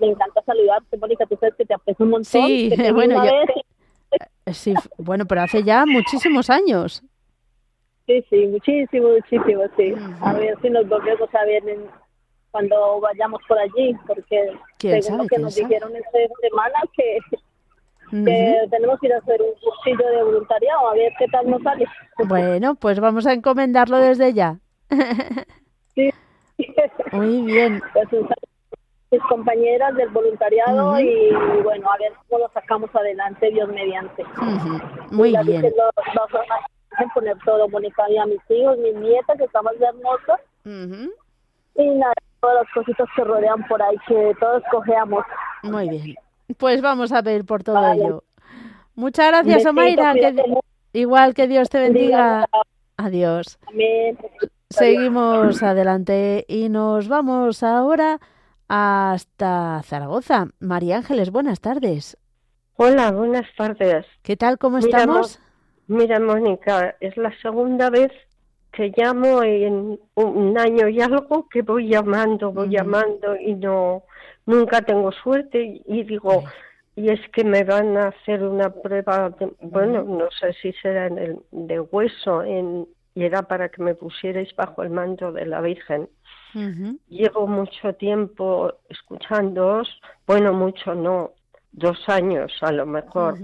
me 0.00 0.06
encanta 0.08 0.42
saludarte, 0.44 0.96
Mónica, 0.98 1.24
tú 1.26 1.36
sabes 1.40 1.54
que 1.56 1.64
te 1.64 1.74
aprecio 1.74 2.04
un 2.04 2.10
montón. 2.12 2.24
Sí, 2.24 2.68
que 2.70 2.76
te 2.76 2.92
bueno, 2.92 3.24
yo- 3.24 3.30
Eh, 4.46 4.52
Sí, 4.52 4.74
bueno, 4.98 5.24
pero 5.26 5.40
hace 5.40 5.62
ya 5.64 5.86
muchísimos 5.86 6.50
años. 6.50 7.02
Sí, 8.06 8.22
sí, 8.28 8.46
muchísimo, 8.46 9.08
muchísimo, 9.08 9.62
sí. 9.76 9.94
A 10.20 10.34
ver 10.34 10.56
si 10.60 10.68
nos 10.68 10.86
volvemos 10.86 11.34
a 11.34 11.44
ver 11.46 11.66
en- 11.66 11.86
cuando 12.50 13.00
vayamos 13.00 13.40
por 13.48 13.58
allí, 13.58 13.96
porque 14.06 14.52
¿Quién 14.78 15.02
según 15.02 15.16
sabe, 15.18 15.22
lo 15.22 15.28
que 15.28 15.38
nos 15.38 15.54
sabe? 15.54 15.66
dijeron 15.66 15.96
esta 15.96 16.18
semana, 16.42 16.74
que, 16.96 17.18
Ujú. 18.12 18.24
que 18.24 18.66
tenemos 18.70 19.00
que 19.00 19.06
ir 19.06 19.14
a 19.14 19.18
hacer 19.18 19.40
un 19.42 19.52
cursillo 19.60 20.06
de 20.10 20.22
voluntariado, 20.22 20.88
a 20.88 20.94
ver 20.94 21.12
qué 21.18 21.26
tal 21.28 21.50
nos 21.50 21.62
sale. 21.62 21.86
Bueno, 22.26 22.74
pues 22.76 23.00
vamos 23.00 23.26
a 23.26 23.32
encomendarlo 23.32 23.98
desde 23.98 24.32
ya. 24.32 24.56
Sí. 25.94 26.10
Muy 27.12 27.42
bien. 27.42 27.82
Pues 27.92 28.08
mis 29.10 29.22
compañeras 29.28 29.94
del 29.96 30.08
voluntariado 30.10 30.90
Ujú. 30.92 30.98
y 31.00 31.30
bueno, 31.62 31.88
a 31.90 31.96
ver 31.98 32.12
cómo 32.28 32.40
lo 32.44 32.48
sacamos 32.52 32.90
adelante, 32.94 33.50
Dios 33.50 33.68
mediante. 33.68 34.22
Ujú. 34.22 34.78
Muy 35.12 35.30
La 35.30 35.42
bien. 35.42 35.62
Virgen 35.62 35.78
lo- 35.78 35.84
lo 36.14 36.38
va 36.48 36.56
a 36.98 37.14
poner 37.14 37.36
todo, 37.44 37.68
Mónica, 37.68 38.08
y 38.10 38.16
a 38.18 38.26
mis 38.26 38.40
hijos, 38.50 38.78
mis 38.78 38.94
nietas, 38.96 39.36
que 39.38 39.44
están 39.44 39.64
más 39.64 39.74
hermosas, 39.80 40.40
Ujú. 40.64 41.12
y 41.76 41.90
nada, 41.96 42.12
todas 42.40 42.56
las 42.64 42.72
cositas 42.72 43.08
que 43.16 43.24
rodean 43.24 43.66
por 43.68 43.80
ahí, 43.82 43.96
que 44.08 44.32
todos 44.40 44.62
cogeamos. 44.70 45.24
Muy 45.62 45.88
bien. 45.88 46.14
Pues 46.56 46.80
vamos 46.82 47.12
a 47.12 47.22
pedir 47.22 47.44
por 47.44 47.62
todo 47.62 47.76
Vale. 47.76 48.02
ello. 48.02 48.24
Muchas 48.94 49.28
gracias, 49.28 49.54
Besito, 49.56 49.70
Omaira. 49.70 50.14
igual 50.92 51.34
que 51.34 51.48
Dios 51.48 51.68
te 51.68 51.78
bendiga. 51.80 52.48
Adiós. 52.96 53.58
Amén. 53.66 54.16
Seguimos 54.70 55.62
adelante 55.62 56.44
y 56.48 56.68
nos 56.68 57.08
vamos 57.08 57.62
ahora 57.62 58.20
hasta 58.68 59.82
Zaragoza. 59.84 60.46
María 60.60 60.96
Ángeles, 60.98 61.30
buenas 61.30 61.60
tardes. 61.60 62.16
Hola, 62.76 63.12
buenas 63.12 63.46
tardes. 63.56 64.04
¿Qué 64.22 64.36
tal? 64.36 64.58
¿Cómo 64.58 64.78
Mira, 64.78 64.98
estamos? 64.98 65.40
Mira, 65.86 66.18
Mónica, 66.18 66.96
es 67.00 67.16
la 67.16 67.32
segunda 67.40 67.90
vez 67.90 68.10
que 68.72 68.92
llamo 68.96 69.42
en 69.44 70.00
un 70.14 70.58
año 70.58 70.88
y 70.88 71.00
algo 71.00 71.48
que 71.48 71.62
voy 71.62 71.88
llamando, 71.88 72.50
voy 72.52 72.70
llamando 72.70 73.36
y 73.36 73.54
no, 73.54 74.02
nunca 74.46 74.82
tengo 74.82 75.10
suerte 75.12 75.80
y, 75.86 76.02
digo, 76.04 76.44
y 76.96 77.10
es 77.10 77.20
que 77.30 77.44
me 77.44 77.64
van 77.64 77.96
a 77.96 78.08
hacer 78.08 78.42
una 78.42 78.70
prueba, 78.70 79.30
de- 79.30 79.52
bueno, 79.60 80.04
no 80.04 80.30
sé 80.30 80.52
si 80.54 80.72
será 80.74 81.06
en 81.06 81.18
el, 81.18 81.38
de 81.50 81.80
hueso, 81.80 82.42
en, 82.42 82.86
y 83.14 83.24
era 83.24 83.42
para 83.42 83.68
que 83.68 83.82
me 83.82 83.94
pusierais 83.94 84.54
bajo 84.56 84.82
el 84.82 84.90
manto 84.90 85.32
de 85.32 85.46
la 85.46 85.60
Virgen. 85.60 86.08
Llevo 87.08 87.46
mucho 87.46 87.94
tiempo 87.94 88.72
escuchándoos, 88.88 89.88
bueno, 90.26 90.52
mucho 90.52 90.94
no, 90.94 91.32
dos 91.72 91.98
años 92.08 92.52
a 92.60 92.70
lo 92.72 92.86
mejor. 92.86 93.34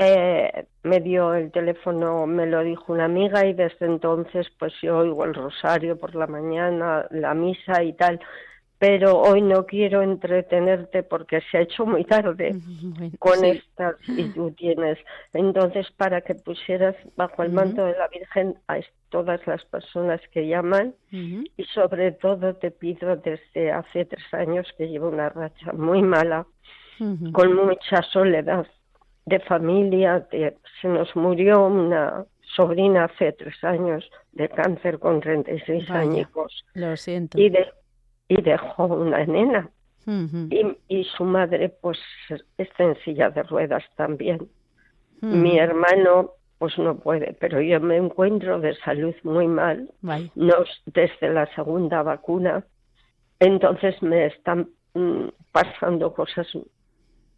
Eh, 0.00 0.66
me 0.84 1.00
dio 1.00 1.34
el 1.34 1.50
teléfono, 1.50 2.24
me 2.26 2.46
lo 2.46 2.62
dijo 2.62 2.92
una 2.92 3.06
amiga 3.06 3.44
y 3.44 3.52
desde 3.52 3.86
entonces 3.86 4.46
pues 4.56 4.72
yo 4.80 4.98
oigo 4.98 5.24
el 5.24 5.34
rosario 5.34 5.98
por 5.98 6.14
la 6.14 6.28
mañana, 6.28 7.06
la 7.10 7.34
misa 7.34 7.82
y 7.82 7.94
tal, 7.94 8.20
pero 8.78 9.18
hoy 9.18 9.42
no 9.42 9.66
quiero 9.66 10.02
entretenerte 10.02 11.02
porque 11.02 11.40
se 11.50 11.58
ha 11.58 11.60
hecho 11.62 11.84
muy 11.84 12.04
tarde 12.04 12.56
con 13.18 13.44
estas 13.44 13.96
y 14.06 14.28
tú 14.30 14.52
tienes. 14.52 14.98
Entonces, 15.32 15.90
para 15.96 16.20
que 16.20 16.34
pusieras 16.34 16.94
bajo 17.16 17.42
el 17.42 17.52
manto 17.52 17.84
de 17.84 17.92
la 17.92 18.08
Virgen 18.08 18.56
a 18.68 18.78
todas 19.08 19.44
las 19.46 19.64
personas 19.64 20.20
que 20.32 20.46
llaman 20.46 20.94
y 21.10 21.64
sobre 21.74 22.12
todo 22.12 22.54
te 22.54 22.70
pido 22.70 23.16
desde 23.16 23.72
hace 23.72 24.04
tres 24.04 24.32
años 24.32 24.66
que 24.76 24.88
llevo 24.88 25.08
una 25.08 25.30
racha 25.30 25.72
muy 25.72 26.02
mala, 26.02 26.46
con 27.32 27.54
mucha 27.54 28.02
soledad 28.12 28.66
de 29.26 29.40
familia, 29.40 30.26
se 30.30 30.88
nos 30.88 31.14
murió 31.16 31.66
una 31.66 32.24
sobrina 32.56 33.04
hace 33.04 33.32
tres 33.32 33.62
años 33.62 34.08
de 34.32 34.48
cáncer 34.48 34.98
con 34.98 35.20
36 35.20 35.90
años. 35.90 36.28
Lo 36.74 36.96
siento. 36.96 37.38
Y, 37.38 37.50
de, 37.50 37.68
y 38.28 38.40
dejó 38.42 38.86
una 38.86 39.24
nena. 39.24 39.70
y, 40.06 40.76
y, 40.88 41.04
su 41.04 41.24
madre, 41.24 41.68
pues, 41.68 41.98
está 42.56 42.84
en 42.84 42.96
silla 43.04 43.30
de 43.30 43.42
ruedas 43.42 43.84
también. 43.96 44.48
Mi 45.20 45.58
hermano, 45.58 46.30
pues, 46.58 46.78
no 46.78 46.98
puede, 46.98 47.36
pero 47.40 47.60
yo 47.60 47.80
me 47.80 47.96
encuentro 47.96 48.60
de 48.60 48.74
salud 48.76 49.14
muy 49.22 49.48
mal. 49.48 49.90
No, 50.34 50.54
desde 50.86 51.28
la 51.28 51.46
segunda 51.54 52.02
vacuna. 52.02 52.64
Entonces 53.40 54.00
me 54.02 54.26
están 54.26 54.70
mm, 54.94 55.28
pasando 55.52 56.12
cosas 56.14 56.46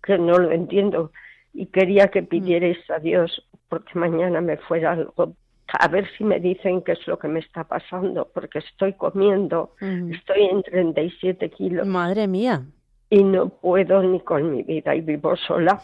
que 0.03 0.18
no 0.18 0.38
lo 0.38 0.51
entiendo 0.53 1.12
y 1.53 1.66
quería 1.66 2.09
que 2.09 2.22
pidierais 2.22 2.78
a 2.91 2.99
Dios 2.99 3.47
porque 3.68 3.99
mañana 3.99 4.41
me 4.41 4.57
fuera 4.57 4.93
algo 4.93 5.34
a 5.78 5.88
ver 5.88 6.08
si 6.16 6.24
me 6.24 6.40
dicen 6.40 6.82
qué 6.82 6.92
es 6.92 7.06
lo 7.06 7.18
que 7.18 7.28
me 7.28 7.40
está 7.40 7.64
pasando, 7.64 8.28
porque 8.32 8.58
estoy 8.60 8.94
comiendo, 8.94 9.74
estoy 9.80 10.44
en 10.44 10.62
37 10.62 11.50
kilos. 11.50 11.86
Madre 11.86 12.26
mía. 12.26 12.64
Y 13.08 13.24
no 13.24 13.48
puedo 13.48 14.02
ni 14.02 14.20
con 14.20 14.50
mi 14.50 14.62
vida 14.62 14.94
y 14.94 15.00
vivo 15.00 15.36
sola. 15.36 15.82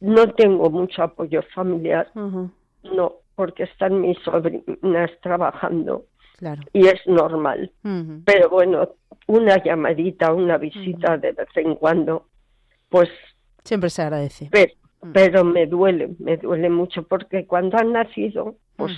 No 0.00 0.34
tengo 0.34 0.70
mucho 0.70 1.02
apoyo 1.02 1.42
familiar, 1.54 2.10
no, 2.14 3.12
porque 3.34 3.64
están 3.64 4.00
mis 4.00 4.18
sobrinas 4.20 5.10
trabajando. 5.22 6.04
Claro. 6.36 6.62
Y 6.72 6.86
es 6.86 7.00
normal. 7.06 7.72
Pero 8.24 8.50
bueno, 8.50 8.90
una 9.26 9.62
llamadita, 9.62 10.32
una 10.32 10.58
visita 10.58 11.16
de 11.16 11.32
vez 11.32 11.48
en 11.56 11.74
cuando, 11.76 12.26
pues... 12.88 13.08
Siempre 13.64 13.90
se 13.90 14.02
agradece. 14.02 14.46
Mm. 14.46 14.85
Pero 15.12 15.44
me 15.44 15.66
duele, 15.66 16.10
me 16.18 16.36
duele 16.36 16.68
mucho 16.70 17.02
porque 17.02 17.46
cuando 17.46 17.78
han 17.78 17.92
nacido, 17.92 18.56
pues 18.76 18.92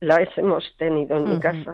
las 0.00 0.28
hemos 0.36 0.64
tenido 0.76 1.16
en 1.16 1.30
mi 1.30 1.40
casa. 1.40 1.72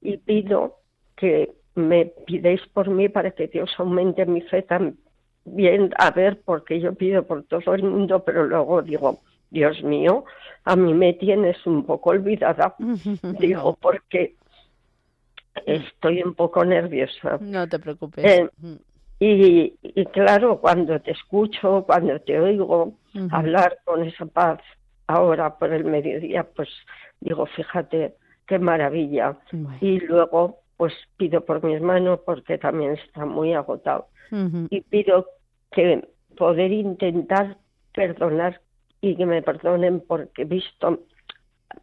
y 0.00 0.16
pido 0.18 0.78
que 1.16 1.52
me 1.74 2.06
pidéis 2.26 2.60
por 2.72 2.88
mí 2.88 3.08
para 3.08 3.32
que 3.32 3.48
Dios 3.48 3.70
aumente 3.78 4.26
mi 4.26 4.40
fe 4.42 4.62
también, 4.62 5.90
a 5.98 6.10
ver, 6.10 6.40
porque 6.44 6.80
yo 6.80 6.94
pido 6.94 7.24
por 7.24 7.44
todo 7.44 7.74
el 7.74 7.82
mundo, 7.82 8.24
pero 8.24 8.44
luego 8.44 8.82
digo, 8.82 9.20
Dios 9.50 9.82
mío, 9.82 10.24
a 10.64 10.76
mí 10.76 10.94
me 10.94 11.12
tienes 11.14 11.64
un 11.66 11.84
poco 11.84 12.10
olvidada, 12.10 12.74
digo, 13.38 13.76
porque 13.80 14.36
estoy 15.66 16.22
un 16.22 16.34
poco 16.34 16.64
nerviosa. 16.64 17.38
No 17.40 17.68
te 17.68 17.78
preocupes. 17.78 18.24
Eh, 18.24 18.50
y, 19.20 19.74
claro, 20.12 20.60
cuando 20.60 21.00
te 21.00 21.12
escucho, 21.12 21.84
cuando 21.86 22.18
te 22.20 22.38
oigo 22.38 22.94
hablar 23.30 23.78
con 23.84 24.02
esa 24.02 24.26
paz 24.26 24.60
ahora 25.06 25.56
por 25.56 25.72
el 25.72 25.84
mediodía, 25.84 26.44
pues 26.44 26.68
digo, 27.20 27.46
fíjate, 27.46 28.14
qué 28.46 28.58
maravilla. 28.58 29.38
Y 29.80 30.00
luego, 30.00 30.60
pues 30.76 30.92
pido 31.16 31.44
por 31.44 31.62
mi 31.64 31.74
hermano 31.74 32.20
porque 32.24 32.58
también 32.58 32.92
está 32.92 33.24
muy 33.24 33.54
agotado. 33.54 34.08
Y 34.70 34.80
pido 34.80 35.26
que 35.70 36.06
poder 36.36 36.72
intentar 36.72 37.56
perdonar 37.94 38.60
y 39.00 39.16
que 39.16 39.26
me 39.26 39.42
perdonen 39.42 40.00
porque 40.00 40.42
he 40.42 40.46
visto 40.46 41.04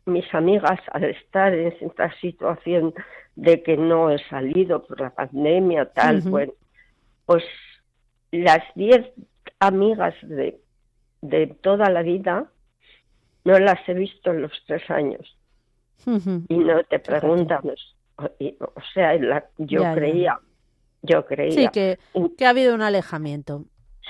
mis 0.05 0.33
amigas 0.33 0.79
al 0.91 1.05
estar 1.05 1.53
en 1.53 1.73
esta 1.79 2.11
situación 2.19 2.93
de 3.35 3.63
que 3.63 3.77
no 3.77 4.09
he 4.09 4.19
salido 4.27 4.83
por 4.83 4.99
la 4.99 5.11
pandemia, 5.11 5.85
tal, 5.85 6.21
bueno, 6.21 6.53
pues 7.31 7.43
las 8.31 8.59
diez 8.75 9.07
amigas 9.59 10.13
de, 10.21 10.59
de 11.21 11.47
toda 11.47 11.89
la 11.89 12.01
vida 12.01 12.51
no 13.45 13.57
las 13.57 13.87
he 13.87 13.93
visto 13.93 14.31
en 14.31 14.41
los 14.41 14.51
tres 14.67 14.81
años. 14.89 15.37
Y 16.49 16.57
no 16.57 16.83
te 16.83 16.99
preguntan, 16.99 17.61
o, 18.17 18.81
sea, 18.93 19.15
yo 19.59 19.81
creía, 19.93 20.39
yo 21.03 21.25
creía. 21.25 21.51
Sí, 21.51 21.67
que, 21.71 21.99
que, 22.37 22.45
ha 22.45 22.49
habido 22.49 22.75
un 22.75 22.81
alejamiento. 22.81 23.63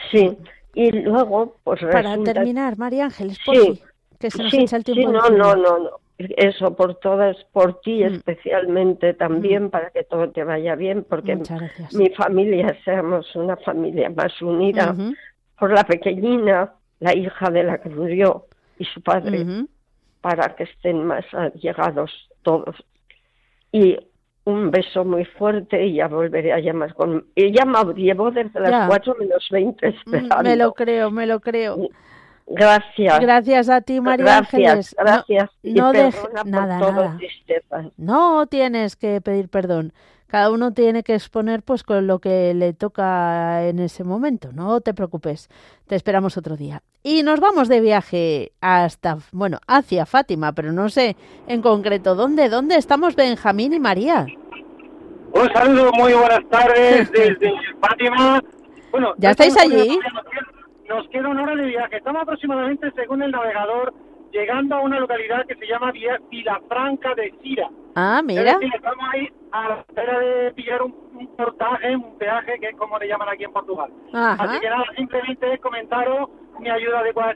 Sí, 0.09 0.35
y 0.73 0.91
luego, 0.91 1.57
pues 1.63 1.79
Para 1.91 2.17
terminar, 2.23 2.75
María 2.79 3.05
Ángeles, 3.05 3.37
por 3.45 3.55
sí, 3.55 3.81
que 4.19 4.31
se 4.31 4.41
nos 4.41 4.53
echa 4.53 4.77
el 4.77 4.83
tiempo. 4.83 5.11
Sí, 5.11 5.13
no, 5.13 5.29
no, 5.29 5.55
no, 5.55 5.77
no 5.77 5.89
eso 6.37 6.75
por 6.75 6.95
todas, 6.95 7.37
por 7.51 7.81
ti 7.81 8.03
mm. 8.03 8.13
especialmente 8.13 9.13
también, 9.13 9.65
mm. 9.65 9.69
para 9.69 9.89
que 9.91 10.03
todo 10.03 10.29
te 10.29 10.43
vaya 10.43 10.75
bien, 10.75 11.05
porque 11.07 11.37
mi 11.93 12.09
familia 12.11 12.75
seamos 12.83 13.35
una 13.35 13.57
familia 13.57 14.09
más 14.09 14.41
unida 14.41 14.95
por 15.59 15.71
la 15.71 15.83
pequeñina, 15.83 16.73
la 16.99 17.15
hija 17.15 17.49
de 17.49 17.63
la 17.63 17.77
que 17.79 17.89
murió 17.89 18.45
y 18.77 18.85
su 18.85 19.01
padre, 19.01 19.45
para 20.21 20.55
que 20.55 20.63
estén 20.63 21.05
más 21.05 21.25
allegados 21.33 22.11
todos. 22.41 22.75
Y 23.71 23.97
un 24.43 24.71
beso 24.71 25.05
muy 25.05 25.25
fuerte 25.25 25.85
y 25.85 25.95
ya 25.95 26.07
volveré 26.07 26.51
a 26.51 26.59
llamar 26.59 26.93
con... 26.95 27.25
Ella 27.35 27.63
me 27.65 27.93
llevó 27.93 28.31
desde 28.31 28.59
las 28.59 28.87
cuatro 28.87 29.15
menos 29.19 29.47
veinte 29.51 29.87
mm, 29.87 29.93
esperando. 29.93 30.43
Me 30.43 30.55
lo 30.55 30.73
creo, 30.73 31.11
me 31.11 31.27
lo 31.27 31.39
creo. 31.39 31.89
Gracias. 32.47 33.19
Gracias 33.19 33.69
a 33.69 33.81
ti, 33.81 34.01
María 34.01 34.39
Ángeles. 34.39 34.95
Gracias. 34.97 35.49
No, 35.63 35.93
nada, 36.45 36.79
nada. 36.79 37.17
No 37.97 38.47
tienes 38.47 38.95
que 38.95 39.21
pedir 39.21 39.49
perdón. 39.49 39.93
Cada 40.27 40.49
uno 40.49 40.71
tiene 40.71 41.03
que 41.03 41.13
exponer 41.13 41.61
pues 41.61 41.83
con 41.83 42.07
lo 42.07 42.19
que 42.19 42.53
le 42.53 42.71
toca 42.71 43.67
en 43.67 43.79
ese 43.79 44.05
momento. 44.05 44.53
No 44.53 44.79
te 44.79 44.93
preocupes. 44.93 45.49
Te 45.87 45.95
esperamos 45.97 46.37
otro 46.37 46.55
día. 46.55 46.83
Y 47.03 47.23
nos 47.23 47.41
vamos 47.41 47.67
de 47.67 47.81
viaje 47.81 48.53
hasta, 48.61 49.17
bueno, 49.33 49.59
hacia 49.67 50.05
Fátima, 50.05 50.53
pero 50.53 50.71
no 50.71 50.87
sé 50.87 51.17
en 51.47 51.61
concreto 51.61 52.15
dónde. 52.15 52.47
¿Dónde 52.47 52.75
estamos 52.75 53.17
Benjamín 53.17 53.73
y 53.73 53.79
María? 53.81 54.25
Un 55.33 55.51
saludo, 55.53 55.91
muy 55.93 56.13
buenas 56.13 56.47
tardes 56.49 57.11
desde 57.11 57.51
Fátima. 57.81 58.41
Bueno, 58.91 59.13
¿ya 59.17 59.31
estáis 59.31 59.57
allí? 59.57 59.99
Nos 60.91 61.07
queda 61.07 61.29
una 61.29 61.43
hora 61.43 61.55
de 61.55 61.67
viaje. 61.67 61.97
Estamos 61.97 62.21
aproximadamente, 62.21 62.91
según 62.95 63.23
el 63.23 63.31
navegador, 63.31 63.93
llegando 64.31 64.75
a 64.75 64.81
una 64.81 64.99
localidad 64.99 65.45
que 65.45 65.55
se 65.55 65.67
llama 65.67 65.91
Vilafranca 66.29 67.15
de 67.15 67.33
Sira. 67.41 67.69
Ah, 67.95 68.21
mira. 68.23 68.57
estamos 68.61 69.05
ahí 69.13 69.27
a 69.51 69.69
la 69.69 69.79
espera 69.79 70.19
de 70.19 70.51
pillar 70.51 70.81
un, 70.81 70.93
portaje, 71.37 71.95
un 71.95 72.17
peaje, 72.17 72.59
que 72.59 72.67
es 72.67 72.75
como 72.77 72.97
le 72.97 73.07
llaman 73.07 73.29
aquí 73.29 73.43
en 73.43 73.51
Portugal. 73.51 73.91
Así 74.13 74.59
que 74.59 74.69
nada, 74.69 74.85
simplemente 74.95 75.57
comentaros 75.59 76.29
mi 76.59 76.69
ayuda 76.69 76.99
adecuada 76.99 77.33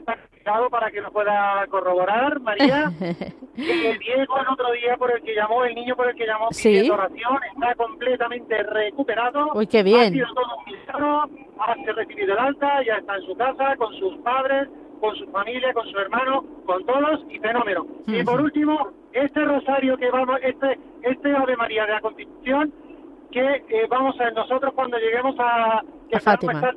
para 0.70 0.90
que 0.90 1.00
nos 1.00 1.12
pueda 1.12 1.66
corroborar, 1.68 2.40
María. 2.40 2.92
el 3.00 3.98
Diego, 3.98 4.38
el 4.38 4.48
otro 4.48 4.72
día 4.72 4.96
por 4.96 5.10
el 5.10 5.22
que 5.22 5.34
llamó, 5.34 5.64
el 5.64 5.74
niño 5.74 5.96
por 5.96 6.08
el 6.08 6.16
que 6.16 6.26
llamó 6.26 6.48
¿Sí? 6.52 6.88
oración, 6.90 7.38
está 7.54 7.74
completamente 7.74 8.62
recuperado. 8.62 9.50
Uy, 9.54 9.66
qué 9.66 9.82
bien. 9.82 10.00
Ha 10.00 10.10
sido 10.10 10.26
todo 10.34 10.56
un 10.58 10.76
ha 11.58 11.74
recibido 11.74 12.32
el 12.34 12.38
alta, 12.38 12.82
ya 12.84 12.94
está 12.96 13.16
en 13.16 13.22
su 13.22 13.34
casa, 13.36 13.76
con 13.76 13.92
sus 13.94 14.16
padres, 14.18 14.68
con 15.00 15.16
su 15.16 15.26
familia, 15.30 15.72
con 15.72 15.86
su 15.90 15.98
hermano, 15.98 16.44
con 16.64 16.84
todos 16.86 17.20
y 17.28 17.38
fenómeno. 17.38 17.86
Y 18.06 18.22
por 18.22 18.40
último, 18.40 18.92
este 19.12 19.44
rosario 19.44 19.96
que 19.96 20.10
vamos, 20.10 20.38
este, 20.42 20.78
este 21.02 21.34
Ave 21.34 21.56
María 21.56 21.86
de 21.86 21.92
la 21.92 22.00
Constitución, 22.00 22.72
que 23.32 23.64
eh, 23.68 23.86
vamos 23.88 24.18
a 24.20 24.30
nosotros 24.30 24.72
cuando 24.74 24.98
lleguemos 24.98 25.34
a, 25.38 25.82
que 26.08 26.16
a 26.16 26.20
Fátima. 26.20 26.72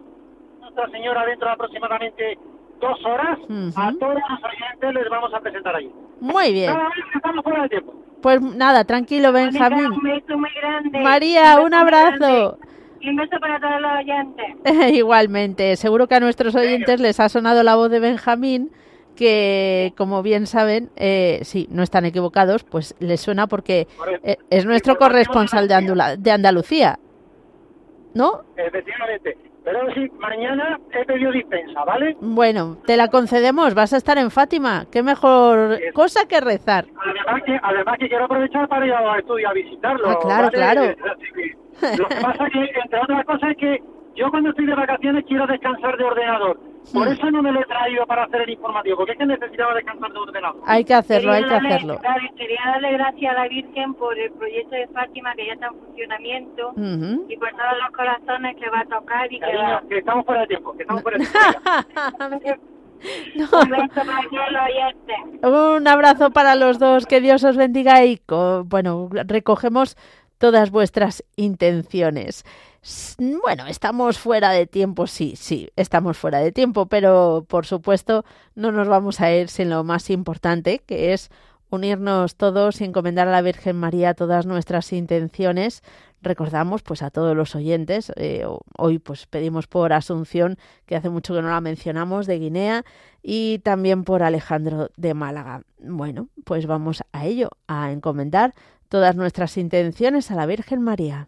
Nuestra 0.59 0.89
Señora 0.91 1.25
dentro 1.25 1.47
de 1.47 1.53
aproximadamente 1.53 2.37
dos 2.79 3.05
horas. 3.05 3.39
A 3.75 3.91
todos 3.99 4.15
los 4.15 4.43
oyentes 4.43 4.93
les 4.93 5.09
vamos 5.09 5.33
a 5.33 5.39
presentar 5.39 5.75
ahí. 5.75 5.91
Muy 6.19 6.53
bien. 6.53 6.73
estamos 7.15 7.43
fuera 7.43 7.63
de 7.63 7.69
tiempo. 7.69 7.93
Pues 8.21 8.41
nada, 8.41 8.83
tranquilo, 8.83 9.31
Benjamín. 9.31 9.91
Un 9.91 10.01
beso 10.01 10.37
muy 10.37 10.49
grande. 10.61 10.99
María, 10.99 11.59
un, 11.61 11.73
abrazo. 11.73 12.57
Y 12.99 13.09
un 13.09 13.15
beso 13.15 13.39
para 13.39 13.59
todos 13.59 13.81
los 13.81 13.91
oyentes. 13.99 14.93
Igualmente, 14.93 15.75
seguro 15.77 16.07
que 16.07 16.15
a 16.15 16.19
nuestros 16.19 16.55
oyentes 16.55 16.99
les 16.99 17.19
ha 17.19 17.29
sonado 17.29 17.63
la 17.63 17.75
voz 17.75 17.89
de 17.89 17.99
Benjamín, 17.99 18.71
que 19.15 19.93
como 19.95 20.21
bien 20.21 20.47
saben, 20.47 20.89
eh, 20.97 21.39
sí, 21.43 21.67
no 21.71 21.81
están 21.81 22.05
equivocados, 22.05 22.63
pues 22.63 22.95
les 22.99 23.21
suena 23.21 23.47
porque 23.47 23.87
eh, 24.23 24.37
es 24.49 24.65
nuestro 24.65 24.97
corresponsal 24.97 25.67
de, 25.67 26.17
de 26.17 26.31
Andalucía. 26.31 26.99
¿No? 28.13 28.41
Efectivamente 28.57 29.37
Pero 29.69 29.93
sí, 29.93 30.09
mañana 30.17 30.79
he 30.91 31.05
pedido 31.05 31.31
dispensa, 31.31 31.83
¿vale? 31.83 32.17
Bueno, 32.19 32.77
te 32.87 32.97
la 32.97 33.09
concedemos, 33.09 33.75
vas 33.75 33.93
a 33.93 33.97
estar 33.97 34.17
en 34.17 34.31
Fátima. 34.31 34.87
Qué 34.91 35.03
mejor 35.03 35.79
cosa 35.93 36.27
que 36.27 36.41
rezar. 36.41 36.85
Además 36.99 37.43
que, 37.45 37.59
además 37.61 37.97
que 37.99 38.09
quiero 38.09 38.25
aprovechar 38.25 38.67
para 38.67 38.87
ir 38.87 38.93
a 38.93 39.19
estudio 39.19 39.47
a 39.47 39.53
visitarlo. 39.53 40.09
Ah, 40.09 40.17
claro, 40.19 40.49
claro. 40.49 40.81
Lo 41.99 42.07
que 42.07 42.15
pasa 42.15 42.47
es 42.47 42.51
que, 42.53 42.79
entre 42.83 42.99
otras 42.99 43.25
cosas, 43.25 43.51
es 43.51 43.57
que 43.57 43.83
yo 44.19 44.29
cuando 44.29 44.49
estoy 44.49 44.65
de 44.65 44.75
vacaciones 44.75 45.23
quiero 45.25 45.47
descansar 45.47 45.97
de 45.97 46.03
ordenador. 46.03 46.59
Por 46.93 47.07
hmm. 47.07 47.11
eso 47.11 47.31
no 47.31 47.41
me 47.41 47.51
lo 47.51 47.61
he 47.61 47.65
traído 47.65 48.05
para 48.05 48.23
hacer 48.23 48.41
el 48.41 48.49
informativo, 48.49 48.97
porque 48.97 49.13
es 49.13 49.17
que 49.17 49.25
necesitaba 49.25 49.73
descansar 49.75 50.11
de 50.11 50.19
ordenador. 50.19 50.61
Hay 50.65 50.83
que 50.83 50.93
hacerlo, 50.93 51.31
hay 51.31 51.45
que 51.45 51.53
hacerlo. 51.53 52.01
quería 52.35 52.59
darle 52.65 52.91
gracias 52.93 53.31
a 53.31 53.35
la 53.41 53.47
Virgen 53.47 53.93
por 53.93 54.19
el 54.19 54.31
proyecto 54.31 54.75
de 54.75 54.87
Fátima 54.87 55.33
que 55.35 55.47
ya 55.47 55.53
está 55.53 55.67
en 55.67 55.75
funcionamiento 55.75 56.73
y 57.29 57.37
por 57.37 57.49
todos 57.51 57.77
los 57.81 57.91
corazones 57.95 58.57
que 58.57 58.69
va 58.69 58.81
a 58.81 58.85
tocar 58.85 59.31
y 59.31 59.39
que 59.39 59.55
va... 59.55 59.81
que 59.87 59.99
estamos 59.99 60.25
fuera 60.25 60.41
de 60.41 60.47
tiempo, 60.47 60.73
que 60.73 60.81
estamos 60.83 61.01
fuera 61.01 61.17
de 61.17 61.25
tiempo. 62.39 62.63
Un 65.43 65.87
abrazo 65.87 66.31
para 66.31 66.55
los 66.55 66.79
dos, 66.79 67.05
que 67.05 67.21
Dios 67.21 67.45
os 67.45 67.55
bendiga 67.55 68.03
y 68.03 68.19
bueno, 68.65 69.07
recogemos 69.25 69.95
todas 70.37 70.71
vuestras 70.71 71.23
intenciones. 71.37 72.43
Bueno, 73.43 73.67
estamos 73.67 74.19
fuera 74.19 74.51
de 74.51 74.65
tiempo, 74.65 75.05
sí, 75.05 75.35
sí, 75.35 75.69
estamos 75.75 76.17
fuera 76.17 76.39
de 76.39 76.51
tiempo, 76.51 76.85
pero 76.85 77.45
por 77.47 77.65
supuesto 77.65 78.23
no 78.55 78.71
nos 78.71 78.87
vamos 78.87 79.19
a 79.19 79.33
ir 79.33 79.49
sin 79.49 79.69
lo 79.69 79.83
más 79.83 80.09
importante, 80.09 80.79
que 80.79 81.13
es 81.13 81.29
unirnos 81.69 82.35
todos 82.35 82.81
y 82.81 82.85
encomendar 82.85 83.27
a 83.27 83.31
la 83.31 83.41
Virgen 83.41 83.75
María 83.75 84.13
todas 84.13 84.45
nuestras 84.45 84.93
intenciones. 84.93 85.83
Recordamos 86.21 86.81
pues 86.81 87.01
a 87.01 87.11
todos 87.11 87.35
los 87.35 87.55
oyentes, 87.55 88.11
eh, 88.15 88.45
hoy 88.77 88.99
pues 88.99 89.25
pedimos 89.27 89.67
por 89.67 89.93
Asunción, 89.93 90.57
que 90.85 90.95
hace 90.95 91.09
mucho 91.09 91.33
que 91.33 91.41
no 91.41 91.49
la 91.49 91.61
mencionamos, 91.61 92.27
de 92.27 92.39
Guinea, 92.39 92.85
y 93.21 93.59
también 93.59 94.03
por 94.03 94.23
Alejandro 94.23 94.89
de 94.97 95.13
Málaga. 95.13 95.63
Bueno, 95.79 96.29
pues 96.45 96.65
vamos 96.65 97.03
a 97.11 97.25
ello, 97.25 97.49
a 97.67 97.91
encomendar 97.91 98.53
todas 98.89 99.15
nuestras 99.15 99.57
intenciones 99.57 100.31
a 100.31 100.35
la 100.35 100.45
Virgen 100.45 100.81
María. 100.81 101.27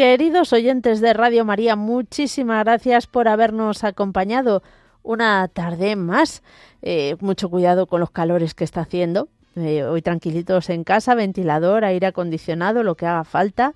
Queridos 0.00 0.54
oyentes 0.54 1.02
de 1.02 1.12
Radio 1.12 1.44
María, 1.44 1.76
muchísimas 1.76 2.64
gracias 2.64 3.06
por 3.06 3.28
habernos 3.28 3.84
acompañado 3.84 4.62
una 5.02 5.46
tarde 5.48 5.94
más. 5.94 6.42
Eh, 6.80 7.16
mucho 7.20 7.50
cuidado 7.50 7.86
con 7.86 8.00
los 8.00 8.10
calores 8.10 8.54
que 8.54 8.64
está 8.64 8.80
haciendo. 8.80 9.28
Eh, 9.56 9.84
hoy 9.84 10.00
tranquilitos 10.00 10.70
en 10.70 10.84
casa, 10.84 11.14
ventilador, 11.14 11.84
aire 11.84 12.06
acondicionado, 12.06 12.82
lo 12.82 12.94
que 12.94 13.04
haga 13.04 13.24
falta. 13.24 13.74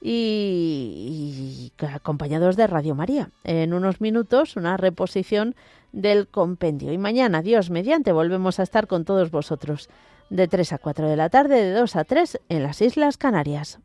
Y, 0.00 1.70
y, 1.78 1.84
acompañados 1.84 2.56
de 2.56 2.66
Radio 2.66 2.94
María. 2.94 3.28
En 3.44 3.74
unos 3.74 4.00
minutos, 4.00 4.56
una 4.56 4.78
reposición 4.78 5.56
del 5.92 6.26
compendio. 6.26 6.90
Y 6.90 6.96
mañana, 6.96 7.42
Dios 7.42 7.68
mediante, 7.68 8.12
volvemos 8.12 8.60
a 8.60 8.62
estar 8.62 8.86
con 8.86 9.04
todos 9.04 9.30
vosotros. 9.30 9.90
De 10.30 10.48
3 10.48 10.72
a 10.72 10.78
4 10.78 11.06
de 11.06 11.16
la 11.16 11.28
tarde, 11.28 11.62
de 11.62 11.72
2 11.72 11.96
a 11.96 12.04
3 12.04 12.40
en 12.48 12.62
las 12.62 12.80
Islas 12.80 13.18
Canarias 13.18 13.78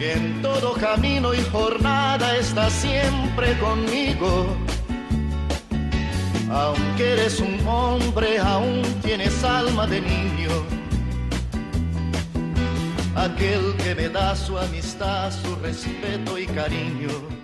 en 0.00 0.40
todo 0.40 0.72
camino 0.74 1.34
y 1.34 1.42
jornada 1.52 2.36
estás 2.36 2.72
siempre 2.72 3.58
conmigo. 3.58 4.46
Aunque 6.50 7.12
eres 7.12 7.40
un 7.40 7.66
hombre, 7.66 8.38
aún 8.38 8.82
tienes 9.02 9.44
alma 9.44 9.86
de 9.86 10.00
niño. 10.00 10.50
Aquel 13.14 13.74
que 13.76 13.94
me 13.94 14.08
da 14.08 14.34
su 14.34 14.58
amistad, 14.58 15.30
su 15.30 15.54
respeto 15.56 16.38
y 16.38 16.46
cariño 16.46 17.39